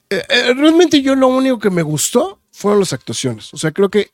[0.08, 3.52] Eh, eh, realmente yo lo único que me gustó fueron las actuaciones.
[3.52, 4.10] O sea, creo que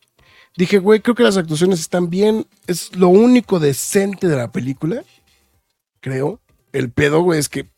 [0.57, 2.47] dije, güey, creo que las actuaciones están bien.
[2.67, 5.05] Es lo único decente de la película.
[6.01, 6.41] Creo.
[6.73, 7.69] El pedo, güey, es que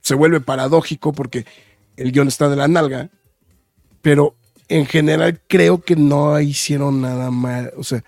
[0.00, 1.44] se vuelve paradójico porque
[1.96, 3.10] el guion está de la nalga.
[4.00, 4.34] Pero
[4.68, 7.72] en general creo que no hicieron nada mal.
[7.76, 8.02] O sea,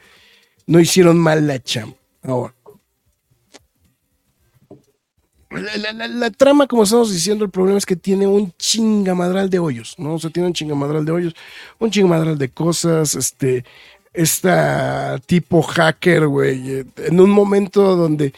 [0.67, 1.97] no hicieron mal la chamba.
[2.23, 2.55] Ahora.
[5.51, 9.51] La, la- la- la trama, como estamos diciendo, el problema es que tiene un chingamadral
[9.51, 10.15] de hoyos, ¿no?
[10.15, 11.35] O sea, tiene un chingamadral de hoyos,
[11.79, 13.63] un chingamadral de cosas, este,
[14.15, 18.33] esta tipo hacker, güey, eh, en un momento donde,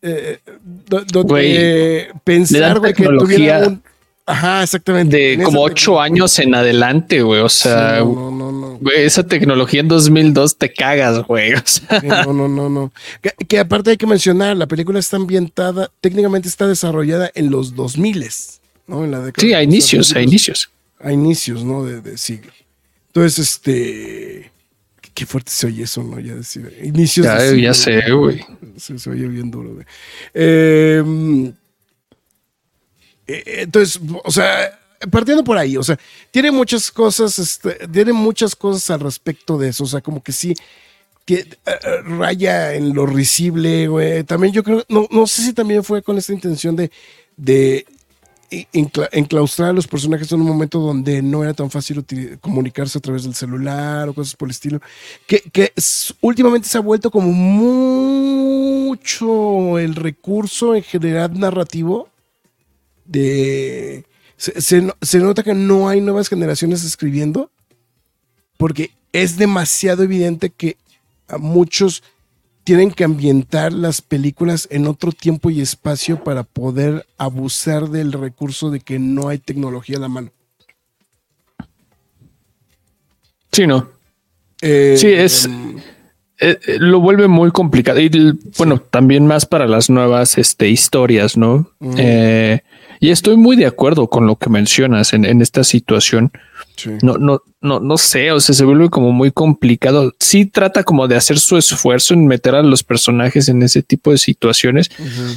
[0.00, 3.82] eh, do- donde pensar, güey, que tuviera un...
[4.24, 5.16] Ajá, exactamente.
[5.16, 7.40] De En como ocho años en adelante, güey.
[7.40, 8.78] O sea, no, no, no, no.
[8.78, 11.54] güey, esa tecnología en 2002 te cagas, güey.
[11.54, 12.92] O sea, Sí, no, no, no, no.
[13.20, 17.74] Que, que aparte hay que mencionar, la película está ambientada, técnicamente está desarrollada en los
[17.74, 18.28] 2000,
[18.86, 19.04] ¿no?
[19.04, 19.46] En la década.
[19.46, 20.70] sí, a inicios, a inicios.
[21.00, 21.84] A inicios, ¿no?
[21.84, 22.52] De, de siglo.
[23.08, 24.50] Entonces, este.
[25.14, 26.18] Qué fuerte se oye eso, ¿no?
[26.20, 26.74] Ya decir.
[26.82, 28.40] Inicios Ya, de siglo, ya sé, güey.
[28.78, 29.86] Se, se oye bien duro, güey.
[30.32, 31.52] Eh,
[33.26, 34.78] entonces, o sea,
[35.10, 35.98] partiendo por ahí, o sea,
[36.30, 40.32] tiene muchas cosas, este, tiene muchas cosas al respecto de eso, o sea, como que
[40.32, 40.54] sí,
[41.24, 44.24] que eh, eh, raya en lo risible, güey.
[44.24, 46.90] También yo creo, no, no sé si también fue con esta intención de,
[47.36, 47.86] de
[48.72, 52.04] encla- enclaustrar a los personajes en un momento donde no era tan fácil
[52.40, 54.80] comunicarse a través del celular o cosas por el estilo,
[55.26, 55.72] que, que
[56.20, 57.32] últimamente se ha vuelto como
[58.92, 62.08] mucho el recurso en general narrativo
[63.12, 64.04] de...
[64.36, 67.50] Se, se no- se nota que no hay nuevas generaciones escribiendo
[68.56, 70.76] porque es demasiado evidente que
[71.28, 72.02] a muchos
[72.64, 78.70] tienen que ambientar las películas en otro tiempo y espacio para poder abusar del recurso
[78.70, 80.30] de que no hay tecnología a la mano.
[83.52, 83.88] Sí, no.
[84.60, 85.76] Eh, Sí, es- em,
[86.44, 88.00] Eh, eh, lo vuelve muy complicado.
[88.00, 88.10] Y
[88.58, 91.70] bueno, también más para las nuevas este, historias, ¿no?
[91.96, 92.62] Eh,
[93.02, 96.30] y estoy muy de acuerdo con lo que mencionas en, en esta situación.
[96.76, 96.90] sí.
[97.02, 100.14] No, no, no, no sé, o sea, se vuelve como muy complicado.
[100.20, 104.12] Sí trata como de hacer su esfuerzo en meter a los personajes en ese tipo
[104.12, 104.88] de situaciones,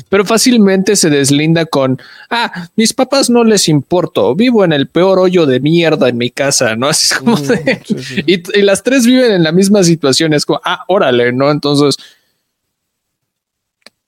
[0.10, 2.00] pero fácilmente se deslinda con,
[2.30, 6.30] ah, mis papás no les importo, vivo en el peor hoyo de mierda en mi
[6.30, 6.88] casa, ¿no?
[6.90, 7.82] Así es como de...
[7.84, 8.24] sí, sí.
[8.28, 11.50] Y, y las tres viven en la misma situación, es como, ah, órale, ¿no?
[11.50, 11.98] Entonces...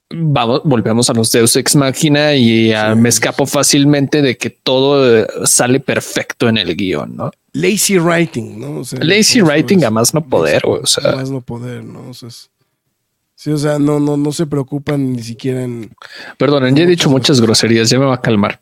[0.10, 2.76] Vamos, volvemos a los Deus Ex Máquina y Sí.
[2.96, 7.32] me escapo fácilmente de que todo eh, sale perfecto en el guion, ¿no?
[7.52, 8.80] Lazy writing, ¿no?
[8.80, 11.12] O sea, Lazy ¿cómo se writing a más no poder, güey, o sea.
[11.12, 12.10] a más no poder, ¿no?
[12.10, 12.50] O sea, es-
[13.38, 15.92] sí, o sea, no, no, no se preocupan ni siquiera en.
[16.38, 18.60] Perdonen, ya he dicho muchas groserías, ya me va a calmar.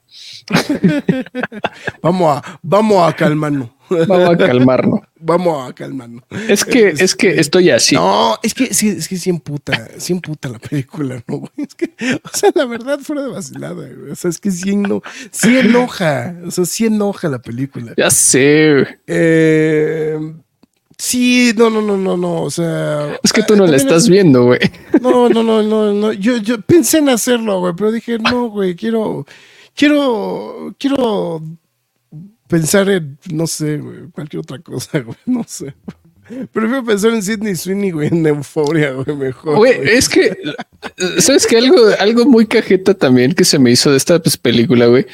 [2.02, 3.70] Vamos a, vamos a calmarnos.
[3.90, 5.00] Vamos a calmarnos.
[5.20, 6.24] vamos a calmarnos.
[6.48, 7.96] Es que, es que estoy así.
[7.96, 11.38] No, es que sí, es que sí emputa, sí emputa la película, ¿no?
[11.40, 11.52] güey?
[11.58, 14.12] Es que, o sea, la verdad, fuera de vacilada, güey.
[14.12, 15.02] O sea, es que sí, eno-
[15.32, 17.94] sí enoja, o sea, sí enoja la película.
[17.98, 19.00] Ya sé.
[19.08, 20.20] Eh,
[20.98, 23.20] sí, no, no, no, no, no, o sea.
[23.24, 24.60] Es que tú no la estás viendo, güey.
[25.02, 26.14] No, no, no, no, no.
[26.14, 29.26] Yo, yo pensé en hacerlo, güey, pero dije, no, güey, quiero,
[29.76, 31.42] quiero, quiero
[32.48, 35.74] pensar en, no sé, güey, cualquier otra cosa, güey, no sé.
[36.52, 39.58] Prefiero pensar en Sidney Sweeney, güey, en Euforia, güey, mejor.
[39.58, 40.36] Güey, es que,
[41.20, 44.88] ¿sabes que Algo, algo muy cajeta también que se me hizo de esta pues, película,
[44.88, 45.06] güey.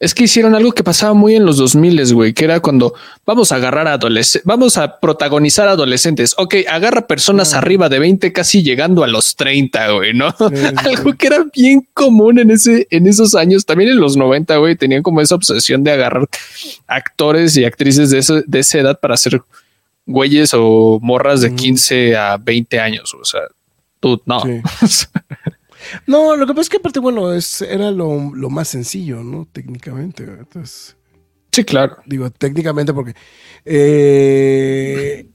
[0.00, 2.94] Es que hicieron algo que pasaba muy en los 2000, güey, que era cuando
[3.26, 6.34] vamos a agarrar a adolescentes, vamos a protagonizar adolescentes.
[6.38, 10.30] Ok, agarra personas arriba de 20, casi llegando a los 30, güey, ¿no?
[10.38, 10.46] sí,
[10.76, 14.74] algo que era bien común en ese, en esos años, también en los 90, güey,
[14.74, 16.26] tenían como esa obsesión de agarrar
[16.86, 19.42] actores y actrices de, de esa edad para hacer
[20.06, 23.14] güeyes o morras de 15 a 20 años.
[23.14, 23.42] O sea,
[24.00, 24.40] tú no.
[24.40, 25.06] Sí.
[26.06, 29.46] No, lo que pasa es que aparte, bueno, es, era lo, lo más sencillo, ¿no?
[29.52, 30.96] Técnicamente, entonces...
[31.52, 31.96] sí, claro.
[32.06, 33.14] Digo, técnicamente porque...
[33.64, 35.26] eh,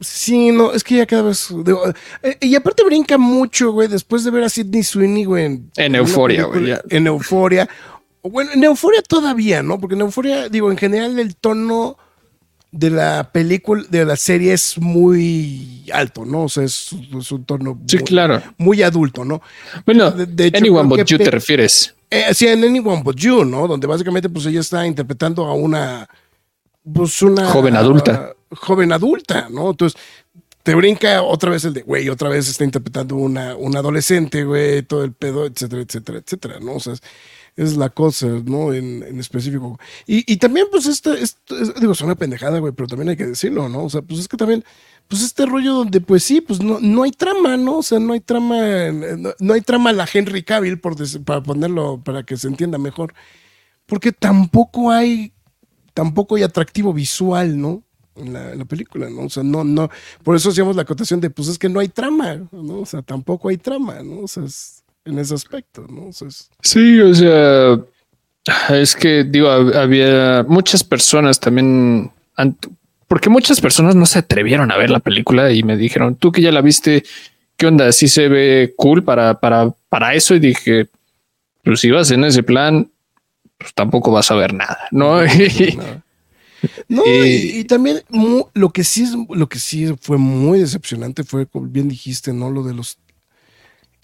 [0.00, 1.48] sí, no, es que ya cada vez...
[1.64, 1.82] digo,
[2.22, 5.44] eh, y aparte brinca mucho, güey, después de ver a Sidney Sweeney, güey.
[5.44, 6.74] En, En película- güey.
[6.90, 7.68] En Euforia.
[8.22, 9.80] Bueno, en Euforia todavía, ¿no?
[9.80, 11.96] Porque en Euforia, digo, en general el tono
[12.72, 16.44] de la película, de la serie es muy alto, ¿no?
[16.44, 18.42] O sea, es, es un tono Sí, muy, claro.
[18.58, 19.40] muy adulto, ¿no?
[19.86, 21.94] Bueno, De- de hecho, anyone but you te refieres.
[22.10, 23.66] Eh, sí, en Anyone But You, ¿no?
[23.66, 26.06] Donde básicamente pues ella está interpretando a una
[26.92, 28.34] pues una Joven adulta.
[28.50, 29.70] joven adulta, ¿no?
[29.70, 29.98] Entonces
[30.62, 34.82] te brinca otra vez el de, güey, otra vez está interpretando una, una adolescente, güey,
[34.82, 36.74] todo el pedo, etcétera, etcétera, etcétera, ¿no?
[36.74, 37.02] O sea, es,
[37.56, 38.72] es la cosa, ¿no?
[38.72, 39.78] En, en específico.
[40.06, 43.16] Y, y también, pues, este, este- es- digo, es una pendejada, güey, pero también hay
[43.16, 43.84] que decirlo, ¿no?
[43.84, 44.64] O sea, pues es que también,
[45.08, 47.78] pues este rollo donde, pues sí, pues no, no hay trama, ¿no?
[47.78, 48.56] O sea, no hay trama,
[48.90, 52.48] no, no hay trama a la Henry Cavill, por dec- para ponerlo, para que se
[52.48, 53.12] entienda mejor.
[53.86, 55.32] Porque tampoco hay,
[55.94, 57.82] tampoco hay atractivo visual, ¿no?
[58.14, 59.22] En la, en la película, ¿no?
[59.22, 59.88] O sea, no, no,
[60.22, 62.80] por eso hacíamos la acotación de, pues es que no hay trama, ¿no?
[62.80, 64.20] O sea, tampoco hay trama, ¿no?
[64.20, 66.06] O sea, es en ese aspecto, ¿no?
[66.06, 67.78] O sea, es- Sí, o sea,
[68.76, 72.10] es que digo, hab- había muchas personas también,
[73.08, 76.40] porque muchas personas no se atrevieron a ver la película y me dijeron, tú que
[76.42, 77.04] ya la viste,
[77.56, 77.92] ¿qué onda?
[77.92, 80.34] Sí se ve cool para, para, para eso.
[80.34, 80.88] Y dije,
[81.62, 82.90] pues si vas en ese plan,
[83.58, 85.20] pues tampoco vas a ver nada, ¿no?
[86.88, 90.60] No, Y- y, y también mu- lo que sí es, lo que sí fue muy
[90.60, 92.50] decepcionante fue, como bien dijiste, ¿no?
[92.50, 92.98] Lo de los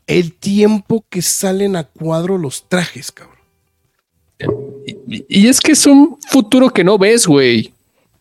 [0.09, 3.37] el tiempo que salen a cuadro los trajes, cabrón.
[5.07, 7.73] y, y es que es un futuro que no ves, güey.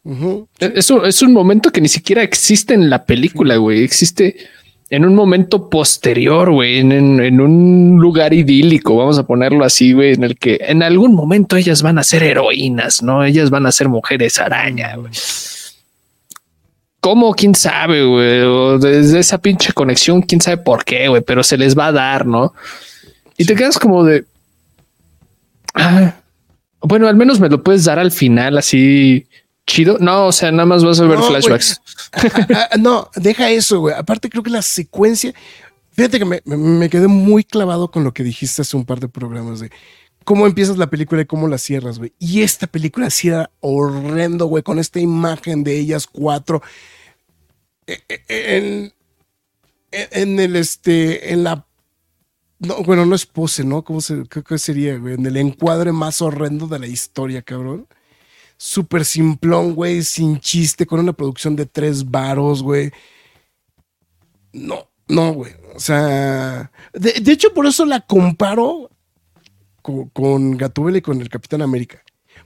[0.04, 0.48] Ujú.
[0.60, 3.84] Es un, es un momento que ni siquiera existe en la película, güey.
[3.84, 4.38] Existe
[4.90, 9.92] en un momento posterior, güey, en, en- en un lugar idílico, vamos a ponerlo así,
[9.92, 13.26] güey, en el que en algún momento ellas van a ser heroínas, ¿no?
[13.26, 15.12] Ellas van a ser mujeres araña, güey.
[17.00, 17.34] ¿Cómo?
[17.34, 18.42] ¿Quién sabe, güey?
[18.42, 21.92] O desde esa pinche conexión, quién sabe por qué, güey, pero se les va a
[21.92, 22.54] dar, ¿no?
[23.38, 24.26] Y te quedas como de...
[25.74, 26.16] Ah,
[26.82, 29.28] bueno, al menos me lo puedes dar al final así
[29.68, 29.98] chido.
[30.00, 31.82] No, o sea, nada más vas a ver No, flashbacks.
[32.14, 33.94] Ah, ah, no, deja eso, güey.
[33.96, 35.34] Aparte, creo que la secuencia.
[35.92, 39.60] Fíjate que me quedé muy clavado con lo que dijiste hace un par de programas
[39.60, 39.72] de
[40.28, 42.12] cómo empiezas la película y cómo la cierras, güey.
[42.20, 46.62] Y esta película sí era horrendo, güey, con esta imagen de ellas cuatro.
[47.88, 48.94] Eh, eh, en-
[49.90, 51.66] en, en el este, en la
[52.60, 53.86] no, bueno, no es pose, ¿no?
[53.86, 55.14] ¿Cómo se, qué, sería, güey?
[55.14, 57.88] En el encuadre más horrendo de la historia, cabrón.
[58.58, 62.92] Súper simplón, güey, sin chiste, con una producción de tres varos, güey.
[64.52, 65.54] No, no, güey.
[65.74, 68.90] O sea, de hecho, por eso la comparo
[69.88, 72.02] con, con Gatúbela y con el Capitán América.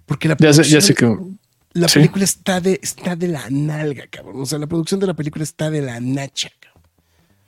[0.05, 1.39] Porque la Ya sé, ya sé producción-
[1.73, 1.79] que.
[1.79, 1.95] la Sí.
[1.99, 4.41] película está de, está de la nalga, cabrón.
[4.41, 6.83] O sea, la producción de la película está de la nacha, cabrón.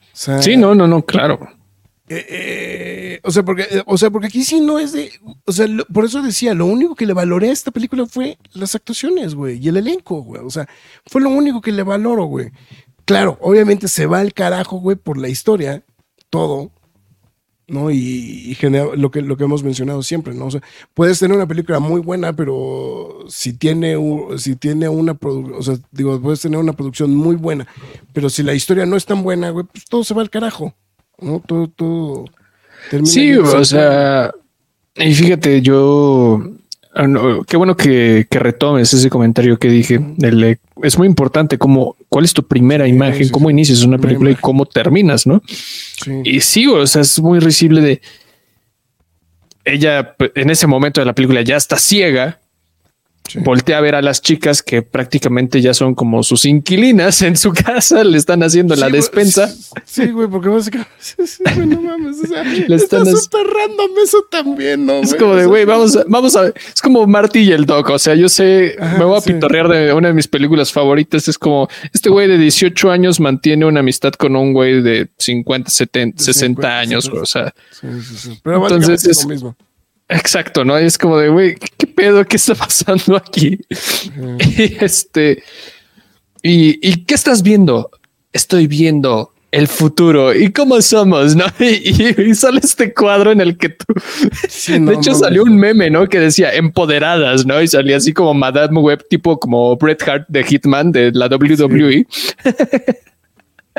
[0.01, 1.39] O sea, Sí, no, no, no, claro.
[2.09, 5.11] eh, eh, o, sea, porque, eh, o sea, porque aquí sí no es de.
[5.45, 8.37] O sea, lo- por eso decía, lo único que le valoré a esta película fue
[8.53, 10.41] las actuaciones, güey, y el elenco, güey.
[10.43, 10.67] O sea,
[11.05, 12.49] fue lo único que le valoro, güey.
[13.05, 15.83] Claro, obviamente se va al carajo, güey, por la historia,
[16.29, 16.71] todo,
[17.73, 17.91] ¿no?
[17.91, 20.45] Y, y genera lo que, lo que hemos mencionado siempre, ¿no?
[20.45, 20.61] O sea,
[20.93, 23.97] puedes tener una película muy buena, pero si tiene,
[24.37, 27.67] si tiene una producción, o sea, digo, puedes tener una producción muy buena,
[28.13, 30.73] pero si la historia no es tan buena, güey, pues todo se va al carajo,
[31.19, 31.41] ¿no?
[31.45, 32.25] Todo, todo
[32.89, 34.31] termina Sí, o sea,
[34.95, 36.41] y fíjate, yo,
[36.93, 39.99] ah, no, qué bueno que, que retomes ese comentario que dije.
[40.83, 44.35] es muy importante cómo, cuál es tu primera imagen, sí, cómo inicias una película y
[44.35, 45.41] cómo terminas, ¿no?
[45.47, 46.21] Sí.
[46.23, 48.01] Y sí, o sea, es muy risible de
[49.65, 52.39] ella en ese momento de la película ya está ciega.
[53.27, 53.39] Sí.
[53.39, 57.53] Voltea a ver a las chicas que prácticamente ya son como sus inquilinas en su
[57.53, 59.55] casa, le están haciendo la Sí, güey, despensa.
[59.85, 60.91] Sí, güey, porque básicamente.
[60.99, 62.17] sí, güey, no mames.
[62.21, 64.95] O sea, Le está están as- súper random eso también, ¿no?
[64.99, 65.19] Es güey?
[65.19, 67.89] como de, güey, vamos a, vamos a, es como Marty y el Doc.
[67.91, 69.31] O sea, yo sé, Ajá, me voy a sí.
[69.31, 71.27] pitorrear de una de mis películas favoritas.
[71.29, 75.69] Es como este güey de 18 años mantiene una amistad con un güey de 50,
[75.71, 77.03] 70, De 60 50, años.
[77.05, 77.21] 70.
[77.23, 78.39] O sea, Sí, sí, sí.
[78.43, 79.55] Pero Entonces es- lo mismo.
[80.13, 80.79] Exacto, no?
[80.79, 82.25] Y es como de, güey, ¿qué, pedo?
[82.25, 83.59] ¿Qué está pasando aquí?
[84.57, 85.43] Y este,
[86.41, 87.89] y, y qué estás viendo?
[88.31, 91.45] Estoy viendo el futuro y cómo somos, ¿no?
[91.59, 91.65] Y,
[92.17, 93.85] y- y sale este cuadro en el que tú,
[94.49, 95.51] Sí, de hecho no, salió no.
[95.51, 96.07] un meme, ¿no?
[96.09, 97.61] Que decía empoderadas, ¿no?
[97.61, 102.07] Y salía así como Madame Web, tipo como Bret Hart de Hitman de la WWE.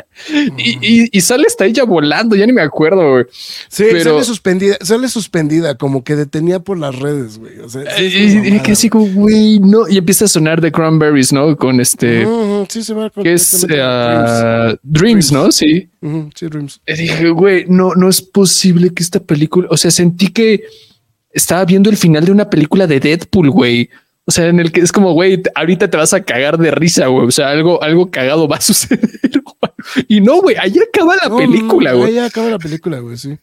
[0.57, 3.25] y, y- y sale hasta ella volando, ya ni me acuerdo, güey.
[3.67, 7.59] Sí, pero- sale suspendida, sale suspendida, como que detenía por las redes, güey.
[7.59, 9.87] O sea, sí, Y, que así como, güey, no.
[9.87, 11.55] Y empieza a sonar de Cranberries, ¿no?
[11.57, 12.25] Con este,
[12.69, 15.51] sí, se va que es ah, Dreams, ¿no?
[15.51, 15.89] Sí.
[16.35, 16.81] Sí, Dreams.
[16.87, 20.63] Y dije, güey, no, no es posible que esta película, o sea, sentí que
[21.31, 23.89] estaba viendo el final de una película de Deadpool, güey.
[24.27, 27.05] O sea, en el que es como, güey, ahorita te vas a cagar de risa,
[27.07, 27.27] güey.
[27.27, 28.99] O sea, algo, algo cagado va a suceder.
[29.33, 29.71] güey.
[30.07, 32.17] Y no, güey, ahí acaba la No, película, no, güey.
[32.17, 33.37] ahí acaba la película, güey, sí.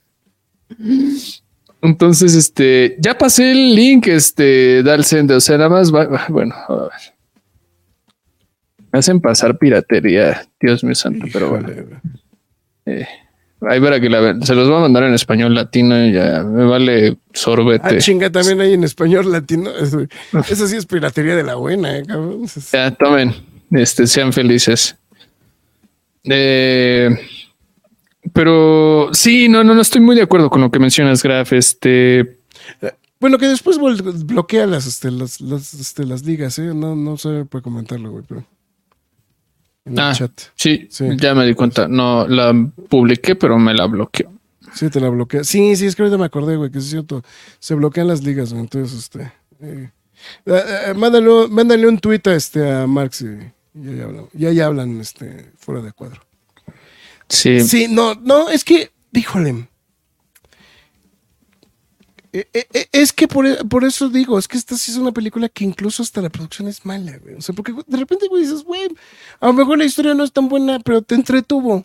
[1.80, 5.36] Entonces, este, ya pasé el link, este, Dal Sender.
[5.36, 6.90] O sea, nada más va, va- bueno, a ver.
[8.92, 11.68] Me hacen pasar piratería, Dios mío santo, pero bueno.
[12.86, 13.06] Eh,
[13.62, 14.42] ahí para que la vean.
[14.44, 17.96] Se los voy a mandar en español latino y ya me vale sorbete.
[17.96, 19.70] Ah, chinga, también hay en español latino.
[19.70, 20.06] Eso,
[20.48, 22.44] eso sí es piratería de la buena, eh, cabrón.
[22.72, 23.34] Ya, tomen,
[23.70, 24.96] este, sean felices.
[26.24, 27.10] Eh,
[28.32, 31.52] pero sí, no, no, no estoy muy de acuerdo con lo que mencionas, Graf.
[31.52, 32.38] Este,
[33.20, 36.72] Bueno, que después bloquea las, este, las, las, este, las ligas, ¿eh?
[36.74, 38.44] No, no sé puede comentarlo, güey, pero.
[39.84, 40.30] En el ah, chat.
[40.54, 41.06] sí, Sí.
[41.16, 41.88] ya me di cuenta.
[41.88, 42.54] No la
[42.88, 44.32] publiqué, pero me la bloqueó.
[44.74, 45.44] Sí, te la bloquea.
[45.44, 47.22] Sí, sí, es que ahorita me acordé, güey, que es cierto.
[47.58, 48.62] Se bloquean las ligas, güey.
[48.62, 49.32] Entonces, este.
[49.60, 49.90] eh,
[50.46, 53.26] eh, eh, mándale, mándale un tuit a, este, a Marx y,
[53.74, 56.20] y ya, hablan, ya hablan este, fuera de cuadro.
[57.28, 59.68] Sí, Sí, no, no, es que, híjole.
[62.34, 65.12] Eh, eh, eh, es que por, por eso digo, es que esta sí es una
[65.12, 67.34] película que incluso hasta la producción es mala, güey.
[67.34, 68.88] O sea, porque de repente, güey, dices, güey,
[69.40, 71.84] a lo mejor la historia no es tan buena, pero te entretuvo.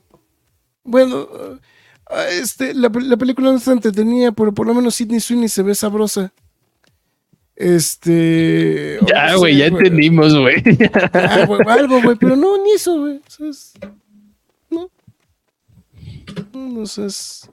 [0.83, 1.27] Bueno,
[2.09, 5.63] ah, este, la, la película no está entretenida, pero por lo menos Sidney Sweeney se
[5.63, 6.33] ve sabrosa.
[7.59, 8.99] Este.
[9.07, 10.55] ya, no güey, sé, ya entendimos, güey.
[11.13, 13.17] Ah, güey, algo, güey, pero no, ni eso, güey.
[13.17, 13.73] O sea, es-
[14.69, 14.89] no.
[16.53, 17.49] No, o sea, es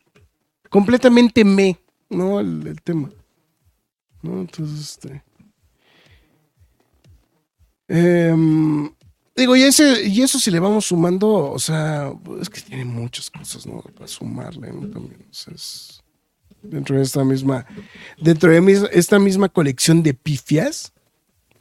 [0.68, 1.78] completamente me,
[2.10, 2.38] ¿no?
[2.38, 3.10] El, el tema.
[4.22, 4.40] ¿No?
[4.40, 5.22] Entonces, este.
[7.88, 8.90] em,
[9.36, 13.30] digo, y, ese, y eso si le vamos sumando, o sea, es que tiene muchas
[13.30, 13.80] cosas, ¿no?
[13.80, 14.88] Para sumarle, ¿no?
[14.88, 15.93] También, o sea, es
[16.64, 17.66] dentro de esta misma,
[18.20, 20.92] dentro de esta misma colección de pifias,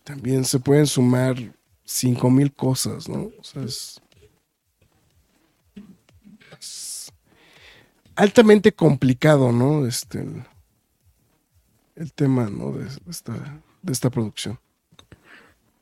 [0.03, 1.35] también se pueden sumar
[1.84, 3.31] cinco mil cosas, ¿no?
[3.39, 4.01] O sea, es,
[8.15, 9.85] altamente complicado, ¿no?
[9.85, 10.25] Este
[11.95, 12.71] el, tema, ¿no?
[12.71, 14.59] De, de esta, de esta producción.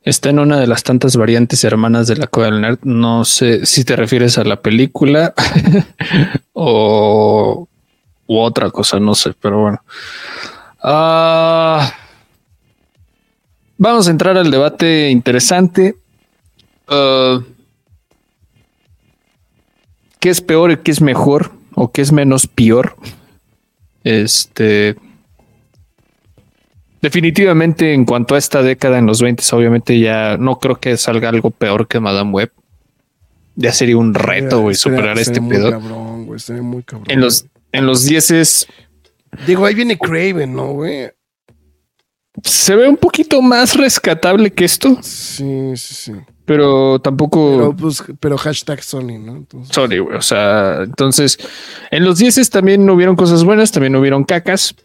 [0.04, 2.80] Está en una de las tantas variantes hermanas de la Cueva del Nerd.
[2.84, 5.36] No sé si te refieres a la película
[6.54, 7.68] o
[8.32, 9.84] u otra cosa, no sé, pero bueno.
[10.82, 11.94] Ah,
[13.78, 15.96] vamos a entrar al debate interesante.
[16.88, 17.42] Ah,
[20.20, 21.52] ¿Qué es peor y qué es mejor?
[21.76, 22.96] ¿O qué es menos peor?
[24.06, 24.96] Este.
[27.02, 31.28] Definitivamente, en cuanto a esta década en los 20, obviamente ya no creo que salga
[31.28, 32.52] algo peor que Madame Web.
[33.56, 35.72] Ya sería un reto, güey, superar este pedo.
[35.72, 37.08] Cabrón, estaría muy cabrón.
[37.10, 38.68] En los, en los 10
[39.48, 41.10] Digo, ahí viene Craven, ¿no, güey?
[42.44, 46.14] se ve un poquito más rescatable que esto, Sí, sí, sí.
[46.46, 47.58] pero tampoco.
[47.58, 49.36] Pero, pues, pero hashtag Sony, ¿no?
[49.38, 50.16] Entonces, Sorry, güey.
[50.18, 51.38] O sea, entonces
[51.92, 54.76] en los 10 también hubieron cosas buenas, también hubieron cacas,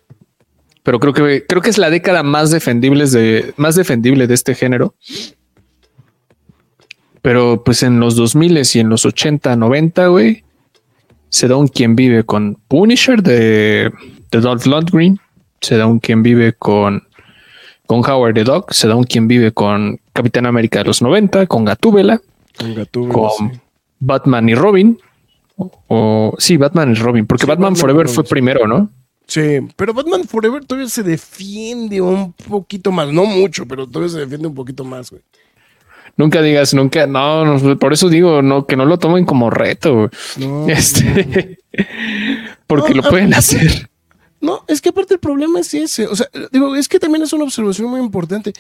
[0.83, 4.55] pero creo que creo que es la década más defendibles de más defendible de este
[4.55, 4.95] género.
[7.23, 10.45] Pero pues en los 2000 y en los 80, 90, güey,
[11.29, 13.93] se da un quien vive con Punisher de,
[14.31, 15.19] de Dolph Lundgren,
[15.61, 17.03] se da un quien vive con
[17.87, 21.47] con Howard the Dog, se da un quien vive con Capitán América de los 90,
[21.47, 22.21] con Gatúbela,
[22.59, 23.61] con Gatúbela, con sí.
[24.01, 24.99] Batman y Robin.
[25.89, 28.91] O, sí, Batman y Robin, porque Sí, Batman, Forever Robin, fue primero, ¿no?
[29.27, 33.11] Sí, pero Batman Forever todavía se defiende un poquito más.
[33.13, 35.23] No mucho, pero todavía se defiende un poquito más, güey.
[36.17, 40.11] Nunca digas, nunca, no, no, por eso digo, no, que no lo tomen como reto.
[40.39, 41.59] No, Este,
[42.67, 43.91] porque lo pueden hacer.
[44.41, 46.07] No, es que aparte el problema es ese.
[46.07, 48.55] O sea, digo, es que también es una observación muy importante.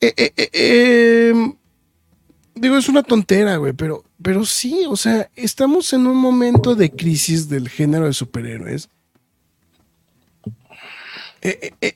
[0.00, 1.52] Eh, eh, eh, eh,
[2.54, 6.90] digo, es una tontera, güey, pero, pero sí, o sea, estamos en un momento de
[6.92, 8.88] crisis del género de superhéroes.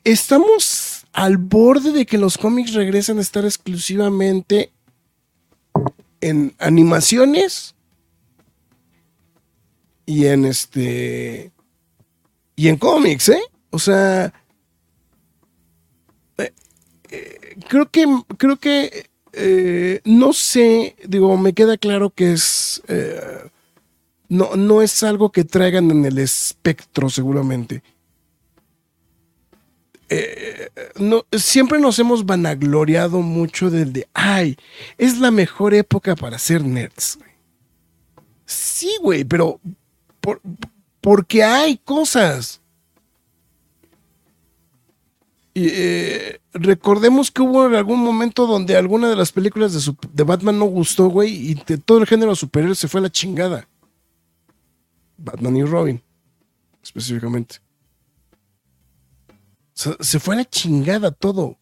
[0.04, 4.72] Estamos al borde de que los cómics regresen a estar exclusivamente
[6.20, 7.74] en animaciones
[10.06, 11.52] y en este
[12.56, 13.42] y en cómics, ¿eh?
[13.70, 14.34] O sea,
[16.36, 16.52] eh,
[17.10, 18.06] eh, creo que
[18.36, 22.82] creo que eh, no sé, digo, me queda claro que es
[24.28, 27.82] no, no es algo que traigan en el espectro, seguramente.
[30.98, 34.56] No, siempre nos hemos vanagloriado mucho del de, ay,
[34.98, 37.16] es la mejor época para ser nerds.
[37.18, 37.30] güey".
[38.44, 39.60] Sí, güey, pero
[40.20, 40.40] por-
[41.00, 42.60] porque hay cosas.
[45.54, 50.64] Eh, recordemos que hubo algún momento donde alguna de las películas de, de Batman no
[50.66, 53.68] gustó, güey, y de todo el género superior se fue a la chingada.
[55.18, 56.02] Batman y Robin,
[56.82, 57.56] específicamente.
[60.00, 61.56] Se fue a la chingada todo.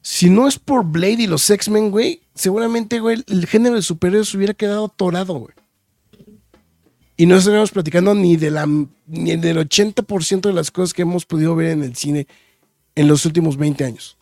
[0.00, 4.34] Si no es por Blade y los X-Men, güey, seguramente, güey, el género de superhéroes
[4.34, 5.54] hubiera quedado atorado, güey.
[7.16, 8.66] Y no estaríamos platicando ni, de la,
[9.06, 12.26] ni del 80% de las cosas que hemos podido ver en el cine
[12.94, 14.16] en los últimos 20 años.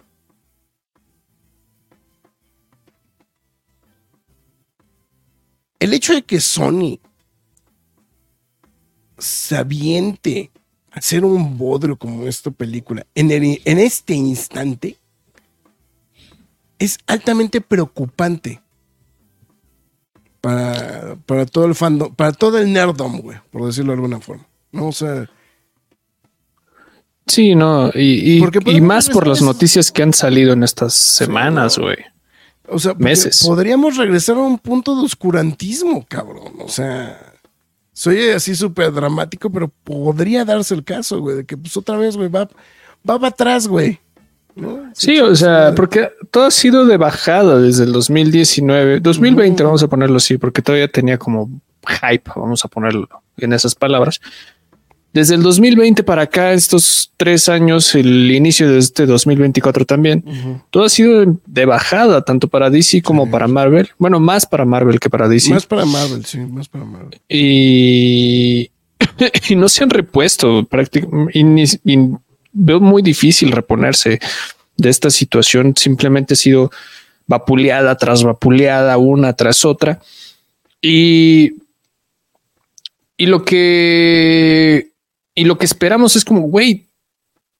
[5.78, 7.01] El hecho de que Sony
[9.19, 10.51] se aviente
[10.93, 14.97] hacer un bodrio como esta película en, el- en este instante
[16.78, 18.60] es altamente preocupante
[20.40, 24.47] para, para todo el fandom, para todo el nerdom, güey, por decirlo de alguna forma.
[24.73, 24.89] ¿no?
[24.89, 25.28] O sea,
[27.27, 31.78] Sí, no, y, y- y más por las noticias que han salido en estas semanas,
[31.78, 31.97] güey.
[32.69, 33.40] O sea, Meses.
[33.47, 36.55] podríamos regresar a un punto de oscurantismo, cabrón.
[36.59, 37.31] O sea,
[37.93, 42.16] soy así súper dramático, pero podría darse el caso, güey, de que pues otra vez,
[42.16, 42.48] güey, va,
[43.09, 44.01] va para atrás, güey.
[44.55, 44.90] ¿no?
[44.94, 49.89] Sí, o sea, porque todo ha sido de bajada desde el 2019, 2020, vamos a
[49.89, 51.51] ponerlo así, porque todavía tenía como
[51.86, 53.09] hype, vamos a ponerlo
[53.39, 54.20] en esas palabras.
[55.12, 60.24] Desde el 2020 para acá, estos tres años, el inicio de este 2024 también,
[60.70, 63.90] todo ha sido de bajada, tanto para DC como para Marvel.
[63.98, 65.51] Bueno, más para Marvel que para DC.
[65.52, 67.20] Más para Marvel, sí, más para Marvel.
[67.28, 68.70] y,
[69.51, 71.98] y no se han repuesto prácticamente y, ni- y
[72.52, 74.18] veo muy difícil reponerse
[74.78, 75.74] de esta situación.
[75.76, 76.70] Simplemente ha sido
[77.26, 80.01] vapuleada tras vapuleada, una tras otra.
[80.80, 81.52] Y,
[83.18, 84.91] y lo que
[85.34, 86.86] y lo que esperamos es como, güey,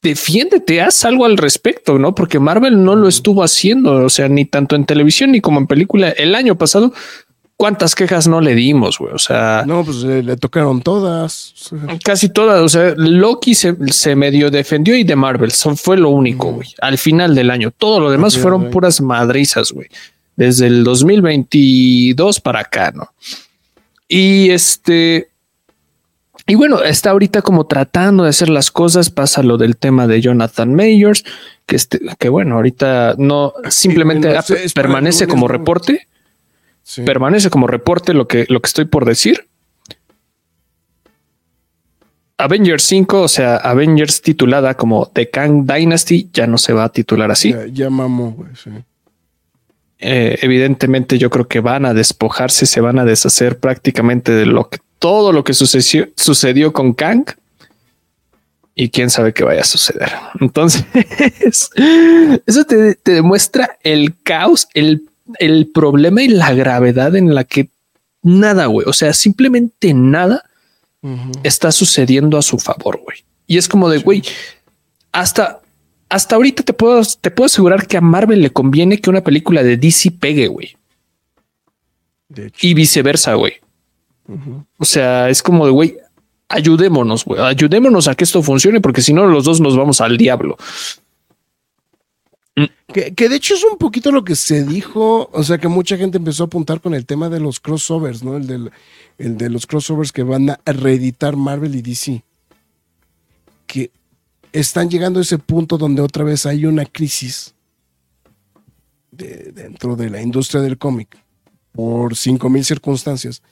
[0.03, 2.15] defiéndete, haz algo al respecto, ¿no?
[2.15, 5.67] Porque Marvel no lo estuvo haciendo, o sea, ni tanto en televisión ni como en
[5.67, 6.11] película.
[6.11, 6.93] El año pasado
[7.63, 9.15] ¿cuántas quejas no le dimos, güey?
[9.15, 11.55] O sea, No, pues le, le tocaron todas.
[12.03, 12.61] Casi todas.
[12.61, 16.75] O sea, Loki se, se medio defendió y de Marvel son, fue lo único, güey.
[16.81, 19.87] Al final del año, todo lo demás fueron puras madrizas, güey.
[20.35, 23.13] Desde el 2022 para acá, ¿no?
[24.09, 25.29] Y este.
[26.47, 29.11] Y bueno, está ahorita como tratando de hacer las cosas.
[29.11, 31.25] Pasa lo del tema de Jonathan Mayors,
[31.67, 34.35] que, este, que bueno, ahorita no simplemente
[34.75, 36.09] permanece como reporte.
[36.83, 37.03] sí.
[37.03, 39.47] Permanece como reporte lo que, lo que estoy por decir.
[42.39, 46.89] Avengers 5, o sea, Avengers titulada como The Kang Dynasty, ya no se va a
[46.89, 47.53] titular así.
[47.53, 48.71] Ya, ya mamó, güey, sí.
[50.05, 54.69] Eh, evidentemente, yo creo que van a despojarse, se van a deshacer prácticamente de lo
[54.69, 57.25] que todo lo que sucedió, sucedió con Kang.
[58.75, 60.11] Y quién sabe qué vaya a suceder.
[60.41, 60.87] Entonces,
[62.47, 65.03] eso te, te demuestra el caos, el,
[65.39, 67.69] el problema y la gravedad en la que
[68.23, 68.87] nada, güey.
[68.89, 70.45] O sea, simplemente nada
[71.43, 73.19] está sucediendo a su favor, güey.
[73.49, 74.23] Y es como de, güey,
[75.11, 75.61] hasta,
[76.09, 79.65] hasta ahorita te puedo, te puedo asegurar que a Marvel le conviene que una película
[79.65, 80.77] de DC pegue, güey.
[82.61, 83.62] Y viceversa, güey.
[84.79, 85.97] O sea, es como de, güey,
[86.49, 87.41] ayudémonos, güey.
[87.41, 90.57] Ayudémonos a que esto funcione, porque si no, los dos nos vamos al diablo.
[92.93, 95.97] Que, que de hecho es un poquito lo que se dijo, o sea que mucha
[95.97, 98.37] gente empezó a apuntar con el tema de los crossovers, ¿no?
[98.37, 98.71] El, del,
[99.17, 102.23] el de los crossovers que van a reeditar Marvel y DC.
[103.67, 103.91] Que
[104.53, 107.55] están llegando a ese punto donde otra vez hay una crisis
[109.11, 111.17] de- dentro de la industria del cómic
[111.73, 113.43] por 5.000 circunstancias.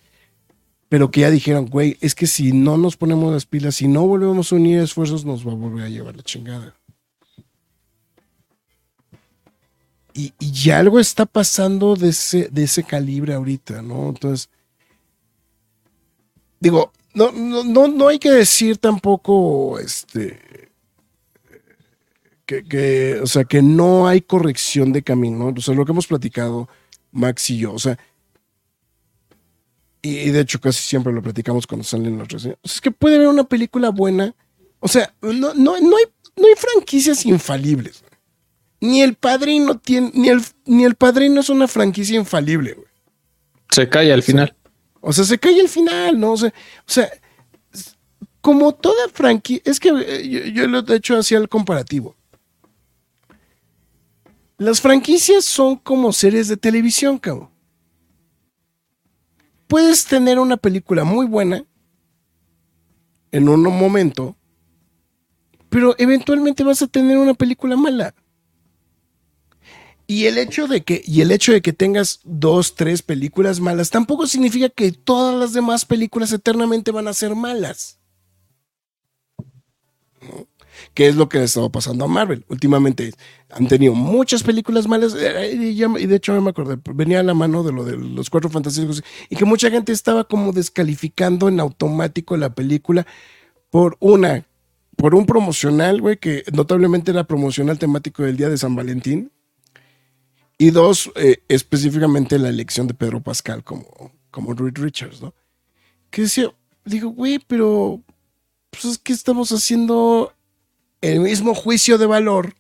[0.91, 4.07] Pero que ya dijeron, güey, es que si no nos ponemos las pilas, si no
[4.07, 6.75] volvemos a unir esfuerzos, nos va a volver a llevar la chingada.
[10.15, 14.09] y, y ya algo está pasando de ese, de ese calibre ahorita, ¿no?
[14.09, 14.49] Entonces,
[16.59, 20.71] digo, no, no, no, no hay que decir tampoco, este,
[22.47, 26.07] que, que, o sea, que no hay corrección de camino, o sea, lo que hemos
[26.07, 26.69] platicado
[27.13, 27.99] Max y yo, o sea,
[30.03, 33.29] y, de hecho casi siempre lo platicamos cuando salen las reseñas, es que puede haber
[33.29, 34.35] una película buena,
[34.79, 36.05] o sea, no, no, no hay,
[36.37, 38.03] no hay franquicias infalibles.
[38.83, 42.87] Ni el padrino tiene, ni el, ni el padrino es una franquicia infalible, güey.
[43.71, 44.57] Se cae al final.
[45.03, 46.33] O sea, se cae al final, ¿no?
[46.33, 47.11] O sea, o sea
[48.41, 52.17] como toda franquicia, es que eh, yo, yo lo he hecho hacia el comparativo.
[54.57, 57.51] Las franquicias son como series de televisión, cabrón.
[59.71, 61.65] Puedes tener una película muy buena
[63.31, 64.37] en un momento,
[65.69, 68.13] pero eventualmente vas a tener una película mala.
[70.09, 73.91] Y el hecho de que, y el hecho de que tengas dos, tres películas malas,
[73.91, 78.00] tampoco significa que todas las demás películas eternamente van a ser malas.
[80.95, 82.45] ¿Qué es lo que le estaba pasando a Marvel?
[82.49, 83.13] Últimamente
[83.51, 87.23] han tenido muchas películas malas, eh, y, ya- y de hecho me acordé, venía a
[87.23, 91.49] la mano de lo de los cuatro fantásticos, y que mucha gente estaba como descalificando
[91.49, 93.07] en automático la película
[93.71, 94.45] por una,
[94.97, 99.31] por un promocional, güey, que notablemente era promocional temático del Día de San Valentín.
[100.59, 105.33] Y dos, eh, específicamente la elección de Pedro Pascal como, como Reed Richards, ¿no?
[106.11, 106.53] Que decía,
[106.85, 108.03] digo, güey, pero
[108.71, 110.35] pues es que estamos haciendo
[111.01, 112.55] el mismo juicio de valor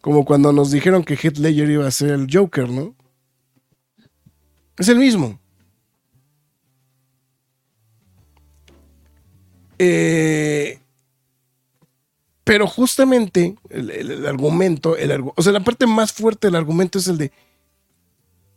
[0.00, 2.94] como cuando nos dijeron que Heath Ledger iba a ser el Joker, ¿no?
[4.78, 5.38] Es el mismo.
[9.78, 10.78] Eh,
[12.44, 17.08] pero justamente el, el- argumento, el, o sea, la parte más fuerte del argumento es
[17.08, 17.32] el de,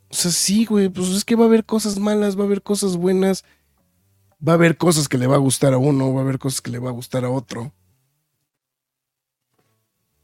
[0.10, 2.62] o sea, sí, güey, pues es que va a haber cosas malas, va a haber
[2.62, 3.44] cosas buenas,
[4.46, 6.62] va a haber cosas que le va a gustar a uno, va a haber cosas
[6.62, 7.74] que le va a gustar a otro.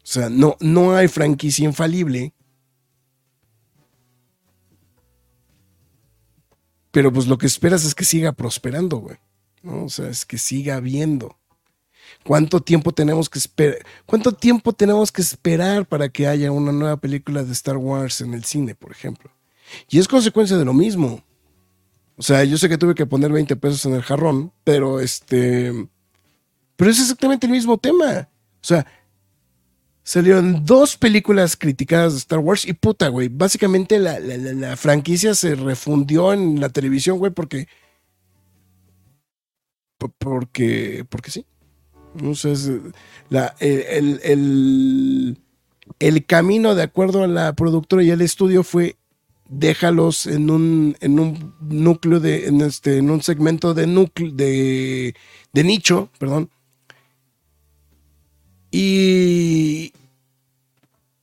[0.04, 2.34] O sea, no, no hay franquicia infalible.
[6.92, 9.18] Pero pues lo que esperas es que siga prosperando, güey.
[9.64, 9.86] ¿no?
[9.86, 11.38] O sea, es que siga habiendo.
[12.24, 13.80] ¿Cuánto tiempo tenemos que esperar?
[14.06, 18.34] ¿Cuánto tiempo tenemos que esperar para que haya una nueva película de Star Wars en
[18.34, 19.32] el cine, por ejemplo?
[19.90, 21.24] Y es consecuencia de lo mismo.
[22.18, 25.88] O sea, yo sé que tuve que poner 20 pesos en el jarrón, pero este.
[26.76, 28.30] Pero es exactamente el mismo tema.
[28.56, 28.86] O sea,
[30.12, 33.30] salieron dos películas criticadas de Star Wars y puta, güey.
[33.30, 37.68] Básicamente la, la- franquicia se refundió en la televisión, güey, porque.
[39.98, 41.06] po- Porque.
[41.10, 41.46] Porque sí.
[42.22, 42.90] No sé, el,
[43.60, 45.38] el- el-
[46.00, 48.98] el camino de acuerdo a la productora y al estudio fue
[49.48, 55.16] déjalos en un, en un núcleo de, en este, en un segmento de núcleo, de,
[55.54, 56.50] de nicho, perdón.
[58.72, 59.94] Y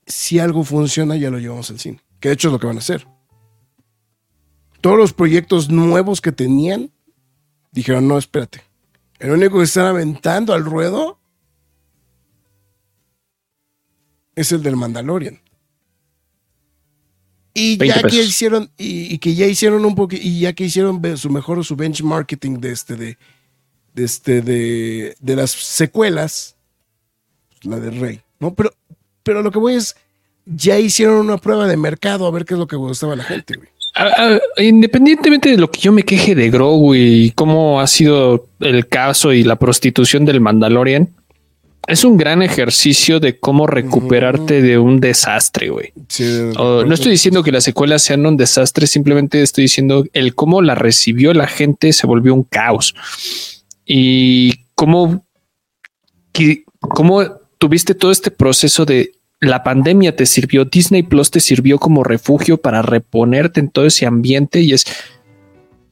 [0.09, 2.01] si algo funciona, ya lo llevamos al cine.
[2.19, 3.07] Que de hecho es lo que van a hacer.
[4.81, 6.91] Todos los proyectos nuevos que tenían,
[7.71, 8.61] dijeron, no, espérate.
[9.19, 11.19] El único que están aventando al ruedo
[14.35, 15.39] es el del Mandalorian.
[17.53, 21.29] Y ya que hicieron, y, que ya hicieron un poco, y ya que hicieron su
[21.29, 23.17] mejor su benchmarking de este, de,
[23.93, 26.55] de este, de, de las secuelas,
[27.63, 28.53] la de Rey, ¿no?
[28.53, 28.71] Pero,
[29.23, 29.95] pero lo que voy es,
[30.45, 33.23] ya hicieron una prueba de mercado a ver qué es lo que gustaba a la
[33.23, 33.69] gente, güey.
[34.57, 39.33] independientemente de lo que yo me queje de Grogu y cómo ha sido el caso
[39.33, 41.09] y la prostitución del Mandalorian,
[41.89, 45.91] es un gran ejercicio de cómo recuperarte de un desastre, güey.
[46.19, 50.75] no estoy diciendo que las secuelas sean un desastre, simplemente estoy diciendo el cómo la
[50.75, 52.93] recibió la gente se volvió un caos.
[53.85, 55.25] Y cómo,
[56.79, 59.11] cómo tuviste todo este proceso de
[59.41, 64.05] la pandemia te sirvió, Disney Plus te sirvió como refugio para reponerte en todo ese
[64.05, 64.85] ambiente y es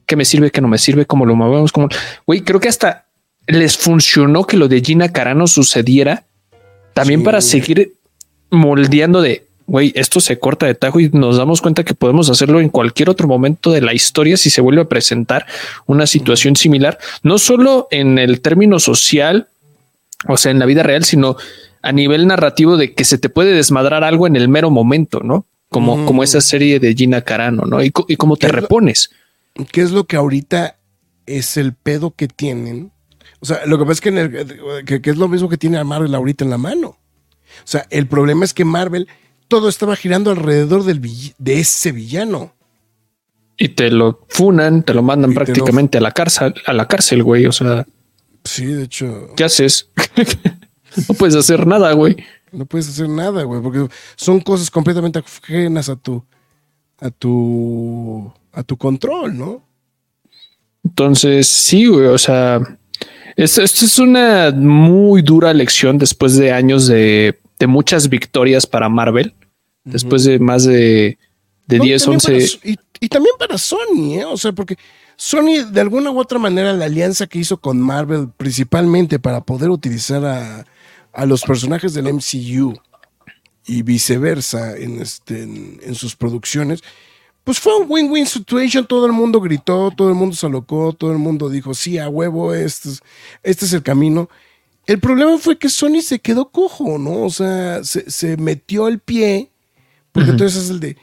[0.04, 1.88] que me sirve, que no me sirve, como lo movemos, como
[2.26, 3.06] güey, creo que hasta
[3.46, 6.24] les funcionó que lo de Gina Carano sucediera
[6.92, 7.94] también para seguir
[8.50, 12.60] moldeando de güey, esto se corta de tajo y nos damos cuenta que podemos hacerlo
[12.60, 15.46] en cualquier otro momento de la historia si se vuelve a presentar
[15.86, 19.48] una situación similar, no solo en el término social,
[20.26, 21.36] o sea, en la vida real, sino
[21.82, 25.46] a nivel narrativo de que se te puede desmadrar algo en el mero momento, ¿no?
[25.68, 27.84] Como, como esa serie de Gina Carano, ¿no?
[27.84, 29.10] Y, y cómo te repones.
[29.70, 30.78] ¿Qué es lo que ahorita
[31.26, 32.90] es el pedo que tienen?
[33.40, 34.00] O sea, lo que pasa es
[34.84, 36.88] que, que, es lo mismo que tiene a Marvel ahorita en la mano.
[36.88, 39.08] O sea, el problema es que Marvel
[39.46, 41.00] todo estaba girando alrededor del
[41.38, 42.54] de ese villano.
[43.56, 47.46] Y te lo funan, te lo mandan prácticamente a la cárcel, a la cárcel, güey.
[47.46, 47.86] O sea.
[48.48, 49.28] Sí, de hecho.
[49.36, 49.90] ¿Qué haces?
[51.08, 52.16] no puedes hacer nada, güey.
[52.50, 56.24] No puedes hacer nada, güey, porque son cosas completamente ajenas a tu,
[56.98, 59.62] a tu, a tu control, ¿no?
[60.82, 62.60] Entonces, sí, güey, o sea,
[63.36, 69.34] esto, es una muy dura lección después de años de, de muchas victorias para Marvel,
[69.84, 71.18] después de más de,
[71.68, 72.38] de 10, 11.
[72.64, 74.24] y, y, también para Sony, ¿eh?
[74.24, 74.76] o sea, porque
[75.16, 79.68] Sony, de alguna u otra manera, la alianza que hizo con Marvel, principalmente para poder
[79.68, 82.80] utilizar a, los personajes del MCU
[83.66, 86.84] y viceversa en, este, en, sus producciones,
[87.42, 88.86] pues fue un win-win situation.
[88.86, 92.08] Todo el mundo gritó, todo el mundo se alocó, todo el mundo dijo, sí, a
[92.08, 93.00] huevo, este es,
[93.42, 94.30] este es el camino.
[94.86, 97.24] El problema fue que Sony se quedó cojo, ¿no?
[97.24, 99.50] O sea, se, metió el pie,
[100.12, 100.96] porque entonces es el de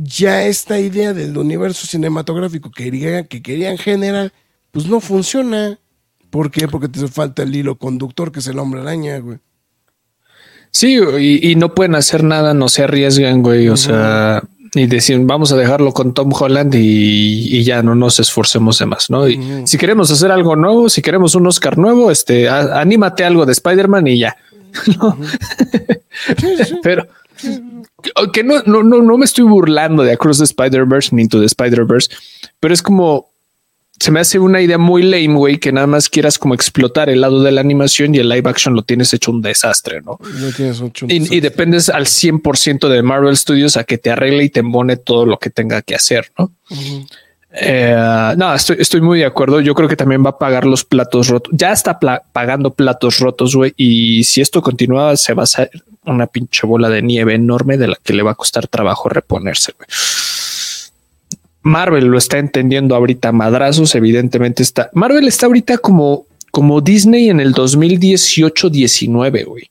[0.00, 4.32] ya esta idea del universo cinematográfico que, que querían generar,
[4.70, 5.78] pues no funciona.
[6.30, 6.68] ¿Por qué?
[6.68, 9.38] Porque te falta el hilo conductor, que es el hombre araña, güey.
[10.70, 13.68] Sí, y, no pueden hacer nada, no se arriesgan, güey.
[13.68, 14.42] O sea,
[14.74, 19.10] y decir, vamos a dejarlo con Tom Holland y, ya no nos esforcemos de más,
[19.10, 19.26] ¿no?
[19.28, 23.52] Y si queremos hacer algo nuevo, si queremos un Oscar nuevo, este, anímate algo de
[23.52, 24.36] Spider-Man y ya.
[26.82, 27.08] Pero
[28.32, 31.46] que no, no, no, no me estoy burlando de Across the Spider-Verse ni Into the
[31.46, 32.10] Spider-Verse,
[32.60, 33.28] pero es como
[34.00, 37.20] se me hace una idea muy lame, güey, que nada más quieras como explotar el
[37.20, 40.18] lado de la animación y el live action lo tienes hecho un desastre, ¿no?
[41.08, 45.26] y, dependes al 100% de Marvel Studios a que te arregle y te embone todo
[45.26, 46.52] lo que tenga que hacer, ¿no?
[47.50, 49.60] Eh, no, estoy, estoy muy de acuerdo.
[49.60, 51.52] Yo creo que también va a pagar los platos rotos.
[51.56, 53.72] Ya está pagando platos rotos, güey.
[53.76, 55.70] Y si esto continúa, se va a hacer
[56.04, 59.72] una pinche bola de nieve enorme de la que le va a costar trabajo reponerse.
[61.62, 64.90] Marvel lo está entendiendo ahorita madrazos, evidentemente está.
[64.94, 69.70] Marvel está ahorita como, como Disney en el 2018-19, güey.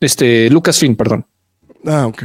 [0.00, 1.24] Este Lucasfilm, perdón.
[1.86, 2.22] Ah, ok.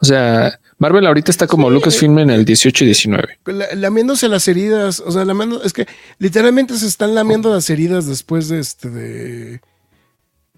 [0.00, 3.38] O sea, Marvel ahorita está como Lucasfilm en el 18 y 19.
[3.74, 5.24] lamiéndose las heridas, o sea,
[5.64, 5.86] es que
[6.18, 9.60] literalmente se están lamiendo las heridas después de este de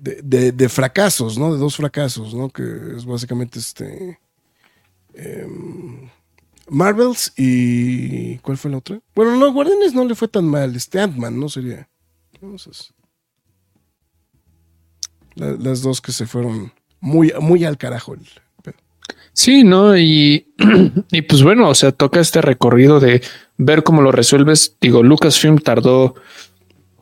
[0.01, 1.53] de, fracasos, ¿no?
[1.53, 2.51] De dos fracasos, ¿no?
[2.51, 2.63] Que
[2.97, 4.19] es básicamente este.
[5.15, 6.09] Em,
[6.69, 8.39] Marvels y.
[8.39, 9.01] ¿Cuál fue la otra?
[9.15, 10.77] Bueno, no, Guardianes no le fue tan mal.
[10.77, 11.49] Este Ant-Man, ¿no?
[11.49, 11.89] Sería.
[15.35, 18.17] las dos que se fueron muy, muy al carajo.
[19.39, 19.97] Sí, ¿no?
[19.97, 20.49] Y,
[21.13, 23.23] y pues bueno, o sea, toca este recorrido de
[23.57, 24.77] ver cómo lo resuelves.
[24.81, 26.17] Digo, Lucasfilm tardó,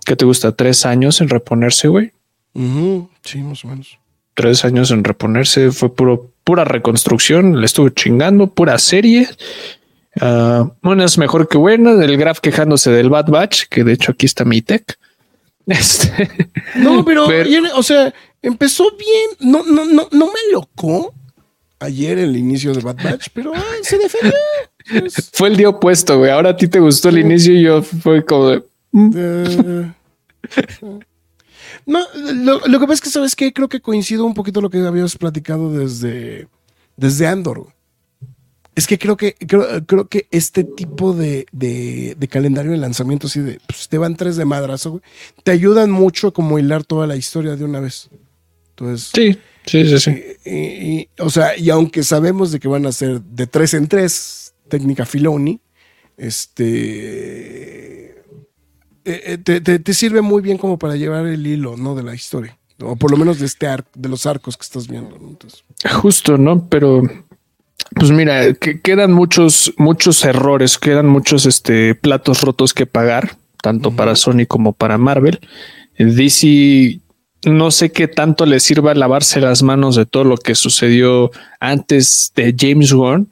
[0.04, 0.52] ¿qué te gusta?
[0.52, 2.12] Tres años en reponerse, güey.
[3.24, 3.98] Sí, más o menos.
[4.34, 9.28] Tres años en reponerse, fue puro pura reconstrucción, le estuve chingando, pura serie.
[10.20, 14.12] Uh, una es mejor que buena, del Graf quejándose del Bad Batch, que de hecho
[14.12, 14.98] aquí está mi tech.
[15.66, 16.28] Este,
[16.76, 17.26] no, pero,
[17.74, 21.12] o sea, empezó bien, no, no, no, no me locó
[21.80, 24.32] ayer el inicio de Bad Batch, pero se defendió.
[25.32, 26.30] Fue el día opuesto, güey.
[26.30, 28.62] Ahora a ti te gustó el inicio y yo fue como de.
[28.92, 29.90] Mm".
[31.86, 32.06] no,
[32.66, 33.52] lo, que pasa es que, ¿sabes qué?
[33.52, 36.46] Creo que coincido un poquito lo que habías platicado desde,
[36.96, 37.66] desde Andor.
[38.76, 41.46] Es que creo que, creo, que este tipo de,
[42.30, 45.02] calendario de lanzamientos y de pues, te van tres de madrazo, güey,
[45.42, 48.10] te ayudan mucho a como hilar toda la historia de una vez.
[48.70, 49.10] Entonces.
[49.14, 50.22] Sí, sí, sí, sí.
[50.50, 54.54] Y, o sea, y aunque sabemos de que van a ser de tres en tres,
[54.68, 55.60] técnica Filoni,
[56.16, 58.10] este.
[59.04, 61.94] Eh, eh, te, sirve muy bien como para llevar el hilo, ¿no?
[61.94, 62.58] De la historia.
[62.80, 65.16] O por lo menos de este arco, de los arcos que estás viendo.
[66.02, 66.66] Justo, ¿no?
[66.68, 67.02] Pero
[67.94, 73.92] pues mira, que quedan muchos, muchos errores, quedan muchos este, platos rotos que pagar, tanto
[73.92, 75.40] para Sony como para Marvel.
[75.98, 77.00] DC
[77.46, 82.32] no sé qué tanto le sirva lavarse las manos de todo lo que sucedió antes
[82.34, 83.28] de James Gunn,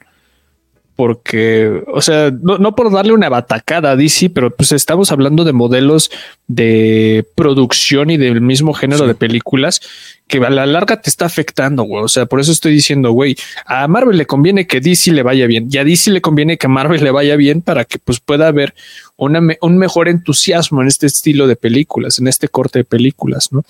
[0.95, 5.51] porque, o sea, no, por darle una batacada a DC, pero pues estamos hablando de
[5.51, 6.09] modelos
[6.47, 9.81] de producción y del mismo género de películas
[10.27, 12.01] que a la larga te está afectando, güey.
[12.03, 13.35] O sea, por eso estoy diciendo, güey,
[13.65, 16.67] a Marvel le conviene que DC le vaya bien y a DC le conviene que
[16.67, 18.73] a Marvel le vaya bien para que pues pueda haber
[19.17, 23.65] una, un mejor entusiasmo en este estilo de películas, en este corte de películas, ¿no?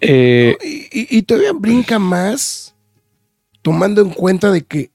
[0.00, 2.74] Eh, y, y todavía brinca más
[3.62, 4.90] tomando en cuenta de que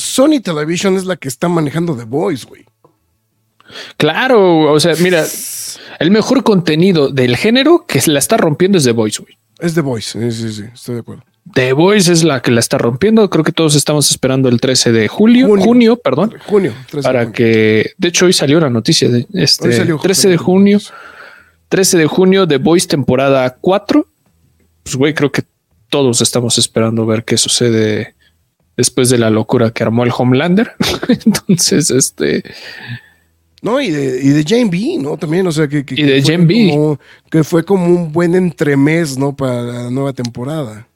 [0.00, 2.64] Sony Television es la que está manejando The Voice, güey.
[3.96, 5.24] Claro, o sea, mira,
[5.98, 9.36] el mejor contenido del género que la está rompiendo es The Voice, güey.
[9.58, 11.22] Es The Voice, sí, sí, sí, estoy de acuerdo.
[11.52, 13.28] The Voice es la que la está rompiendo.
[13.28, 16.34] Creo que todos estamos esperando el 13 de julio, junio, perdón.
[16.46, 20.78] Junio, 13 para que, de hecho, hoy salió la noticia de este 13 de junio,
[21.68, 24.06] 13 de junio, The Voice temporada 4.
[24.82, 25.42] Pues, güey, creo que
[25.88, 28.14] todos estamos esperando ver qué sucede
[28.80, 30.72] después de la locura que armó el Homelander.
[31.08, 32.42] Entonces, este.
[33.62, 35.18] No, y de, y de Jane B, ¿no?
[35.18, 36.98] También, o sea, que, y de Jane B.
[37.30, 39.36] que fue como un buen entremés, ¿no?
[39.36, 40.88] Para la nueva temporada.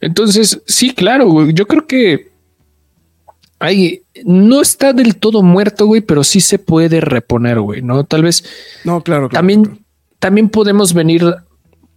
[0.00, 1.52] Entonces, sí, claro, güey.
[1.54, 2.30] Yo creo que
[3.60, 8.02] ahí no está del todo muerto, güey, pero sí se puede reponer, güey, ¿no?
[8.02, 8.44] Tal vez.
[8.84, 9.84] No, claro, También,
[10.18, 11.22] también podemos venir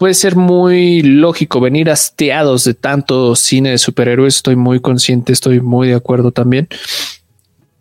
[0.04, 4.36] puede ser muy lógico venir hasteados de tanto cine de superhéroes.
[4.36, 6.68] Estoy muy consciente, estoy muy de acuerdo también.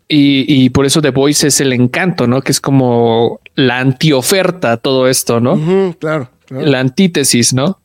[0.07, 2.41] Y, por eso The Voice es el encanto, ¿no?
[2.41, 5.93] Que es como la antioferta a todo esto, ¿no?
[5.99, 7.81] claro, La antítesis, ¿no?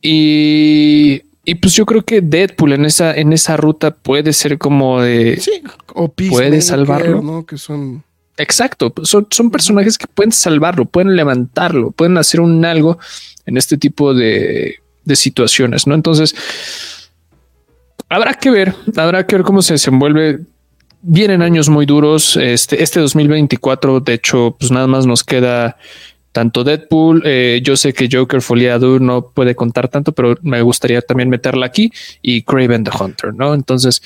[0.00, 1.22] Y,
[1.60, 5.40] pues yo creo que Deadpool en esa, en esa ruta puede ser como de...
[5.40, 5.64] Sí,
[5.94, 7.22] o puede salvarlo.
[7.22, 7.44] ¿no?
[7.44, 8.04] Que son...
[8.36, 12.98] Exacto, son, son personajes que pueden salvarlo, pueden levantarlo, pueden hacer un algo
[13.46, 14.80] en este tipo de,
[15.14, 15.94] situaciones, ¿no?
[15.94, 16.34] Entonces,
[18.08, 20.40] habrá que ver, habrá que ver cómo se desenvuelve.
[21.02, 22.36] Vienen años muy duros.
[22.38, 25.76] Este, este 2024, de hecho, pues nada más nos queda
[26.32, 27.22] tanto Deadpool.
[27.26, 31.66] Eh, yo sé que Joker Foliado no puede contar tanto, pero me gustaría también meterla
[31.66, 31.92] aquí
[32.22, 33.52] y Craven the Hunter, ¿no?
[33.52, 34.02] Entonces,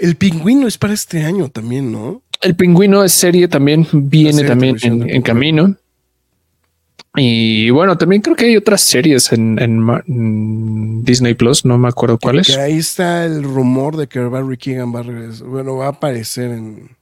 [0.00, 2.22] el pingüino es para este año también, ¿no?
[2.40, 5.76] El pingüino es serie también, viene también en, camino.
[7.16, 12.56] Y bueno, también creo que hay otras series en, Disney Plus, no me acuerdo cuáles.
[12.56, 16.96] ahí está el rumor de que Barry Keegan va a Bueno, va a aparecer en.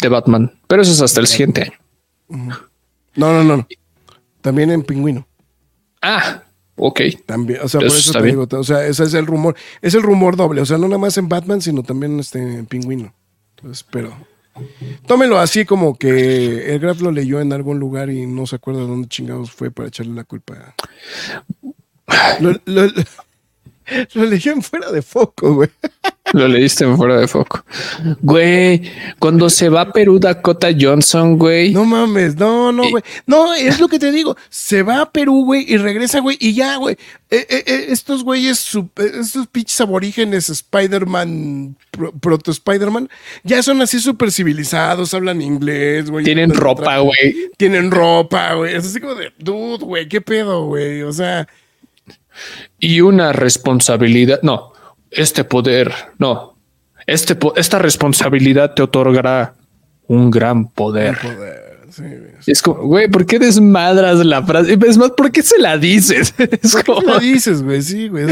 [0.00, 2.58] The Batman, pero eso es hasta el siguiente año.
[3.16, 3.66] No, no, no.
[4.40, 5.26] También en Pingüino.
[6.00, 6.44] Ah,
[6.78, 7.00] ok.
[7.26, 9.56] También, o sea, por eso te digo, o sea, ese es el rumor.
[9.82, 12.66] Es el rumor doble, o sea, no nada más en Batman, sino también este, en
[12.66, 13.14] Pingüino.
[13.56, 14.14] Entonces, pero
[15.06, 18.80] Tómelo así como que el Graf lo leyó en algún lugar y no se acuerda
[18.80, 20.74] de dónde chingados fue para echarle la culpa.
[22.40, 22.52] Lo,
[24.14, 25.70] lo leyó en fuera de foco, güey.
[26.32, 27.64] Lo leíste en fuera de foco.
[28.20, 28.82] Güey,
[29.18, 31.72] cuando se va a Perú Dakota Johnson, güey.
[31.72, 33.02] No mames, no, no, güey.
[33.26, 34.36] No, es lo que te digo.
[34.50, 36.96] Se va a Perú, güey, y regresa, güey, y ya, güey.
[37.30, 41.76] Eh, eh, eh, estos güeyes, estos pinches aborígenes Spider-Man,
[42.20, 43.08] proto Spider-Man,
[43.44, 46.24] ya son así súper civilizados, hablan inglés, güey.
[46.24, 47.50] Tienen ropa, güey.
[47.56, 48.74] Tienen ropa, güey.
[48.74, 51.02] Es así como de, dude, güey, qué pedo, güey.
[51.02, 51.48] O sea.
[52.78, 54.77] Y una responsabilidad, no
[55.10, 56.56] este poder, no,
[57.06, 59.54] este, esta responsabilidad te otorgará
[60.06, 61.16] un gran poder.
[61.90, 62.28] Sí, güey.
[62.46, 64.78] Es como, güey, ¿por qué desmadras la frase?
[64.86, 66.34] Es más, ¿por qué se la dices?
[66.62, 67.80] Es ¿Por qué como- la dices, güey?
[67.82, 68.26] Sí, güey.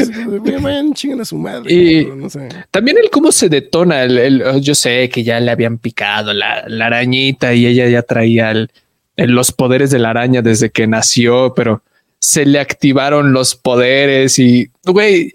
[0.63, 1.73] Vayan, chingan a su madre.
[1.73, 2.49] Y- cabrón, no sé.
[2.71, 4.05] También el cómo se detona.
[4.05, 8.03] El, el- yo sé que ya le habían picado la, la arañita y ella ya
[8.03, 8.71] traía el-
[9.17, 11.83] los poderes de la araña desde que nació, pero
[12.19, 15.33] se le activaron los poderes y, güey,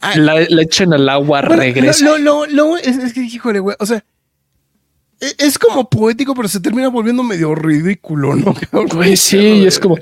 [0.00, 2.04] Ah, la, la echan al agua, Bueno, regresa.
[2.82, 3.76] Es, es que, híjole, güey.
[3.80, 4.04] O sea,
[5.20, 8.54] e- es como poético, pero se termina volviendo medio ridículo, ¿no?
[8.94, 9.96] Güey, sí, es como,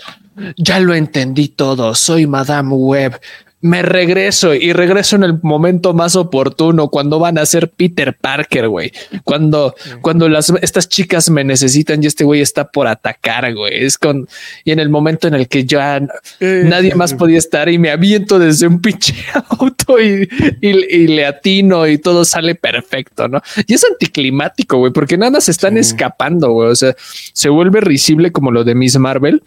[0.59, 3.19] ya lo entendí todo, soy Madame Web.
[3.67, 8.69] Me regreso y regreso en el momento más oportuno cuando van a ser Peter Parker,
[8.69, 8.93] güey.
[9.25, 13.85] Cuando, cuando las, estas chicas me necesitan y este güey está por atacar, güey.
[13.85, 14.29] Es con,
[14.65, 16.01] y en el momento en el que ya
[16.41, 19.15] nadie más podía estar y me aviento desde un pinche
[19.59, 20.29] auto y,
[20.61, 23.43] y- y le atino y todo sale perfecto, ¿no?
[23.67, 25.81] Y es anticlimático, güey, porque nada más están Sí.
[25.81, 26.71] escapando, güey.
[26.71, 26.95] O sea,
[27.33, 29.43] se vuelve risible como lo de Miss Marvel.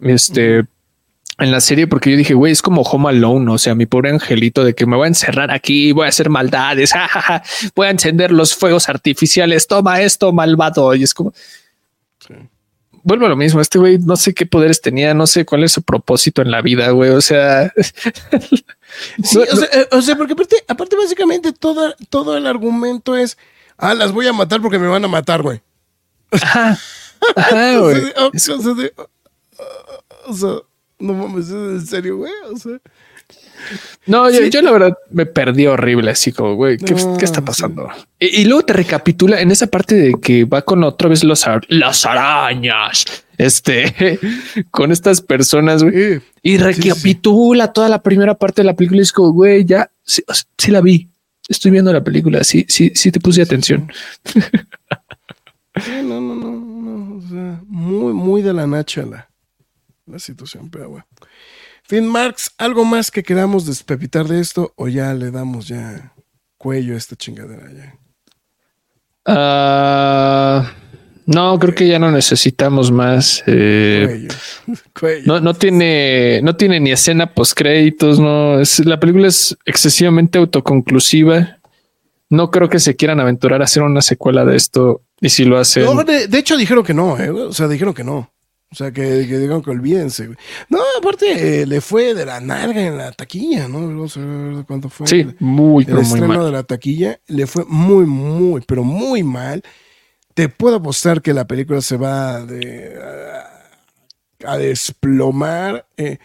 [0.00, 0.64] Este.
[1.42, 4.10] En la serie, porque yo dije, güey, es como Home Alone, o sea, mi pobre
[4.10, 7.42] angelito de que me voy a encerrar aquí, voy a hacer maldades, jajaja,
[7.74, 10.94] voy a encender los fuegos artificiales, toma esto, malvado.
[10.94, 11.32] Y es como,
[12.26, 12.34] Sí.
[13.02, 13.60] vuelvo a lo mismo.
[13.60, 16.62] Este güey no sé qué poderes tenía, no sé cuál es su propósito en la
[16.62, 17.10] vida, güey.
[17.10, 17.72] O sea,
[19.24, 23.36] Sí, o, sea, eh, o sea, porque aparte, aparte básicamente todo, todo el argumento es,
[23.78, 25.60] ah, las voy a matar porque me van a matar, güey.
[26.30, 26.78] ajá,
[27.36, 27.94] ajá, O güey.
[27.96, 28.94] sea, de- o sea, de-
[30.26, 30.50] o sea,
[31.02, 32.32] no mames, ¿es en serio, güey?
[32.52, 32.78] O sea,
[34.06, 34.50] No, yo, Sí.
[34.50, 37.88] yo la verdad me perdí horrible, así como, güey, ¿qué, No, qué está pasando?
[38.18, 41.46] Y, y luego te recapitula en esa parte de que va con otra vez los
[41.46, 43.04] ar- las arañas,
[43.38, 44.18] este,
[44.72, 46.20] con estas personas, güey.
[46.42, 50.22] Y recapitula toda la primera parte de la película y es como, güey, ya, sí,
[50.68, 51.08] la vi.
[51.48, 53.90] Estoy viendo la película, sí, sí, sí te puse atención.
[54.24, 59.28] sí, no, no, no, no, o sea, muy, muy de la nacha la,
[60.12, 61.06] la situación, pero bueno.
[61.84, 66.14] Fin, Marx, ¿algo más que queramos despepitar de esto o ya le damos ya
[66.56, 67.98] cuello a esta chingadera ya?
[69.26, 70.72] Ah,
[71.26, 73.42] no, creo que ya no necesitamos más.
[73.46, 74.80] eh, Cuello.
[74.98, 75.22] cuello.
[75.26, 80.38] No, no tiene, no tiene ni escena post créditos, no es la película es excesivamente
[80.38, 81.58] autoconclusiva.
[82.30, 85.02] No creo que se quieran aventurar a hacer una secuela de esto.
[85.20, 87.92] Y si lo hacen, No, de, de hecho dijeron que no, eh, o sea, dijeron
[87.94, 88.31] que no.
[88.72, 90.30] O sea, que, que dijeron que olvídense.
[90.70, 93.80] No, aparte eh, le fue de la narga en la taquilla, ¿no?
[93.80, 95.06] Vamos a ver cuánto fue.
[95.06, 96.44] sí, muy, El pero muy estreno mal.
[96.46, 99.62] de la taquilla le fue muy, muy, pero muy mal.
[100.34, 102.98] Te puedo apostar que la película se va de,
[104.46, 105.86] a, a desplomar.
[105.98, 106.18] eh.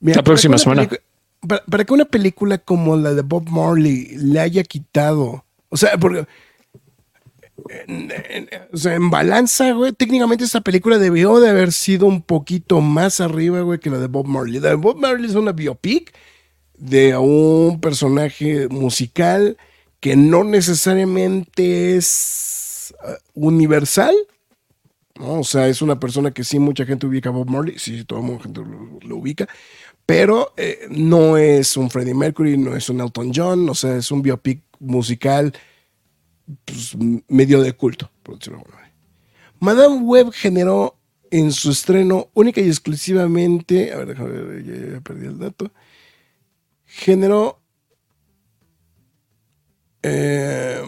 [0.00, 0.88] Mira, La próxima semana.
[1.68, 6.26] para que una película como la de Bob Marley le haya quitado, o sea, porque
[7.68, 12.80] en, o sea, en balanza, güey, técnicamente esta película debió de haber sido un poquito
[12.80, 14.60] más arriba, güey, que la de Bob Marley.
[14.60, 16.12] La de Bob Marley es una biopic
[16.76, 19.56] de un personaje musical
[20.00, 24.14] que no necesariamente es eh, universal.
[25.16, 25.40] ¿no?
[25.40, 28.22] O sea, es una persona que sí mucha gente ubica a Bob Marley, sí, toda
[28.22, 29.46] la gente lo, lo ubica,
[30.06, 34.10] pero eh, no es un Freddie Mercury, no es un Elton John, o sea, es
[34.10, 35.52] un biopic musical
[36.64, 36.96] pues,
[37.28, 38.96] medio de culto, por decirlo de alguna manera.
[39.60, 40.98] Madame Web generó
[41.30, 45.70] en su estreno única y exclusivamente, a ver, déjame ver, ya, ya perdí el dato,
[46.84, 47.62] generó
[50.02, 50.82] eh,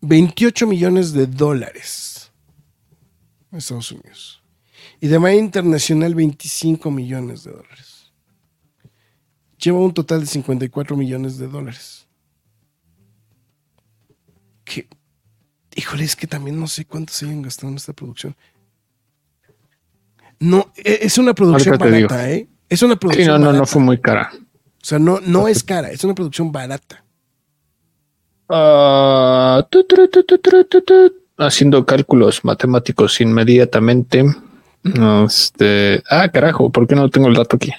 [0.00, 2.30] 28 millones de dólares
[3.50, 4.42] en Estados Unidos.
[5.00, 8.12] Y de manera internacional 25 millones de dólares.
[9.58, 12.06] Lleva un total de 54 millones de dólares.
[14.64, 14.88] Que,
[15.78, 18.34] híjole, es que también no sé cuánto se hayan gastado en esta producción.
[20.40, 22.46] No, e- es una producción barata, ¿eh?
[22.68, 23.58] Es una Sí, producción no, no, barata.
[23.60, 24.30] no fue muy cara.
[24.34, 27.04] O sea, no, no es cara, es una producción barata.
[29.70, 30.22] Tu, tu, tu,
[30.82, 31.12] tu.
[31.38, 34.24] Haciendo cálculos matemáticos inmediatamente.
[34.82, 37.72] No, Este, ah, carajo, ¿por qué no tengo el dato aquí?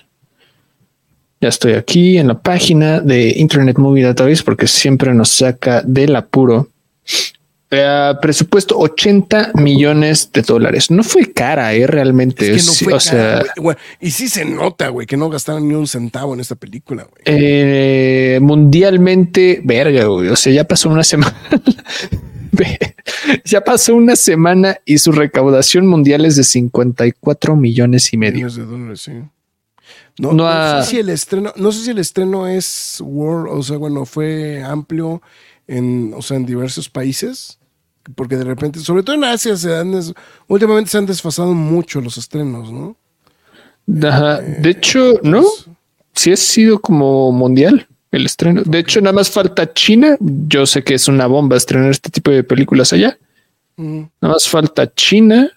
[1.41, 6.15] Ya estoy aquí en la página de Internet Movie Database porque siempre nos saca del
[6.15, 6.67] apuro.
[7.71, 10.89] Eh, presupuesto 80 millones de dólares.
[10.89, 12.51] No fue cara, eh, realmente.
[12.55, 13.77] Es que no fue o cara, sea.
[13.99, 17.21] Y sí se nota, güey, que no gastaron ni un centavo en esta película, güey.
[17.25, 20.29] eh, mundialmente, verga, güey.
[20.29, 21.35] O sea, ya pasó una semana.
[23.45, 28.47] Ya pasó una semana y su recaudación mundial es de 54 millones y medio.
[28.47, 29.11] Millones de dólares, sí.
[30.17, 33.47] No, No no ha- sé si el estreno, no sé si el estreno es world,
[33.57, 35.21] o sea, bueno, fue amplio
[35.67, 37.58] en, o sea, en diversos países.
[38.15, 39.93] Porque de repente, sobre todo en Asia, se han
[40.47, 42.95] últimamente se han desfasado mucho los estrenos, ¿no?
[44.07, 44.39] Ajá.
[44.41, 45.43] De hecho, no,
[46.13, 48.61] sí ha sido como mundial el estreno.
[48.65, 50.17] De hecho, nada más falta China.
[50.19, 53.17] Yo sé que es una bomba estrenar este tipo de películas allá.
[53.77, 55.49] Nada más falta China,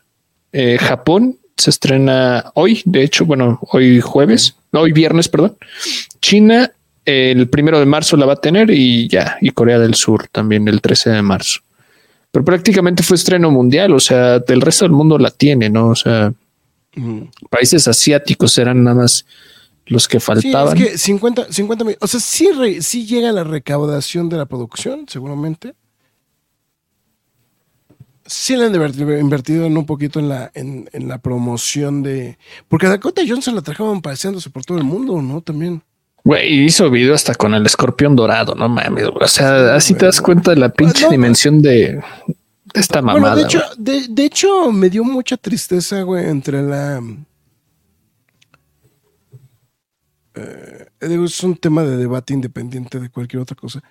[0.53, 1.39] eh, Japón.
[1.57, 5.57] Se estrena hoy, de hecho, bueno, hoy jueves, no, hoy viernes, perdón.
[6.21, 6.73] China,
[7.05, 10.29] eh, el primero de marzo la va a tener y ya, y Corea del Sur
[10.29, 11.61] también el 13 de marzo.
[12.33, 15.89] Pero prácticamente fue estreno mundial, o sea, del resto del mundo la tiene, ¿no?
[15.91, 16.33] O sea,
[17.51, 19.25] países asiáticos eran nada más
[19.87, 20.77] los que Sí, faltaban.
[20.79, 24.47] es que 50, 50 mil, o sea, sí, re- sí llega la recaudación de la
[24.47, 25.75] producción, seguramente.
[28.25, 32.39] Sí le han invertido, invertido en un poquito en la, en, en la promoción de...
[32.69, 35.41] Porque a Dakota Johnson la trajeron paseándose por todo el mundo, ¿no?
[35.43, 35.83] También.
[36.25, 39.07] Güey, hizo video hasta con el escorpión dorado, no mames.
[39.13, 43.35] O sea, así te das cuenta de la pinche No, dimensión de, de esta mamada.
[43.35, 47.01] bueno, de hecho, de, de hecho, me dio mucha tristeza, güey, entre la...
[50.35, 53.83] eh, es un tema de debate independiente de cualquier otra cosa.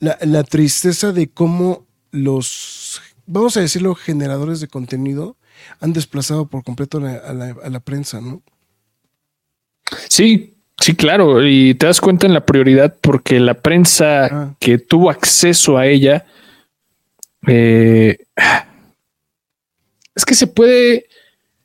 [0.00, 5.36] La, la tristeza de cómo los, vamos a decirlo, generadores de contenido
[5.80, 8.42] han desplazado por completo la- a, la, a la prensa, ¿no?
[10.08, 11.46] Sí, sí, claro.
[11.46, 14.54] Y te das cuenta en la prioridad porque la prensa Ah.
[14.60, 16.24] que tuvo acceso a ella,
[17.46, 18.18] eh,
[20.14, 21.06] es que se puede,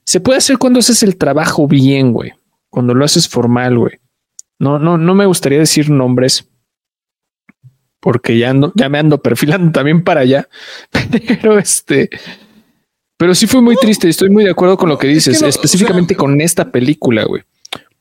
[0.06, 2.34] se puede hacer cuando haces el trabajo bien, güey.
[2.69, 3.99] Cuando lo haces formal, güey.
[4.60, 6.48] No, no, no me gustaría decir nombres
[7.99, 10.48] porque ya ando, ya me ando perfilando también para allá.
[11.27, 12.10] Pero este,
[13.18, 14.10] pero sí fue muy triste.
[14.10, 16.41] Estoy muy de acuerdo con lo que No, es que dices, o específicamente sea, con
[16.41, 17.44] esta película, güey.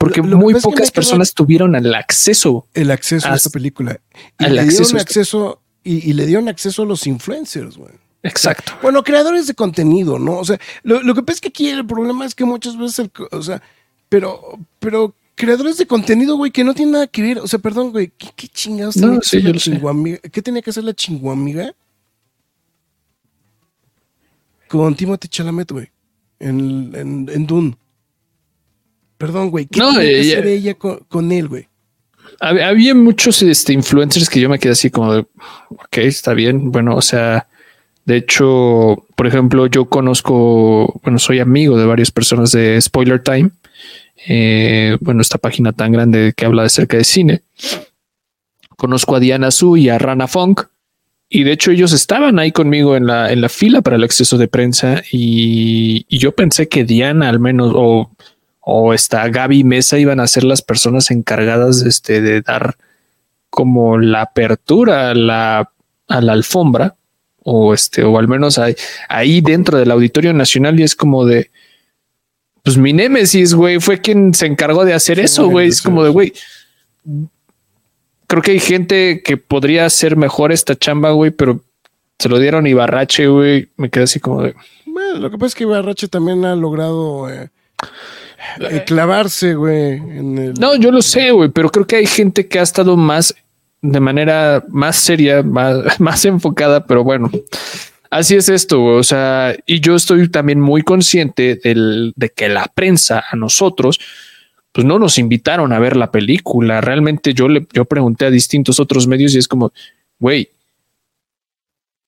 [0.03, 2.67] Porque Lo- lo que muy que pocas personas tuvieron el acceso.
[2.75, 4.01] El acceso a As- esta película.
[4.39, 7.93] Y le dieron a acceso, y, y le dieron acceso a los influencers, güey.
[8.25, 8.73] Exacto.
[8.83, 10.39] Bueno, creadores de contenido, ¿no?
[10.39, 12.99] O sea, lo, lo que pasa es que aquí el problema es que muchas veces,
[12.99, 13.63] el o sea,
[14.09, 17.39] pero, pero creadores de contenido, güey, que no tienen nada que ver.
[17.39, 19.61] O sea, perdón, güey, ¿qué, qué chingados No, tenía que sí, hacer yo la lo
[19.61, 19.71] sé.
[19.71, 20.19] chinguamiga?
[20.19, 21.75] ¿Qué tenía que hacer la chinguamiga?
[24.69, 25.91] Con Timothy Chalamet, güey,
[26.41, 27.77] en, en, en Dune.
[29.23, 31.69] Perdón, güey, ¿qué No, que ella- hacer ella con, con él, güey?
[32.41, 35.21] Hab- Había muchos este, influencers que yo me quedé así como de,
[35.69, 36.73] ok, está bien.
[36.73, 37.47] Bueno, o sea,
[38.05, 43.51] de hecho, por ejemplo, yo conozco, bueno, soy amigo de varias personas de Spoiler Time.
[44.27, 47.43] Eh, bueno, esta página tan grande que habla acerca de cine.
[48.77, 50.63] Conozco a Diana Su y a Rana Funk.
[51.29, 54.37] Y de hecho ellos estaban ahí conmigo en la, en la fila para el acceso
[54.37, 58.11] de prensa y, y yo pensé que Diana al menos o,
[58.63, 62.77] o esta Gaby Mesa iban a ser las personas encargadas este, de dar
[63.51, 65.71] como la apertura a la,
[66.09, 66.95] a la alfombra
[67.43, 68.75] o este, o al menos ahí,
[69.09, 71.51] ahí dentro del Auditorio Nacional y es como de,
[72.63, 75.69] pues mi némesis, güey, fue quien se encargó de hacer Sí, eso, güey.
[75.69, 76.33] Es como de, güey,
[78.29, 81.63] creo que hay gente que podría hacer mejor esta chamba, güey, pero
[82.19, 83.69] se lo dieron y Barrache, güey.
[83.77, 84.55] Me quedé así como de,
[84.87, 87.51] Bueno, lo que pasa es que Barrache también ha logrado eh,
[88.87, 90.55] clavarse, güey, en el...
[90.55, 93.35] No, yo lo sé, güey, pero creo que hay gente que ha estado más
[93.83, 97.31] de manera más seria, más, más enfocada, pero bueno,
[98.11, 98.97] así es esto, güey.
[98.97, 104.01] O sea, y yo estoy también muy consciente del, de que la prensa a nosotros,
[104.71, 106.81] pues no nos invitaron a ver la película.
[106.81, 109.73] Realmente yo le yo pregunté a distintos otros medios y es como,
[110.19, 110.49] güey,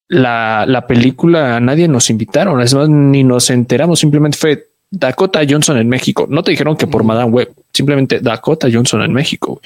[0.09, 4.69] la, la película a nadie nos invitaron, es más, ni nos enteramos, simplemente fue
[4.99, 6.27] Dakota Johnson en México.
[6.29, 9.61] No te dijeron que por Madame Web, simplemente Dakota Johnson en México.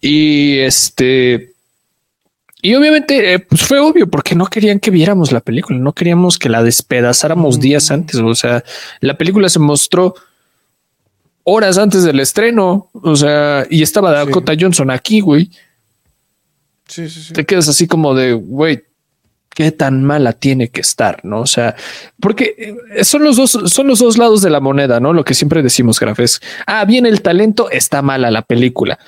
[0.00, 1.54] Y este,
[2.64, 6.38] y obviamente, eh, pues fue obvio porque no querían que viéramos la película, no queríamos
[6.38, 8.16] que la despedazáramos días antes.
[8.16, 8.64] O sea,
[9.00, 10.14] la película se mostró
[11.42, 12.88] horas antes del estreno.
[12.94, 15.50] O sea, y estaba Dakota Johnson aquí, güey.
[16.88, 17.32] Sí, sí, sí.
[17.34, 18.82] Te quedas así como de, güey,
[19.54, 21.40] qué tan mala tiene que estar, ¿no?
[21.40, 21.76] O sea,
[22.20, 25.12] porque eh, son los dos, son los dos lados de la moneda, ¿no?
[25.12, 28.98] Lo que siempre decimos, Graf, es, ah, bien el talento, está mala la película.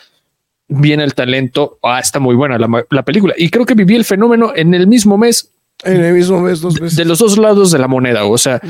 [0.69, 3.35] Bien el talento, ah, está muy buena la, la película.
[3.37, 5.51] Y creo que viví el fenómeno en el mismo mes
[5.85, 6.97] En el mismo mes, dos veces.
[6.97, 8.25] de los dos lados de la moneda.
[8.25, 8.61] O sea,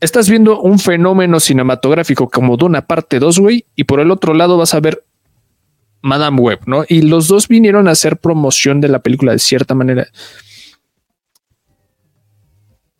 [0.00, 4.34] estás viendo un fenómeno cinematográfico como de una parte dos, güey, y por el otro
[4.34, 5.04] lado vas a ver
[6.02, 6.84] Madame Web, ¿no?
[6.88, 10.08] Y los dos vinieron a hacer promoción de la película de cierta manera.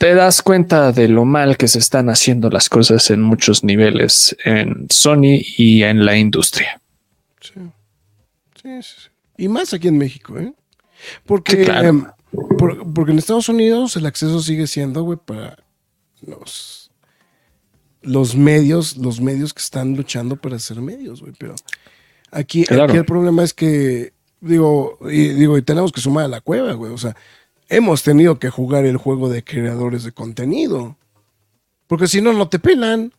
[0.02, 4.36] Te das cuenta de lo mal que se están haciendo las cosas en muchos niveles
[4.44, 6.80] en Sony y en la industria.
[7.40, 7.52] Sí.
[8.60, 9.08] Sí, sí, sí.
[9.38, 10.52] Y más aquí en México, ¿eh?
[11.24, 11.88] Porque Sí, claro.
[11.88, 12.04] em,
[12.58, 15.56] Por- porque en Estados Unidos el acceso sigue siendo, güey, para
[16.26, 16.90] los,
[18.00, 21.32] los medios, los medios que están luchando para ser medios, güey.
[21.38, 21.54] Pero
[22.32, 22.84] aquí, Claro.
[22.84, 26.72] aquí el problema es que, digo, y, digo, y tenemos que sumar a la cueva,
[26.72, 26.90] güey.
[26.92, 27.14] O sea,
[27.73, 30.97] hemos tenido que jugar el juego de creadores de contenido.
[31.86, 33.12] Porque si no, no te pelan.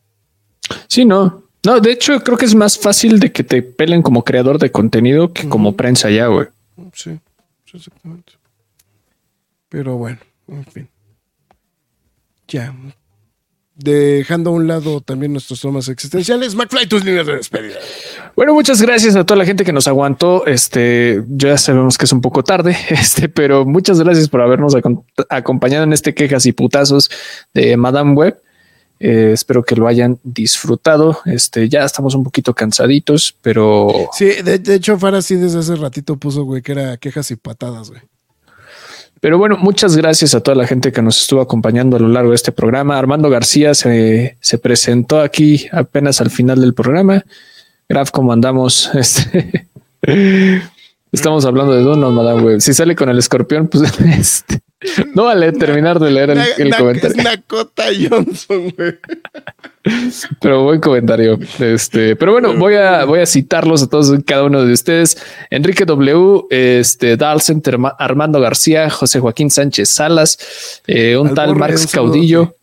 [0.88, 1.42] Sí, no.
[1.64, 4.70] No, de hecho, creo que es más fácil de que te pelen como creador de
[4.70, 6.48] contenido que como prensa ya, güey.
[6.92, 7.18] Sí,
[7.64, 8.34] sí, exactamente.
[9.68, 10.18] Pero bueno,
[10.48, 10.88] en fin.
[12.48, 12.74] Ya.
[13.74, 17.78] Dejando a un lado también nuestros temas existenciales, McFly, tus líneas de despedida.
[18.36, 20.44] Bueno, muchas gracias a toda la gente que nos aguantó.
[20.46, 25.04] Este, ya sabemos que es un poco tarde, este, pero muchas gracias por habernos acom-
[25.28, 27.10] acompañado en este quejas y putazos
[27.52, 28.40] de Madame Web.
[29.00, 31.18] Eh, espero que lo hayan disfrutado.
[31.26, 35.76] Este, ya estamos un poquito cansaditos, pero Sí, de, de hecho, Farah sí desde hace
[35.76, 38.02] ratito puso, güey, que era quejas y patadas, güey.
[39.20, 42.30] Pero bueno, muchas gracias a toda la gente que nos estuvo acompañando a lo largo
[42.30, 42.98] de este programa.
[42.98, 47.24] Armando García se, se presentó aquí apenas al final del programa.
[47.88, 48.90] Graf, ¿cómo andamos?
[50.06, 52.60] Este, estamos hablando de Dono, Madame Web.
[52.60, 54.60] Si sale con el escorpión, pues este,
[55.14, 57.16] no vale terminar de leer el, el na- comentario.
[57.16, 58.98] es Nakota Johnson, güey.
[60.42, 61.38] Pero buen comentario.
[61.58, 65.16] Este, pero bueno, voy a, voy a citarlos a todos y cada uno de ustedes.
[65.50, 71.56] Enrique W, este, Dalcenter, Arma- Armando García, José Joaquín Sánchez Salas, eh, un Al tal
[71.56, 72.56] Marx Caudillo,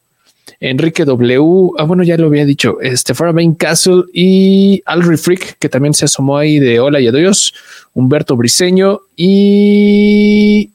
[0.62, 5.70] Enrique W, ah, bueno, ya lo había dicho, este, Farabane Castle y Alri Freak, que
[5.70, 7.54] también se asomó ahí de Hola y Adiós,
[7.96, 10.70] Humberto Briseño y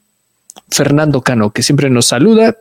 [0.69, 2.57] Fernando Cano, que siempre nos saluda,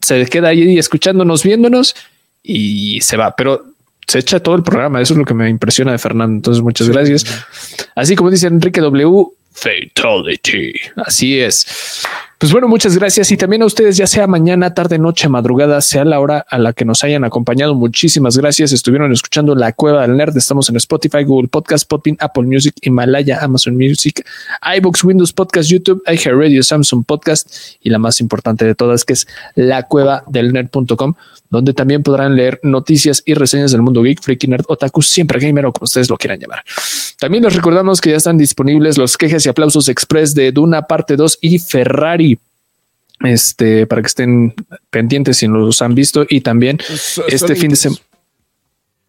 [0.00, 1.96] se queda ahí escuchándonos, viéndonos
[2.42, 3.64] y se va, pero
[4.06, 5.00] se echa todo el programa.
[5.00, 6.36] Eso es lo que me impresiona de Fernando.
[6.36, 7.24] Entonces, muchas gracias.
[7.94, 9.26] Así como dice Enrique W.
[9.52, 10.74] Fatality.
[10.96, 12.04] Así es.
[12.44, 16.04] Pues bueno, muchas gracias y también a ustedes, ya sea mañana, tarde, noche, madrugada, sea
[16.04, 17.74] la hora a la que nos hayan acompañado.
[17.74, 18.70] Muchísimas gracias.
[18.70, 20.36] Estuvieron escuchando La Cueva del Nerd.
[20.36, 24.26] Estamos en Spotify, Google Podcast, Podbean, Apple Music, Himalaya, Amazon Music,
[24.76, 27.50] iBox, Windows Podcast, YouTube, iHeartRadio, Samsung Podcast
[27.80, 31.14] y la más importante de todas, que es la cueva del nerd.com,
[31.48, 35.64] donde también podrán leer noticias y reseñas del mundo geek, freaky, nerd, otaku, siempre gamer
[35.64, 36.62] o como ustedes lo quieran llamar.
[37.18, 41.16] También les recordamos que ya están disponibles los quejas y aplausos express de Duna parte
[41.16, 42.33] 2 y Ferrari.
[43.20, 44.54] Este, para que estén
[44.90, 48.00] pendientes si no los han visto y también So- este fin de semana.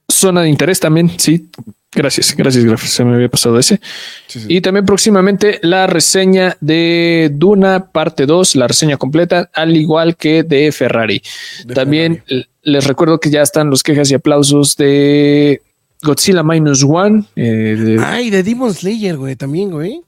[0.08, 1.50] Zona de interés también, sí.
[1.92, 2.92] Gracias, gracias, gracias.
[2.92, 3.80] Se me había pasado ese.
[4.28, 4.46] Sí, sí.
[4.50, 10.44] Y también próximamente la reseña de Duna, parte 2, la reseña completa, al igual que
[10.44, 11.22] de Ferrari.
[11.66, 12.24] De también
[12.62, 15.62] les recuerdo que ya están los quejas y aplausos de
[16.04, 17.24] Godzilla Minus One.
[17.36, 20.02] eh, de- Ay, de Demon Slayer, güey, también, güey.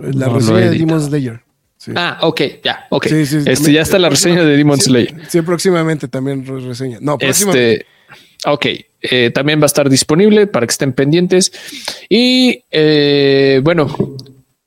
[0.00, 0.78] La No lo reseña de.
[0.78, 1.40] Demon Slayer.
[1.76, 1.92] Sí.
[1.94, 3.06] Ah, ok, ya, ok.
[3.06, 3.50] Sí, sí, sí.
[3.50, 5.14] este ya está la reseña de Demon Sí, Slayer.
[5.28, 6.98] Sí, próximamente también re- reseña.
[7.00, 7.72] No, próximamente.
[7.74, 7.86] Este,
[8.46, 8.66] ok,
[9.02, 11.52] eh, también va a estar disponible para que estén pendientes.
[12.08, 13.94] Y eh, bueno,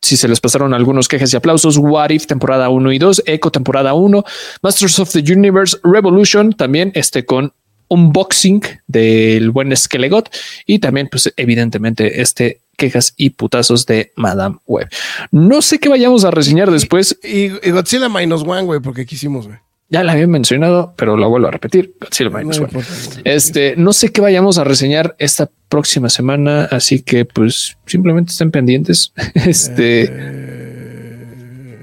[0.01, 3.51] si se les pasaron algunos quejas y aplausos, What If temporada 1 y 2, Echo
[3.51, 4.23] temporada 1,
[4.61, 7.53] Masters of the Universe Revolution, también este con
[7.91, 10.29] unboxing del buen Skelegot
[10.65, 14.87] y también pues evidentemente este quejas y putazos de Madame Web.
[15.31, 19.45] No sé qué vayamos a reseñar después, Y, y Godzilla Minus One, güey, porque quisimos,
[19.47, 19.59] güey.
[19.89, 21.93] ya la había mencionado, pero lo vuelvo a repetir.
[22.01, 22.73] Godzilla Minus No One.
[22.79, 23.21] importa.
[23.25, 28.49] Este, no sé qué vayamos a reseñar esta próxima semana, así que pues simplemente estén
[28.51, 29.13] pendientes.
[29.35, 30.40] Este,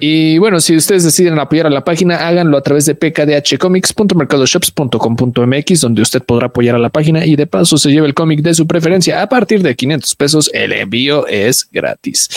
[0.01, 6.03] y bueno, si ustedes deciden apoyar a la página, háganlo a través de pkdhcomics.mercadoshops.com.mx, donde
[6.03, 8.67] usted podrá apoyar a la página y de paso se lleva el cómic de su
[8.67, 10.51] preferencia a partir de 500 pesos.
[10.53, 12.29] El envío es gratis.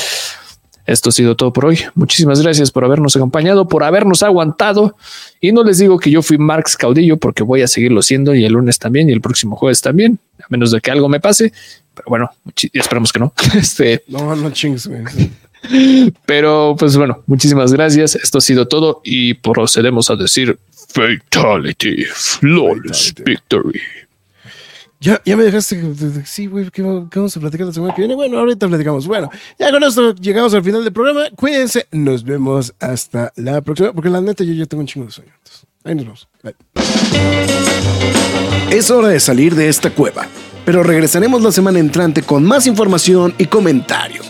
[0.85, 1.79] Esto ha sido todo por hoy.
[1.95, 4.95] Muchísimas gracias por habernos acompañado, por habernos aguantado.
[5.39, 8.45] Y no les digo que yo fui Marx Caudillo porque voy a seguirlo siendo y
[8.45, 11.53] el lunes también y el próximo jueves también, a menos de que algo me pase.
[11.93, 12.29] Pero bueno,
[12.73, 13.33] esperamos que no.
[13.55, 15.03] Este, No, no chingues, güey.
[16.25, 18.15] Pero pues bueno, muchísimas gracias.
[18.15, 20.57] Esto ha sido todo y procedemos a decir
[20.89, 23.23] Fatality, Flawless Fatality.
[23.31, 23.81] Victory.
[24.99, 25.81] Ya, ya me dejaste.
[26.25, 28.13] Sí, güey, ¿qué, va- qué vamos a platicar la semana que viene?
[28.13, 29.07] Bueno, ahorita platicamos.
[29.07, 31.23] Bueno, ya con esto llegamos al final del programa.
[31.35, 33.93] Cuídense, nos vemos hasta la próxima.
[33.93, 35.31] Porque la neta, yo ya tengo un chingo de sueño.
[35.39, 36.27] Entonces, ahí nos vemos.
[36.43, 36.55] Bye.
[38.77, 40.27] Es hora de salir de esta cueva.
[40.65, 44.29] Pero regresaremos la semana entrante con más información y comentarios.